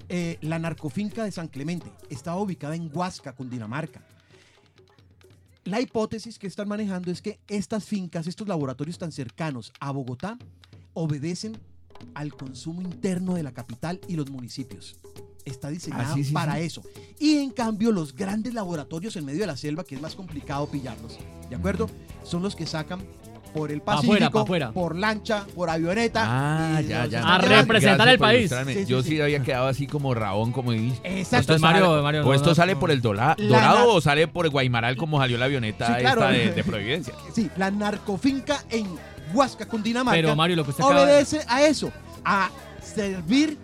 eh, 0.09 0.39
la 0.41 0.57
narcofinca 0.57 1.25
de 1.25 1.31
San 1.31 1.47
Clemente. 1.47 1.91
Estaba 2.09 2.37
ubicada 2.37 2.75
en 2.75 2.89
Huasca, 2.91 3.33
Cundinamarca. 3.33 4.01
La 5.63 5.79
hipótesis 5.79 6.39
que 6.39 6.47
están 6.47 6.67
manejando 6.67 7.11
es 7.11 7.21
que 7.21 7.39
estas 7.47 7.85
fincas, 7.85 8.25
estos 8.25 8.47
laboratorios 8.47 8.97
tan 8.97 9.11
cercanos 9.11 9.71
a 9.79 9.91
Bogotá, 9.91 10.39
obedecen 10.95 11.57
al 12.15 12.33
consumo 12.33 12.81
interno 12.81 13.35
de 13.35 13.43
la 13.43 13.51
capital 13.53 14.01
y 14.07 14.15
los 14.15 14.29
municipios. 14.31 14.97
Está 15.45 15.67
Ah, 15.91 16.11
sí, 16.15 16.23
sí, 16.23 16.31
para 16.33 16.55
sí. 16.55 16.61
eso. 16.61 16.81
Y 17.19 17.37
en 17.37 17.51
cambio, 17.51 17.91
los 17.91 18.15
grandes 18.15 18.55
laboratorios 18.55 19.15
en 19.15 19.25
medio 19.25 19.41
de 19.41 19.47
la 19.47 19.55
selva, 19.55 19.83
que 19.83 19.93
es 19.93 20.01
más 20.01 20.15
complicado 20.15 20.67
pillarlos, 20.67 21.19
¿de 21.49 21.55
acuerdo? 21.55 21.87
Son 22.23 22.41
los 22.41 22.55
que 22.55 22.65
sacan 22.65 22.99
por 23.53 23.71
el 23.71 23.79
Pa' 23.81 23.93
Pacífico, 23.97 24.13
afuera, 24.15 24.31
pa' 24.31 24.41
afuera. 24.41 24.71
por 24.73 24.95
lancha, 24.97 25.45
por 25.55 25.69
avioneta. 25.69 26.23
Ah, 26.27 26.81
y 26.81 26.87
ya, 26.87 27.05
ya. 27.05 27.21
A 27.35 27.37
representar 27.37 28.07
el 28.09 28.17
país. 28.17 28.39
ilustrarme. 28.39 28.73
Sí, 28.73 28.79
sí, 28.81 28.85
Yo 28.87 29.01
sí. 29.03 29.09
sí 29.11 29.21
había 29.21 29.41
quedado 29.43 29.67
así 29.67 29.85
como 29.87 30.13
rabón, 30.15 30.51
como 30.51 30.71
dice. 30.71 30.99
Exacto. 31.03 31.57
Mario, 31.59 32.01
Mario, 32.01 32.25
¿O 32.27 32.33
esto 32.33 32.49
no, 32.49 32.55
sale 32.55 32.73
no. 32.73 32.79
por 32.79 32.89
el 32.91 33.01
dola- 33.01 33.35
La 33.37 33.47
dorado 33.59 33.93
o 33.93 34.01
sale 34.01 34.27
por 34.27 34.49
Guaymaral 34.49 34.97
como 34.97 35.19
salió 35.19 35.37
la 35.37 35.45
avioneta 35.45 35.87
Sí, 35.87 36.01
claro. 36.01 36.21
esta 36.23 36.33
de, 36.33 36.51
de 36.53 36.63
Providencia? 36.65 37.13
Sí, 37.33 37.49
la 37.55 37.69
narcofinca 37.71 38.65
en 38.71 38.87
Huasca, 39.35 39.65
Cundinamarca, 39.67 40.15
Pero 40.17 40.35
Mario, 40.35 40.55
lo 40.55 40.63
que 40.63 40.71
usted 40.71 40.83
acaba 40.83 41.01
de- 41.05 41.11
obedece 41.13 41.45
a 41.47 41.61
eso, 41.63 41.91
a 42.23 42.49
servir 42.81 43.57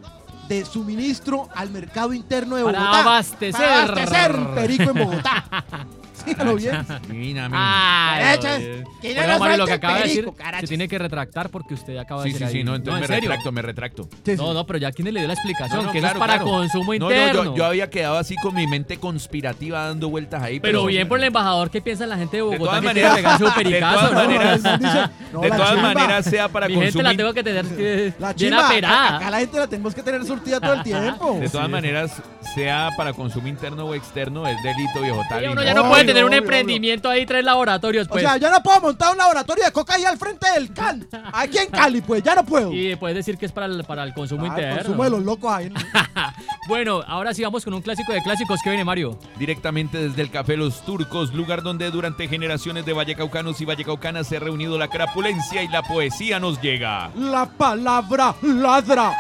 de 0.48 0.66
suministro 0.66 1.48
al 1.56 1.70
mercado 1.70 2.14
interno 2.14 2.58
de 2.58 2.64
Para 2.66 2.80
Bogotá. 2.80 3.00
abastecer. 3.02 3.52
Para 3.54 3.84
abastecer 3.84 4.36
perico 4.56 4.84
en 4.84 4.94
Bogotá. 4.94 5.46
Sígalo 6.26 6.56
bien. 6.56 6.86
Mira, 7.10 7.50
mira. 7.50 8.14
Ay, 8.16 8.36
Echas, 8.36 8.60
que 9.02 9.10
no 9.10 9.16
Bueno, 9.16 9.28
nos 9.32 9.40
Mario, 9.40 9.58
lo 9.58 9.66
que 9.66 9.74
acaba 9.74 9.98
de 9.98 10.04
decir 10.04 10.30
se 10.60 10.68
tiene 10.68 10.88
que 10.88 10.98
retractar 11.00 11.50
porque 11.50 11.74
usted 11.74 11.98
acaba 11.98 12.24
Sí, 12.24 12.30
de 12.30 12.34
sí, 12.38 12.40
decir 12.40 12.52
sí, 12.54 12.58
ahí. 12.60 12.64
no, 12.64 12.76
entonces 12.76 12.96
¿en 12.96 13.02
me 13.02 13.08
serio? 13.08 13.30
retracto, 13.30 13.52
me 13.52 13.62
retracto. 13.62 14.04
Sí, 14.04 14.32
sí. 14.32 14.36
No, 14.38 14.54
no, 14.54 14.66
pero 14.66 14.80
ya 14.80 14.92
quien 14.92 15.12
le 15.14 15.20
dio 15.20 15.28
la 15.28 15.34
explicación, 15.34 15.80
No, 15.82 15.86
no, 15.88 15.92
que 15.92 15.98
es 16.00 16.04
para 16.14 16.36
claro. 16.36 16.46
consumo 16.46 16.94
No, 16.94 17.00
no, 17.10 17.12
interno. 17.12 17.44
yo, 17.46 17.56
yo 17.56 17.66
había 17.66 17.90
quedado 17.90 18.18
así 18.18 18.36
con 18.38 18.54
mi 18.56 18.68
mente 18.68 18.98
conspirativa 18.98 19.88
dando 19.88 20.10
vueltas 20.10 20.42
ahí. 20.44 20.60
Pero 20.60 20.86
bien 20.86 21.08
por 21.08 21.20
el 21.20 21.26
embajador, 21.26 21.70
¿qué 21.70 21.82
piensa 21.82 22.06
la 22.06 22.18
gente 22.18 22.38
de 22.38 22.44
De 22.44 22.58
Bogotá 22.58 22.80
todas 22.80 22.82
que 22.82 22.92
quiere 22.94 23.10
maneras, 23.10 23.16
pegar 23.16 23.38
su 23.38 23.44
de 23.46 23.80
todas 23.80 24.12
no? 24.12 24.20
maneras, 24.20 24.62
no, 25.34 25.42
de 25.42 25.50
todas 25.50 25.82
maneras 25.82 26.26
sea 26.26 26.48
para 26.50 26.68
Mi 26.68 26.74
gente 26.76 26.86
la 26.88 26.94
consumir. 26.94 27.18
tengo 27.18 27.34
que 27.34 27.44
tener 27.44 27.66
que 27.66 28.14
bien 28.38 28.54
acá, 28.54 28.68
aperada. 28.68 29.16
acá 29.18 29.30
la 29.32 29.40
gente 29.40 29.58
la 29.60 29.68
tenemos 29.68 29.96
que 29.96 30.04
tener 30.04 30.26
surtida 30.26 30.60
todo 30.60 30.74
el 30.74 30.84
tiempo. 30.84 31.38
De 31.40 31.50
todas 31.50 31.68
Sí. 31.68 31.72
maneras, 31.72 32.22
sea 32.56 32.90
para 32.98 33.14
consumo 33.14 33.48
interno 33.48 33.86
o 33.86 33.96
externo, 33.96 34.46
es 34.48 34.56
delito 34.64 35.02
viejo 35.02 35.22
tal. 35.30 35.44
Uno 35.46 35.56
no- 35.56 35.64
ya 35.64 35.74
no 35.74 35.88
puede 35.88 36.04
tener 36.14 36.24
un 36.26 36.30
obvio, 36.30 36.40
emprendimiento 36.40 37.10
ahí, 37.10 37.26
tres 37.26 37.44
laboratorios, 37.44 38.08
O 38.08 38.10
pues. 38.12 38.24
sea, 38.24 38.38
ya 38.38 38.50
no 38.50 38.62
puedo 38.64 38.80
montar 38.82 39.12
un 39.12 39.18
laboratorio 39.18 39.66
de 39.66 39.72
coca 39.72 39.96
ahí 39.96 40.06
al 40.06 40.18
frente 40.18 40.48
del 40.52 40.74
CAN. 40.74 41.08
Aquí 41.34 41.58
en 41.58 41.70
Cali, 41.70 42.02
pues, 42.02 42.24
ya 42.24 42.36
no 42.36 42.46
puedo. 42.46 42.72
y 42.74 42.96
puedes 42.96 43.16
decir 43.16 43.38
que 43.38 43.46
es 43.46 43.52
para 43.52 43.66
el, 43.68 43.84
para 43.84 44.04
el 44.04 44.14
consumo 44.14 44.44
Ah, 44.44 44.48
el 44.48 44.52
interno. 44.52 44.76
consumo 44.84 45.04
de 45.04 45.10
los 45.10 45.24
locos 45.24 45.52
ahí. 45.52 45.70
¿no? 45.70 45.80
bueno, 46.68 47.02
ahora 47.08 47.34
sí 47.34 47.44
vamos 47.44 47.64
con 47.64 47.74
un 47.74 47.82
clásico 47.82 48.12
de 48.14 48.22
clásicos 48.22 48.60
que 48.64 48.70
viene 48.70 48.84
Mario. 48.86 49.18
Directamente 49.38 49.98
desde 49.98 50.22
el 50.22 50.30
Café 50.32 50.58
Los 50.58 50.84
Turcos, 50.86 51.34
lugar 51.34 51.62
donde 51.64 51.90
durante 51.92 52.28
generaciones 52.28 52.86
de 52.86 52.94
vallecaucanos 52.94 53.60
y 53.62 53.66
vallecaucanas 53.66 54.28
se 54.28 54.38
ha 54.38 54.40
reunido 54.40 54.78
la 54.78 54.88
crapulencia 54.90 55.64
y 55.64 55.68
la 55.68 55.82
poesía 55.84 56.40
nos 56.40 56.62
llega. 56.62 57.10
La 57.16 57.46
palabra 57.46 58.36
ladra 58.42 59.14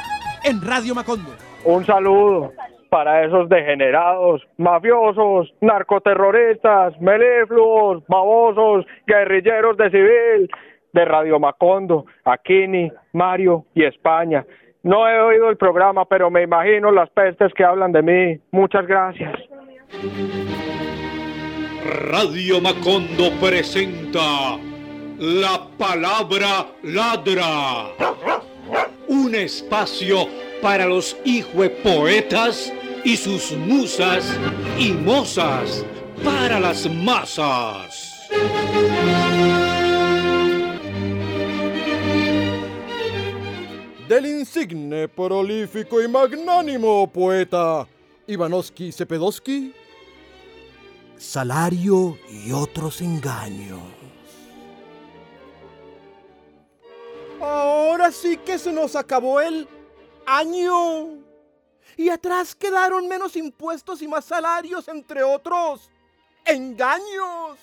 en 0.43 0.61
Radio 0.61 0.95
Macondo. 0.95 1.35
Un 1.63 1.85
saludo 1.85 2.51
para 2.91 3.23
esos 3.23 3.47
degenerados, 3.47 4.45
mafiosos, 4.57 5.53
narcoterroristas, 5.61 6.99
melifluos, 6.99 8.03
babosos, 8.05 8.85
guerrilleros 9.07 9.77
de 9.77 9.89
civil, 9.89 10.49
de 10.91 11.05
Radio 11.05 11.39
Macondo, 11.39 12.05
Aquini, 12.25 12.91
Mario 13.13 13.63
y 13.73 13.85
España. 13.85 14.45
No 14.83 15.07
he 15.07 15.21
oído 15.21 15.49
el 15.49 15.55
programa, 15.55 16.03
pero 16.03 16.29
me 16.29 16.43
imagino 16.43 16.91
las 16.91 17.09
pestes 17.11 17.53
que 17.53 17.63
hablan 17.63 17.93
de 17.93 18.01
mí. 18.01 18.39
Muchas 18.51 18.85
gracias. 18.85 19.39
Radio 22.09 22.59
Macondo 22.59 23.31
presenta 23.39 24.57
La 25.17 25.61
Palabra 25.77 26.65
Ladra. 26.83 27.95
Un 29.07 29.33
espacio 29.33 30.27
para 30.61 30.85
los 30.85 31.17
poetas 31.83 32.73
y 33.03 33.17
sus 33.17 33.51
musas 33.53 34.37
y 34.77 34.91
mozas 34.91 35.85
para 36.23 36.59
las 36.59 36.89
masas. 36.89 38.11
del 44.11 44.25
insigne, 44.25 45.07
prolífico 45.07 46.01
y 46.01 46.07
magnánimo 46.09 47.09
poeta 47.09 47.87
Ivanovsky 48.27 48.91
Sepedowski. 48.91 49.73
Salario 51.15 52.17
y 52.29 52.51
otros 52.51 52.99
engaños. 52.99 53.79
Ahora 57.39 58.11
sí 58.11 58.35
que 58.35 58.59
se 58.59 58.73
nos 58.73 58.97
acabó 58.97 59.39
el 59.39 59.65
año. 60.25 61.20
Y 61.97 62.09
atrás 62.09 62.55
quedaron 62.55 63.07
menos 63.07 63.35
impuestos 63.35 64.01
y 64.01 64.07
más 64.07 64.25
salarios, 64.25 64.87
entre 64.87 65.23
otros 65.23 65.89
engaños. 66.45 67.59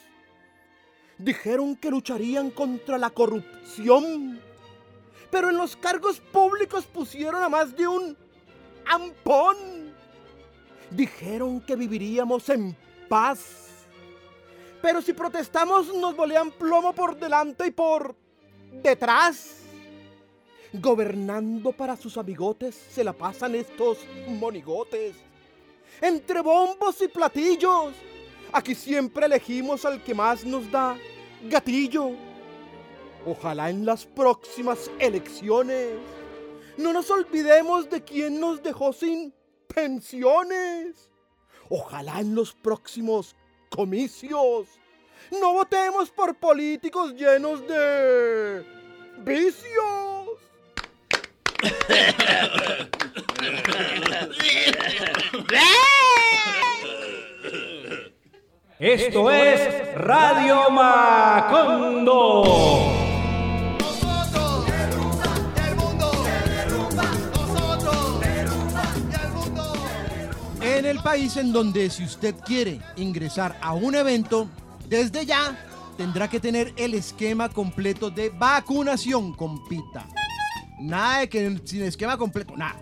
Dijeron 1.19 1.75
que 1.77 1.91
lucharían 1.91 2.51
contra 2.51 2.97
la 2.99 3.11
corrupción 3.11 4.41
pero 5.31 5.51
en 5.51 5.57
los 5.57 5.77
cargos 5.77 6.21
públicos 6.21 6.87
pusieron 6.87 7.43
a 7.43 7.49
más 7.49 7.77
de 7.77 7.87
un 7.87 8.17
ampón. 8.87 9.57
Dijeron 10.91 11.61
que 11.61 11.77
viviríamos 11.77 12.49
en 12.49 12.77
paz. 13.09 13.85
Pero 14.81 15.03
si 15.03 15.13
protestamos 15.13 15.95
nos 15.95 16.17
bolean 16.17 16.51
plomo 16.53 16.95
por 16.95 17.19
delante 17.19 17.67
y 17.67 17.71
por 17.71 18.17
detrás. 18.83 19.58
Gobernando 20.73 21.73
para 21.73 21.97
sus 21.97 22.19
amigotes 22.19 22.75
se 22.75 23.03
la 23.03 23.13
pasan 23.13 23.55
estos 23.55 23.99
monigotes. 24.29 25.17
Entre 26.01 26.41
bombos 26.41 27.01
y 27.01 27.09
platillos. 27.09 27.95
Aquí 28.53 28.75
siempre 28.75 29.27
elegimos 29.27 29.85
al 29.85 30.03
que 30.03 30.15
más 30.15 30.45
nos 30.45 30.71
da 30.71 30.97
gatillo. 31.45 32.11
Ojalá 33.27 33.71
en 33.71 33.85
las 33.85 34.07
próximas 34.07 34.91
elecciones 34.99 35.99
no 36.77 36.93
nos 36.93 37.11
olvidemos 37.11 37.91
de 37.91 38.03
quien 38.05 38.39
nos 38.39 38.63
dejó 38.63 38.93
sin 38.93 39.35
pensiones. 39.75 41.11
Ojalá 41.69 42.21
en 42.21 42.35
los 42.35 42.55
próximos 42.55 43.35
comicios 43.71 44.69
no 45.31 45.53
votemos 45.53 46.11
por 46.11 46.35
políticos 46.37 47.15
llenos 47.15 47.67
de 47.67 48.65
vicios. 49.25 50.08
Esto 58.79 59.31
es 59.33 59.95
Radio 59.97 60.71
Macondo. 60.71 62.45
En 70.61 70.87
el 70.87 71.01
país 71.01 71.37
en 71.37 71.53
donde 71.53 71.91
si 71.91 72.05
usted 72.05 72.37
quiere 72.47 72.81
ingresar 72.97 73.59
a 73.61 73.73
un 73.73 73.97
evento, 73.97 74.49
desde 74.87 75.27
ya 75.27 75.59
tendrá 75.97 76.29
que 76.29 76.39
tener 76.39 76.73
el 76.77 76.95
esquema 76.95 77.49
completo 77.49 78.11
de 78.11 78.31
vacunación, 78.31 79.33
compita. 79.33 80.07
Nada 80.81 81.21
de 81.21 81.29
que 81.29 81.59
sin 81.65 81.83
esquema 81.83 82.17
completo, 82.17 82.57
nada. 82.57 82.81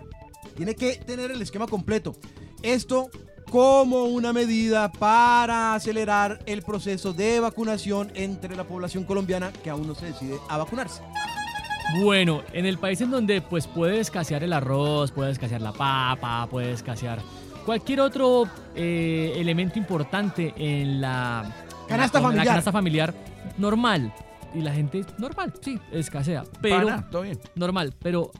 Tiene 0.55 0.75
que 0.75 0.95
tener 0.95 1.31
el 1.31 1.41
esquema 1.41 1.67
completo. 1.67 2.15
Esto 2.63 3.09
como 3.49 4.05
una 4.05 4.33
medida 4.33 4.91
para 4.91 5.73
acelerar 5.75 6.39
el 6.45 6.63
proceso 6.63 7.13
de 7.13 7.39
vacunación 7.39 8.11
entre 8.15 8.55
la 8.55 8.65
población 8.65 9.03
colombiana 9.05 9.51
que 9.63 9.69
aún 9.69 9.87
no 9.87 9.95
se 9.95 10.07
decide 10.07 10.37
a 10.49 10.57
vacunarse. 10.57 11.01
Bueno, 12.03 12.41
en 12.51 12.65
el 12.65 12.77
país 12.77 12.99
en 12.99 13.11
donde 13.11 13.41
pues 13.41 13.65
puede 13.67 13.99
escasear 14.01 14.43
el 14.43 14.51
arroz, 14.51 15.11
puede 15.11 15.31
escasear 15.31 15.61
la 15.61 15.71
papa, 15.71 16.45
puede 16.51 16.71
escasear 16.73 17.19
cualquier 17.65 18.01
otro 18.01 18.49
eh, 18.75 19.33
elemento 19.37 19.79
importante 19.79 20.53
en 20.57 20.99
la 20.99 21.49
Canasta 21.87 22.19
en 22.19 22.35
la- 22.35 22.43
canasta 22.43 22.71
familiar 22.73 23.13
normal 23.57 24.13
y 24.53 24.61
la 24.61 24.73
gente 24.73 25.05
normal, 25.17 25.53
sí, 25.61 25.79
escasea, 25.91 26.43
pero 26.61 26.85
Pana, 26.87 27.09
todo 27.09 27.21
bien. 27.23 27.39
normal, 27.55 27.93
pero 28.01 28.31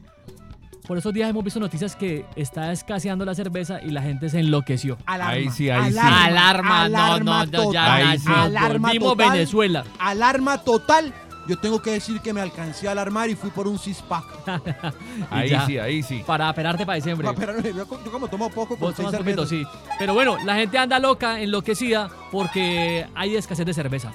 por 0.88 0.98
esos 0.98 1.14
días 1.14 1.30
hemos 1.30 1.44
visto 1.44 1.60
noticias 1.60 1.98
que 1.98 2.26
está 2.38 2.72
escaseando 2.72 3.26
la 3.26 3.36
cerveza 3.36 3.82
y 3.82 3.90
la 3.92 4.02
gente 4.02 4.30
se 4.30 4.40
enloqueció. 4.40 4.98
Alarma. 5.06 5.34
Ahí 5.34 5.50
sí, 5.50 5.70
ahí 5.70 5.92
sí. 5.92 6.00
Alarma, 6.02 6.88
no, 6.88 6.98
alarma 6.98 7.20
no, 7.20 7.46
no, 7.46 7.52
ya, 7.52 7.52
total, 7.52 7.74
ya, 7.74 7.96
Ahí 8.12 8.20
sí. 8.20 8.26
ya, 8.26 8.44
alarma 8.44 8.92
total, 8.94 9.32
Venezuela. 9.32 9.84
Alarma 10.00 10.58
total. 10.64 11.14
Yo 11.48 11.58
tengo 11.58 11.82
que 11.82 11.92
decir 11.92 12.20
que 12.20 12.34
me 12.34 12.42
alcancé 12.42 12.90
a 12.90 12.92
alarmar 12.92 13.30
y 13.30 13.36
fui 13.36 13.50
por 13.50 13.68
un 13.68 13.80
cispac. 13.80 14.26
Ahí 15.30 15.50
ya. 15.50 15.66
sí, 15.66 15.78
ahí 15.78 16.04
sí. 16.04 16.22
Para 16.26 16.50
esperarte 16.50 16.86
para 16.86 16.98
diciembre. 16.98 17.26
Yo, 17.74 17.74
yo 17.74 18.12
como 18.12 18.28
tomo 18.28 18.50
poco 18.50 18.78
con 18.78 18.80
Vos 18.80 18.96
seis 18.96 19.08
tomas 19.08 19.22
poquito, 19.22 19.46
sí. 19.46 19.66
Pero 19.98 20.14
bueno, 20.14 20.38
la 20.44 20.56
gente 20.56 20.78
anda 20.78 21.00
loca, 21.00 21.40
enloquecida, 21.40 22.10
porque 22.32 23.08
hay 23.16 23.36
escasez 23.38 23.66
de 23.66 23.74
cerveza. 23.74 24.12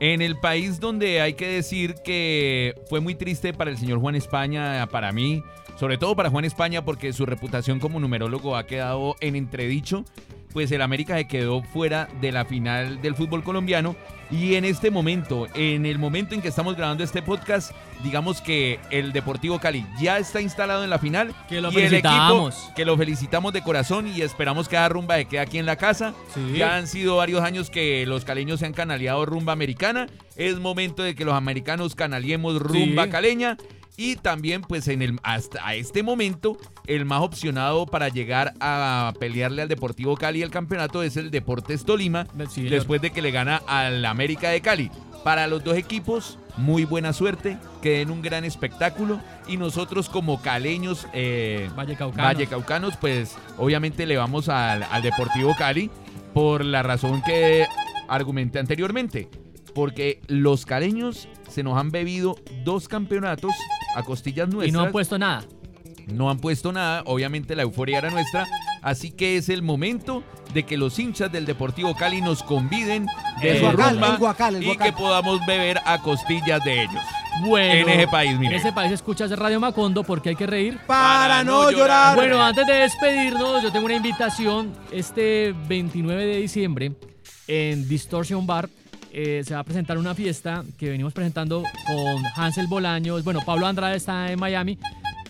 En 0.00 0.22
el 0.22 0.38
país 0.38 0.80
donde 0.80 1.20
hay 1.20 1.34
que 1.34 1.46
decir 1.46 1.94
que 2.02 2.74
fue 2.88 3.00
muy 3.00 3.14
triste 3.14 3.52
para 3.52 3.70
el 3.70 3.76
señor 3.76 3.98
Juan 4.00 4.14
España, 4.14 4.86
para 4.86 5.12
mí, 5.12 5.42
sobre 5.78 5.98
todo 5.98 6.16
para 6.16 6.30
Juan 6.30 6.46
España, 6.46 6.82
porque 6.82 7.12
su 7.12 7.26
reputación 7.26 7.80
como 7.80 8.00
numerólogo 8.00 8.56
ha 8.56 8.66
quedado 8.66 9.16
en 9.20 9.36
entredicho, 9.36 10.06
pues 10.52 10.70
el 10.72 10.82
América 10.82 11.16
se 11.16 11.26
quedó 11.26 11.62
fuera 11.62 12.08
de 12.20 12.32
la 12.32 12.44
final 12.44 13.00
del 13.02 13.14
fútbol 13.14 13.42
colombiano. 13.42 13.96
Y 14.32 14.54
en 14.54 14.64
este 14.64 14.92
momento, 14.92 15.48
en 15.54 15.86
el 15.86 15.98
momento 15.98 16.36
en 16.36 16.40
que 16.42 16.46
estamos 16.48 16.76
grabando 16.76 17.02
este 17.02 17.20
podcast, 17.20 17.72
digamos 18.04 18.40
que 18.40 18.78
el 18.90 19.12
Deportivo 19.12 19.58
Cali 19.58 19.84
ya 20.00 20.18
está 20.18 20.40
instalado 20.40 20.84
en 20.84 20.90
la 20.90 21.00
final. 21.00 21.34
Que 21.48 21.60
lo 21.60 21.72
y 21.72 21.78
el 21.78 21.94
equipo 21.94 22.08
felicitamos. 22.08 22.70
que 22.76 22.84
lo 22.84 22.96
felicitamos 22.96 23.52
de 23.52 23.62
corazón 23.62 24.06
y 24.06 24.22
esperamos 24.22 24.68
que 24.68 24.76
la 24.76 24.88
rumba 24.88 25.16
se 25.16 25.24
quede 25.24 25.40
aquí 25.40 25.58
en 25.58 25.66
la 25.66 25.74
casa. 25.74 26.14
Sí. 26.32 26.58
Ya 26.58 26.76
han 26.76 26.86
sido 26.86 27.16
varios 27.16 27.42
años 27.42 27.70
que 27.70 28.06
los 28.06 28.24
caleños 28.24 28.60
se 28.60 28.66
han 28.66 28.72
canaleado 28.72 29.26
rumba 29.26 29.52
americana. 29.52 30.06
Es 30.36 30.60
momento 30.60 31.02
de 31.02 31.16
que 31.16 31.24
los 31.24 31.34
americanos 31.34 31.96
canaliemos 31.96 32.60
rumba 32.60 33.04
Sí. 33.04 33.10
caleña. 33.10 33.56
Y 33.96 34.16
también, 34.16 34.62
pues, 34.62 34.88
en 34.88 35.02
el, 35.02 35.18
hasta 35.22 35.74
este 35.74 36.02
momento, 36.02 36.56
el 36.86 37.04
más 37.04 37.22
opcionado 37.22 37.86
para 37.86 38.08
llegar 38.08 38.54
a 38.60 39.12
pelearle 39.18 39.62
al 39.62 39.68
Deportivo 39.68 40.16
Cali 40.16 40.42
el 40.42 40.50
campeonato 40.50 41.02
es 41.02 41.16
el 41.16 41.30
Deportes 41.30 41.84
Tolima, 41.84 42.26
Sí, 42.48 42.62
después 42.62 43.02
de 43.02 43.10
que 43.10 43.22
le 43.22 43.30
gana 43.30 43.62
al 43.66 44.04
América 44.04 44.50
de 44.50 44.60
Cali. 44.60 44.90
Para 45.24 45.46
los 45.46 45.62
dos 45.62 45.76
equipos, 45.76 46.38
muy 46.56 46.84
buena 46.86 47.12
suerte, 47.12 47.58
que 47.82 47.98
den 47.98 48.10
un 48.10 48.22
gran 48.22 48.44
espectáculo. 48.44 49.20
Y 49.46 49.58
nosotros 49.58 50.08
como 50.08 50.40
caleños, 50.40 51.06
eh, 51.12 51.68
Valle 51.78 51.96
Caucano. 51.96 52.24
Vallecaucanos, 52.24 52.96
pues 52.96 53.36
obviamente 53.58 54.06
le 54.06 54.16
vamos 54.16 54.48
al, 54.48 54.82
al 54.82 55.02
Deportivo 55.02 55.54
Cali 55.58 55.90
por 56.32 56.64
la 56.64 56.82
razón 56.82 57.22
que 57.22 57.66
argumenté 58.08 58.58
anteriormente. 58.58 59.28
Porque 59.74 60.20
los 60.26 60.64
caleños 60.64 61.28
se 61.48 61.62
nos 61.62 61.76
han 61.78 61.90
bebido 61.90 62.36
dos 62.64 62.88
campeonatos 62.88 63.52
a 63.94 64.02
costillas 64.02 64.48
nuestras. 64.48 64.68
Y 64.68 64.72
no 64.72 64.80
han 64.80 64.92
puesto 64.92 65.18
nada. 65.18 65.44
No 66.06 66.28
han 66.30 66.38
puesto 66.38 66.72
nada, 66.72 67.02
obviamente 67.06 67.54
la 67.54 67.62
euforia 67.62 67.98
era 67.98 68.10
nuestra, 68.10 68.44
así 68.82 69.12
que 69.12 69.36
es 69.36 69.48
el 69.48 69.62
momento 69.62 70.24
de 70.52 70.64
que 70.64 70.76
los 70.76 70.98
hinchas 70.98 71.30
del 71.30 71.46
Deportivo 71.46 71.94
Cali 71.94 72.20
nos 72.20 72.42
conviden 72.42 73.06
de 73.40 73.50
El 73.52 73.56
su 73.58 73.62
Guacal, 73.64 73.90
rumba 73.94 74.06
el 74.08 74.16
Guacal, 74.16 74.56
el 74.56 74.62
y 74.62 74.66
Guacal. 74.66 74.86
que 74.86 74.92
podamos 74.92 75.46
beber 75.46 75.80
a 75.84 76.00
costillas 76.02 76.64
de 76.64 76.82
ellos. 76.82 77.02
Bueno, 77.44 77.88
En 77.88 78.00
ese 78.00 78.08
país, 78.08 78.36
mire. 78.38 78.54
En 78.54 78.60
ese 78.60 78.72
país 78.72 78.90
escuchas 78.90 79.30
Radio 79.30 79.60
Macondo 79.60 80.02
porque 80.02 80.30
hay 80.30 80.36
que 80.36 80.48
reír. 80.48 80.80
Para, 80.86 81.44
no 81.44 81.70
llorar. 81.70 82.16
Bueno, 82.16 82.42
antes 82.42 82.66
de 82.66 82.72
despedirnos, 82.74 83.62
yo 83.62 83.70
tengo 83.70 83.86
una 83.86 83.94
invitación. 83.94 84.72
Este 84.90 85.54
29 85.68 86.26
de 86.26 86.36
diciembre 86.38 86.92
en 87.46 87.88
Distortion 87.88 88.46
Bar 88.46 88.68
eh, 89.12 89.42
se 89.44 89.54
va 89.54 89.60
a 89.60 89.64
presentar 89.64 89.98
una 89.98 90.14
fiesta 90.14 90.64
que 90.78 90.90
venimos 90.90 91.12
presentando 91.12 91.62
con 91.86 92.22
Hansel 92.36 92.66
Bolaños. 92.66 93.24
Bueno, 93.24 93.40
Pablo 93.44 93.66
Andrade 93.66 93.96
está 93.96 94.30
en 94.30 94.38
Miami, 94.38 94.78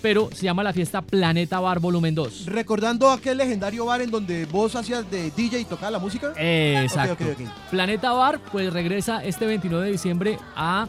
pero 0.03 0.31
se 0.33 0.45
llama 0.45 0.63
la 0.63 0.73
fiesta 0.73 1.03
Planeta 1.03 1.61
Bar 1.61 1.81
Volumen 1.81 2.15
2. 2.15 2.47
Recordando 2.47 3.11
aquel 3.11 3.39
legendario 3.39 3.87
bar 3.87 4.03
en 4.03 4.11
donde 4.11 4.47
vos 4.47 4.75
hacías 4.77 5.11
de 5.11 5.31
DJ 5.31 5.61
y 5.61 5.65
tocabas 5.65 5.93
la 5.93 5.99
música. 5.99 6.33
Exacto. 6.37 7.25
Ok, 7.25 7.39
ok. 7.41 7.71
Planeta 7.71 8.13
Bar, 8.13 8.41
pues 8.53 8.73
regresa 8.73 9.25
este 9.25 9.47
29 9.47 9.87
de 9.87 9.93
diciembre 9.93 10.39
a 10.57 10.89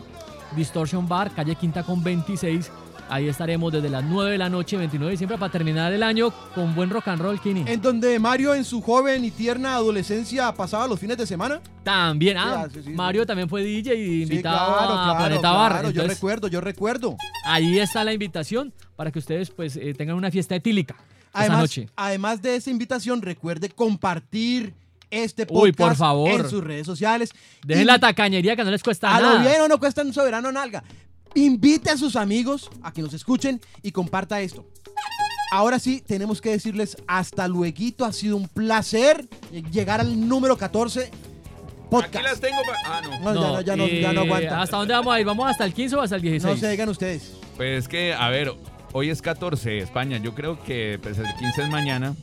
Distortion 0.56 1.08
Bar, 1.08 1.32
calle 1.32 1.56
Quinta 1.56 1.84
con 1.84 2.04
26. 2.04 2.72
Ahí 3.14 3.28
estaremos 3.28 3.74
desde 3.74 3.90
las 3.90 4.06
9 4.06 4.32
de 4.32 4.38
la 4.38 4.48
noche, 4.50 4.78
29 4.78 5.10
de 5.10 5.12
diciembre, 5.12 5.38
para 5.38 5.52
terminar 5.52 5.92
el 5.92 6.02
año 6.02 6.32
con 6.56 6.74
buen 6.74 6.90
rock 6.90 7.10
and 7.10 7.22
roll, 7.22 7.42
Kini. 7.42 7.66
En 7.68 7.82
donde 7.82 8.18
Mario 8.20 8.56
en 8.56 8.64
su 8.64 8.82
joven 8.82 9.26
y 9.26 9.32
tierna 9.32 9.76
adolescencia 9.76 10.54
pasaba 10.54 10.88
los 10.88 10.98
fines 10.98 11.18
de 11.18 11.28
semana. 11.28 11.60
También, 11.84 12.38
ah, 12.38 12.68
Sí, 12.72 12.76
sí, 12.80 12.84
sí, 12.86 12.90
Mario 12.92 13.26
también 13.26 13.50
fue 13.50 13.64
DJ 13.64 13.96
y 13.96 14.42
claro, 14.42 14.94
a 14.94 15.18
Planeta 15.18 15.42
claro, 15.42 15.58
Bar. 15.84 15.92
yo 15.92 16.08
recuerdo, 16.08 16.48
yo 16.48 16.62
recuerdo. 16.62 17.18
ahí 17.44 17.80
está 17.80 18.06
la 18.06 18.14
invitación 18.14 18.74
para 18.96 19.12
que 19.12 19.20
ustedes 19.20 19.50
pues 19.50 19.76
eh, 19.76 19.94
tengan 19.94 20.16
una 20.16 20.32
fiesta 20.32 20.56
etílica 20.56 20.96
Además, 21.34 21.60
noche. 21.60 21.90
además 21.98 22.42
de 22.42 22.56
esa 22.56 22.70
invitación, 22.70 23.22
recuerde 23.22 23.68
compartir 23.70 24.74
este 25.10 25.46
podcast 25.46 25.64
Uy, 25.66 25.72
por 25.74 25.96
favor. 25.98 26.32
en 26.40 26.50
sus 26.50 26.64
redes 26.64 26.86
sociales. 26.86 27.32
Dejen 27.66 27.84
Y 27.84 27.86
la 27.86 28.00
tacañería 28.00 28.56
que 28.56 28.64
no 28.64 28.72
les 28.72 28.82
cuesta 28.82 29.14
a 29.14 29.20
nada. 29.20 29.34
lo 29.36 29.42
bien 29.42 29.60
o 29.62 29.68
no 29.68 29.78
cuesta 29.80 30.02
un 30.02 30.14
soberano 30.14 30.50
nalga. 30.52 30.82
Invite 31.36 31.90
a 31.90 31.98
sus 31.98 32.16
amigos 32.16 32.70
a 32.84 32.92
que 32.92 33.02
nos 33.02 33.14
escuchen 33.14 33.62
y 33.82 33.92
comparta 33.92 34.42
esto. 34.42 34.66
Ahora 35.54 35.80
sí, 35.80 36.02
tenemos 36.06 36.42
que 36.42 36.50
decirles 36.52 36.98
hasta 37.08 37.48
luego. 37.48 38.06
Ha 38.06 38.14
sido 38.14 38.38
un 38.38 38.48
placer 38.48 39.28
llegar 39.72 40.00
al 40.00 40.28
número 40.28 40.58
14 40.58 41.12
podcast. 41.90 42.16
Aquí 42.16 42.24
las 42.24 42.40
tengo. 42.40 42.58
Ah, 42.86 43.02
no. 43.04 43.34
No, 43.34 43.62
ya 43.62 43.76
no, 43.76 43.88
ya 43.88 43.88
no, 43.88 43.88
ya 43.88 44.14
no 44.14 44.22
Eh, 44.22 44.26
aguanta. 44.26 44.62
¿Hasta 44.62 44.78
dónde 44.78 44.94
vamos 44.94 45.14
a 45.14 45.20
ir? 45.20 45.26
¿Vamos 45.26 45.50
hasta 45.50 45.66
el 45.66 45.74
15 45.74 45.96
o 45.98 46.02
hasta 46.02 46.16
el 46.16 46.22
16? 46.22 46.54
No 46.56 46.60
se 46.60 46.70
digan 46.72 46.90
ustedes. 46.90 47.34
Pues 47.58 47.80
es 47.84 47.88
que, 47.90 48.14
a 48.14 48.30
ver, 48.30 48.54
hoy 48.94 49.10
es 49.10 49.22
14 49.22 49.80
España. 49.80 50.18
Yo 50.18 50.34
creo 50.34 50.62
que 50.64 51.00
pues, 51.02 51.18
el 51.18 51.26
15 51.38 51.64
es 51.64 51.70
mañana. 51.70 52.16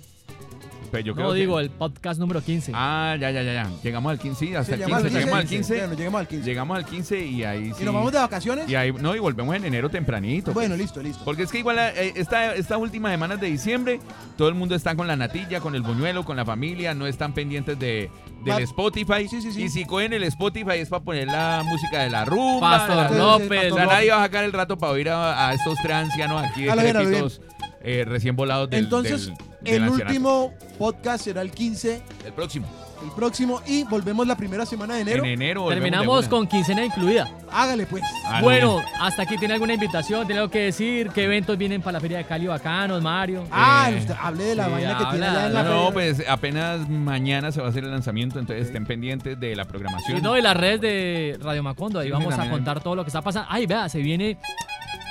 Pues 0.90 1.04
yo 1.04 1.14
creo 1.14 1.26
No 1.28 1.32
que- 1.34 1.40
digo, 1.40 1.60
el 1.60 1.68
podcast 1.70 2.18
número 2.18 2.40
15. 2.42 2.72
Ah, 2.74 3.14
ya, 3.20 3.30
ya, 3.30 3.42
ya, 3.42 3.52
ya. 3.52 3.70
Llegamos 3.82 4.10
al 4.10 4.18
15, 4.18 4.46
sí, 4.46 4.54
hasta 4.54 4.64
Sí, 4.64 4.72
el 4.72 4.78
llegamos 4.86 5.02
15. 5.02 5.16
al 5.18 5.22
Llegamos 5.22 5.38
al 5.38 5.48
15, 5.48 5.56
15. 5.74 5.78
bueno, 5.86 5.94
llegamos 5.98 6.20
al 6.20 6.26
15. 6.28 6.44
Llegamos 6.48 6.76
al 6.78 6.84
15 6.86 7.24
y 7.26 7.44
ahí 7.44 7.64
sí. 7.74 7.82
¿Y 7.82 7.84
nos 7.84 7.94
vamos 7.94 8.12
de 8.12 8.18
vacaciones? 8.18 8.68
Y 8.70 8.74
ahí, 8.74 8.92
no, 8.92 9.14
y 9.14 9.18
volvemos 9.18 9.54
en 9.54 9.64
enero 9.66 9.90
tempranito. 9.90 10.52
Bueno, 10.52 10.70
pues. 10.70 10.80
listo, 10.80 11.02
listo. 11.02 11.24
Porque 11.24 11.42
es 11.42 11.52
que 11.52 11.58
igual 11.58 11.76
eh, 11.78 12.12
esta, 12.16 12.54
estas 12.54 12.78
últimas 12.78 13.12
semanas 13.12 13.40
de 13.40 13.48
diciembre, 13.48 14.00
todo 14.36 14.48
el 14.48 14.54
mundo 14.54 14.74
está 14.74 14.94
con 14.96 15.06
la 15.06 15.16
natilla, 15.16 15.60
con 15.60 15.74
el 15.74 15.82
buñuelo, 15.82 16.24
con 16.24 16.36
la 16.36 16.44
familia, 16.44 16.94
no 16.94 17.06
están 17.06 17.34
pendientes 17.34 17.78
de, 17.78 18.10
del 18.44 18.62
Spotify. 18.62 19.28
Sí, 19.28 19.42
sí, 19.42 19.52
sí. 19.52 19.64
Y 19.64 19.68
si 19.68 19.84
cogen 19.84 20.12
el 20.14 20.22
Spotify 20.24 20.76
es 20.78 20.88
para 20.88 21.02
poner 21.04 21.26
la 21.28 21.62
música 21.66 22.02
de 22.02 22.10
la 22.10 22.24
rumba. 22.24 22.70
Pastor 22.86 23.10
de 23.10 23.18
la- 23.18 23.24
López. 23.24 23.72
O 23.72 23.76
sea, 23.76 23.86
nadie 23.86 24.10
va 24.10 24.18
a 24.18 24.24
sacar 24.24 24.44
el 24.44 24.52
rato 24.52 24.78
para 24.78 24.92
oír 24.92 25.10
a, 25.10 25.48
a 25.48 25.54
estos 25.54 25.76
tres 25.82 25.94
ancianos 25.96 26.42
aquí 26.44 26.68
A 26.68 26.74
lo 26.74 26.82
bien, 26.82 26.96
a 26.96 27.02
lo 27.02 27.08
bien. 27.08 27.22
decrépitos, 27.24 27.40
eh, 27.82 28.04
recién 28.06 28.36
volados 28.36 28.68
del, 28.70 28.84
Entonces, 28.84 29.26
del- 29.26 29.36
del 29.60 29.82
el 29.84 29.88
último 29.88 30.52
podcast 30.78 31.24
será 31.24 31.42
el 31.42 31.50
15, 31.50 32.02
El 32.24 32.32
próximo. 32.32 32.66
el 33.04 33.10
próximo, 33.12 33.60
y 33.66 33.84
volvemos 33.84 34.26
la 34.26 34.36
primera 34.36 34.66
semana 34.66 34.94
de 34.96 35.00
enero. 35.02 35.24
En 35.24 35.30
enero. 35.30 35.68
de 35.68 35.74
Terminamos 35.76 36.26
con 36.28 36.46
quincena 36.48 36.84
incluida. 36.84 37.28
Hágale 37.50 37.86
pues. 37.86 38.02
Bueno, 38.42 38.80
hasta 39.00 39.22
aquí 39.22 39.36
tiene 39.38 39.54
alguna 39.54 39.74
invitación, 39.74 40.26
tiene 40.26 40.40
algo 40.40 40.50
que 40.50 40.58
decir, 40.64 41.08
qué 41.10 41.24
eventos 41.24 41.56
vienen 41.56 41.80
para 41.80 41.92
la 41.94 42.00
Feria 42.00 42.18
de 42.18 42.24
Cali 42.24 42.46
bacanos, 42.46 43.00
Mario. 43.02 43.44
Ah, 43.50 43.88
Eh, 43.90 43.98
usted 44.00 44.14
hable 44.20 44.44
de 44.44 44.54
la 44.56 44.66
sí, 44.66 44.70
vaina 44.72 44.98
que 44.98 45.04
tiene 45.06 45.26
habla, 45.26 45.30
allá 45.38 45.46
en 45.46 45.54
la 45.54 45.62
No, 45.62 45.70
feria. 45.90 45.92
pues 45.92 46.24
apenas 46.28 46.88
mañana 46.88 47.50
se 47.52 47.60
va 47.60 47.68
a 47.68 47.70
hacer 47.70 47.84
el 47.84 47.90
lanzamiento, 47.90 48.38
entonces 48.38 48.66
estén 48.66 48.84
pendientes 48.84 49.38
de 49.40 49.56
la 49.56 49.64
programación. 49.64 50.18
Y 50.18 50.20
no, 50.20 50.36
y 50.36 50.42
las 50.42 50.56
redes 50.56 50.80
de 50.80 51.38
Radio 51.40 51.62
Macondo, 51.62 52.00
ahí 52.00 52.08
Sí, 52.08 52.12
vamos 52.12 52.34
a 52.38 52.50
contar 52.50 52.80
todo 52.82 52.94
lo 52.96 53.04
que 53.04 53.08
está 53.08 53.22
pasando. 53.22 53.48
Ay, 53.50 53.66
vea, 53.66 53.88
se 53.88 54.00
viene 54.00 54.38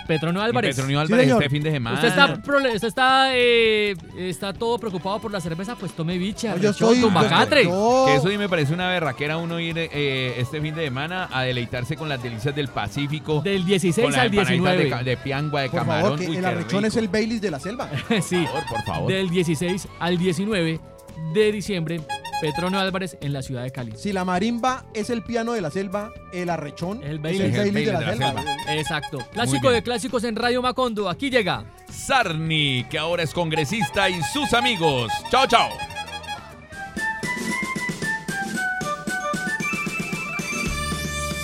Petronio 0.07 0.41
Y 0.41 0.45
Álvarez. 0.45 0.75
Petronio 0.75 0.97
Sí, 0.99 1.01
Álvarez 1.05 1.25
señor. 1.25 1.43
este 1.43 1.49
fin 1.55 1.63
de 1.63 1.71
semana. 1.71 1.95
Usted 1.95 2.07
está, 2.07 2.33
usted 2.73 2.87
está, 2.87 3.29
eh, 3.33 3.95
está 4.17 4.53
todo 4.53 4.77
preocupado 4.79 5.19
por 5.19 5.31
la 5.31 5.41
cerveza, 5.41 5.75
pues 5.75 5.91
tome 5.93 6.17
bicha, 6.17 6.55
No, 6.55 6.61
yo 6.61 6.69
estoy- 6.71 7.01
tumbacatre. 7.01 7.65
yo- 7.65 8.05
Que 8.07 8.15
eso 8.15 8.29
sí 8.29 8.37
me 8.37 8.47
parece 8.49 8.73
una 8.73 8.87
berraquera 8.89 9.37
uno 9.37 9.59
ir 9.59 9.77
eh, 9.77 10.35
este 10.37 10.61
fin 10.61 10.73
de 10.75 10.83
semana 10.85 11.29
a 11.31 11.43
deleitarse 11.43 11.95
con 11.95 12.07
las 12.09 12.21
delicias 12.23 12.55
del 12.55 12.69
Pacífico. 12.69 13.41
Del 13.41 13.65
16 13.65 14.03
con 14.05 14.11
las 14.13 14.21
al 14.21 14.27
empanaditas 14.27 14.77
19. 14.77 15.03
De, 15.03 15.09
de 15.11 15.17
piangua, 15.17 15.61
de 15.61 15.69
Por 15.69 15.79
camarón. 15.79 16.03
favor, 16.03 16.19
que 16.19 16.27
Uy, 16.29 16.37
el 16.37 16.45
arrechón 16.45 16.85
es 16.85 16.95
el 16.95 17.07
Baileys 17.09 17.41
de 17.41 17.51
la 17.51 17.59
selva. 17.59 17.89
sí, 18.21 18.37
Por 18.37 18.45
favor, 18.47 18.63
por 18.69 18.83
favor. 18.85 19.11
del 19.11 19.29
16 19.29 19.87
al 19.99 20.17
19 20.17 20.79
de 21.33 21.51
diciembre, 21.51 22.01
Petronio 22.41 22.79
Álvarez 22.79 23.17
en 23.21 23.33
la 23.33 23.41
ciudad 23.41 23.63
de 23.63 23.71
Cali. 23.71 23.93
Si 23.95 24.13
la 24.13 24.23
marimba 24.23 24.85
es 24.93 25.09
el 25.09 25.23
piano 25.23 25.53
de 25.53 25.61
la 25.61 25.71
selva, 25.71 26.11
el 26.31 26.49
arrechón 26.49 27.01
El 27.03 27.07
es 27.07 27.11
el 27.13 27.19
Bailey 27.19 27.51
de 27.51 27.93
la, 27.93 27.99
de 27.99 28.15
la 28.15 28.33
selva. 28.33 28.43
Exacto. 28.69 29.19
Clásico 29.31 29.71
de 29.71 29.81
clásicos 29.81 30.23
en 30.23 30.35
Radio 30.35 30.61
Macondo. 30.61 31.09
Aquí 31.09 31.29
llega. 31.29 31.65
Sarni, 31.89 32.85
que 32.89 32.97
ahora 32.97 33.23
es 33.23 33.33
congresista 33.33 34.09
y 34.09 34.21
sus 34.21 34.53
amigos. 34.53 35.11
Chao, 35.31 35.47
chao. 35.47 35.69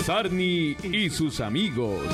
Sarni 0.06 0.76
y 0.84 1.10
sus 1.10 1.40
amigos. 1.40 2.06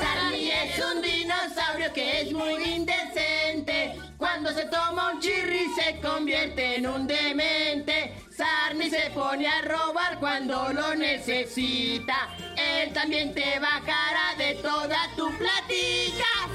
Sarni 0.00 0.48
es 0.48 0.80
un 0.94 1.02
dinosaurio 1.02 1.92
que 1.92 2.20
es 2.20 2.32
muy 2.32 2.62
indecente. 2.62 4.11
Cuando 4.22 4.52
se 4.52 4.66
toma 4.66 5.10
un 5.10 5.20
chirri 5.20 5.66
se 5.74 5.98
convierte 6.00 6.76
en 6.76 6.86
un 6.86 7.08
demente. 7.08 8.24
Sarni 8.30 8.88
se 8.88 9.10
pone 9.10 9.48
a 9.48 9.62
robar 9.62 10.20
cuando 10.20 10.72
lo 10.72 10.94
necesita. 10.94 12.28
Él 12.56 12.92
también 12.92 13.34
te 13.34 13.58
bajará 13.58 14.36
de 14.38 14.54
toda 14.62 15.08
tu 15.16 15.26
platica. 15.36 16.48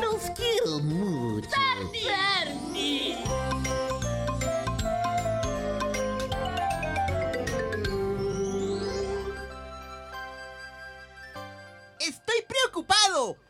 Los 0.00 0.30
quiero 0.30 0.78
mucho. 0.78 1.50
Sarni. 1.50 3.18
Estoy 11.98 12.46
preocupado. 12.48 13.41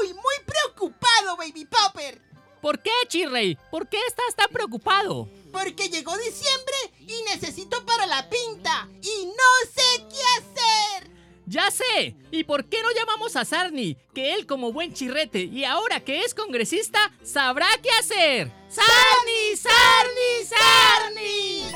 Muy, 0.00 0.14
muy 0.14 0.34
preocupado, 0.46 1.36
Baby 1.36 1.64
Popper. 1.64 2.20
¿Por 2.60 2.80
qué, 2.80 2.90
Chirrey? 3.08 3.56
¿Por 3.70 3.88
qué 3.88 3.98
estás 4.06 4.34
tan 4.36 4.48
preocupado? 4.50 5.28
Porque 5.52 5.88
llegó 5.88 6.16
diciembre 6.18 6.76
y 7.00 7.22
necesito 7.32 7.84
para 7.84 8.06
la 8.06 8.28
pinta. 8.28 8.88
Y 9.02 9.26
no 9.26 9.70
sé 9.72 10.06
qué 10.08 10.22
hacer. 10.38 11.10
Ya 11.46 11.70
sé. 11.70 12.14
¿Y 12.30 12.44
por 12.44 12.66
qué 12.66 12.82
no 12.82 12.90
llamamos 12.92 13.34
a 13.36 13.44
Sarni? 13.44 13.96
Que 14.14 14.34
él 14.34 14.46
como 14.46 14.72
buen 14.72 14.92
chirrete 14.92 15.40
y 15.40 15.64
ahora 15.64 16.00
que 16.00 16.20
es 16.20 16.34
congresista 16.34 16.98
sabrá 17.22 17.66
qué 17.82 17.90
hacer. 17.90 18.52
¡Sarni, 18.68 19.56
Sarni, 19.56 20.44
Sarni! 20.44 21.72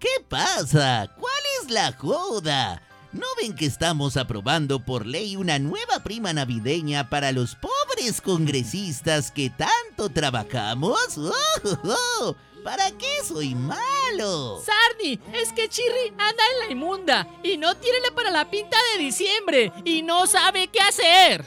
¿Qué 0.00 0.24
pasa? 0.28 1.14
¿Cuál 1.18 1.42
es 1.62 1.70
la 1.70 1.92
joda? 1.92 2.82
¿No 3.12 3.26
ven 3.40 3.56
que 3.56 3.66
estamos 3.66 4.16
aprobando 4.16 4.78
por 4.78 5.04
ley 5.04 5.34
una 5.34 5.58
nueva 5.58 6.04
prima 6.04 6.32
navideña 6.32 7.10
para 7.10 7.32
los 7.32 7.56
pobres 7.56 8.20
congresistas 8.20 9.32
que 9.32 9.50
tanto 9.50 10.10
trabajamos? 10.10 11.16
Ujujú. 11.16 12.36
¿Para 12.62 12.90
qué 12.92 13.08
soy 13.26 13.56
malo? 13.56 14.62
Sarni, 14.64 15.18
es 15.32 15.52
que 15.52 15.68
Chirri 15.68 16.10
anda 16.10 16.44
en 16.52 16.66
la 16.66 16.72
inmunda 16.72 17.26
y 17.42 17.56
no 17.56 17.76
tiene 17.76 18.12
para 18.14 18.30
la 18.30 18.48
pinta 18.48 18.76
de 18.92 19.02
diciembre 19.02 19.72
y 19.84 20.02
no 20.02 20.28
sabe 20.28 20.68
qué 20.68 20.80
hacer. 20.80 21.44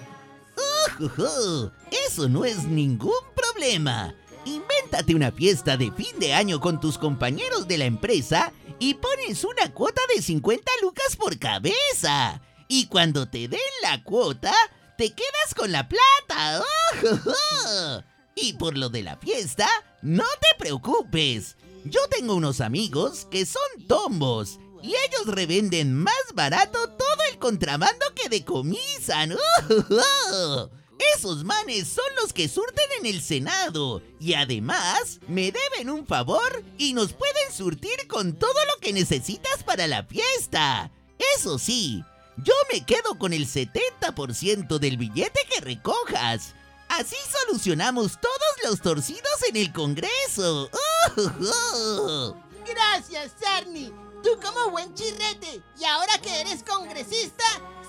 Ujujú. 1.00 1.72
Eso 2.06 2.28
no 2.28 2.44
es 2.44 2.66
ningún 2.66 3.14
problema. 3.36 4.14
Invéntate 4.46 5.16
una 5.16 5.32
fiesta 5.32 5.78
de 5.78 5.92
fin 5.92 6.20
de 6.20 6.34
año 6.34 6.60
con 6.60 6.80
tus 6.80 6.98
compañeros 6.98 7.68
de 7.68 7.78
la 7.78 7.86
empresa 7.86 8.52
y 8.80 8.96
pones 8.96 9.44
una 9.44 9.74
cuota 9.74 10.02
de 10.14 10.22
50 10.22 10.72
lucas 10.82 11.16
por 11.16 11.40
cabeza. 11.40 12.42
Y 12.68 12.88
cuando 12.88 13.28
te 13.28 13.48
den 13.48 13.60
la 13.82 14.04
cuota, 14.04 14.54
te 14.98 15.14
quedas 15.14 15.54
con 15.56 15.72
la 15.72 15.88
plata. 15.88 16.64
Ujujú. 17.04 18.04
Y 18.36 18.54
por 18.54 18.78
lo 18.78 18.90
de 18.90 19.04
la 19.04 19.18
fiesta, 19.18 19.68
no 20.02 20.24
te 20.24 20.58
preocupes. 20.58 21.56
Yo 21.86 22.02
tengo 22.10 22.36
unos 22.36 22.62
amigos 22.62 23.28
que 23.32 23.46
son 23.46 23.62
tombos 23.88 24.60
y 24.82 24.90
ellos 24.90 25.28
revenden 25.28 25.94
más 25.94 26.14
barato 26.34 26.90
todo 26.90 27.24
el 27.32 27.40
contrabando 27.40 28.06
que 28.16 28.28
decomisan. 28.28 29.34
Ujujú. 29.70 30.70
Esos 31.16 31.44
manes 31.44 31.88
son 31.88 32.06
los 32.22 32.34
que 32.34 32.48
surten 32.48 32.86
en 33.00 33.06
el 33.06 33.22
Senado 33.22 34.02
y 34.20 34.34
además 34.34 35.20
me 35.28 35.52
deben 35.52 35.90
un 35.90 36.06
favor 36.06 36.64
y 36.78 36.94
nos 36.94 37.14
pueden 37.14 37.52
surtir 37.52 38.08
con 38.08 38.34
todo 38.34 38.54
lo 38.54 38.80
que 38.80 38.94
necesitas 38.94 39.64
para 39.64 39.88
la 39.88 40.04
fiesta. 40.04 40.92
Eso 41.36 41.58
sí, 41.58 42.04
yo 42.38 42.54
me 42.72 42.86
quedo 42.86 43.18
con 43.18 43.34
el 43.34 43.48
70% 43.48 44.80
del 44.80 44.98
billete 44.98 45.40
que 45.54 45.62
recojas. 45.62 46.54
Así 46.90 47.16
solucionamos 47.48 48.20
todos 48.22 48.70
los 48.70 48.82
torcidos 48.82 49.44
en 49.50 49.58
el 49.58 49.74
Congreso. 49.74 50.70
Ujujú. 51.16 52.36
Gracias, 52.66 53.32
Sarni. 53.42 53.92
Tú 54.24 54.40
como 54.42 54.70
buen 54.72 54.94
chirrete 54.94 55.62
y 55.80 55.86
ahora 55.86 56.18
que 56.22 56.42
eres 56.42 56.64
congresista, 56.64 57.44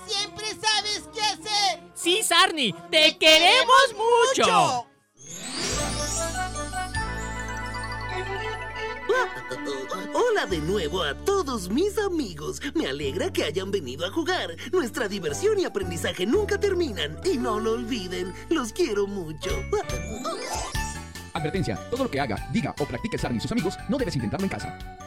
siempre 0.07 0.47
sabes 0.47 1.03
qué 1.13 1.21
hacer. 1.21 1.83
Sí, 1.93 2.21
Sarni, 2.23 2.73
te, 2.91 3.17
queremos 3.17 3.95
mucho. 3.95 4.87
Hola 10.13 10.45
de 10.45 10.59
nuevo 10.59 11.03
a 11.03 11.13
todos 11.13 11.69
mis 11.69 11.97
amigos. 11.97 12.61
Me 12.73 12.87
alegra 12.87 13.31
que 13.31 13.43
hayan 13.43 13.71
venido 13.71 14.05
a 14.05 14.11
jugar. 14.11 14.55
Nuestra 14.71 15.07
diversión 15.07 15.59
y 15.59 15.65
aprendizaje 15.65 16.25
nunca 16.25 16.59
terminan. 16.59 17.19
Y 17.23 17.37
no 17.37 17.59
lo 17.59 17.73
olviden. 17.73 18.33
Los 18.49 18.71
quiero 18.73 19.07
mucho. 19.07 19.51
Advertencia, 21.33 21.77
todo 21.89 22.05
lo 22.05 22.11
que 22.11 22.19
haga, 22.19 22.47
diga 22.51 22.73
o 22.79 22.85
practique 22.85 23.17
Sarni 23.17 23.37
y 23.37 23.41
sus 23.41 23.51
amigos 23.51 23.77
no 23.89 23.97
debes 23.97 24.15
intentarlo 24.15 24.45
en 24.45 24.49
casa. 24.49 24.97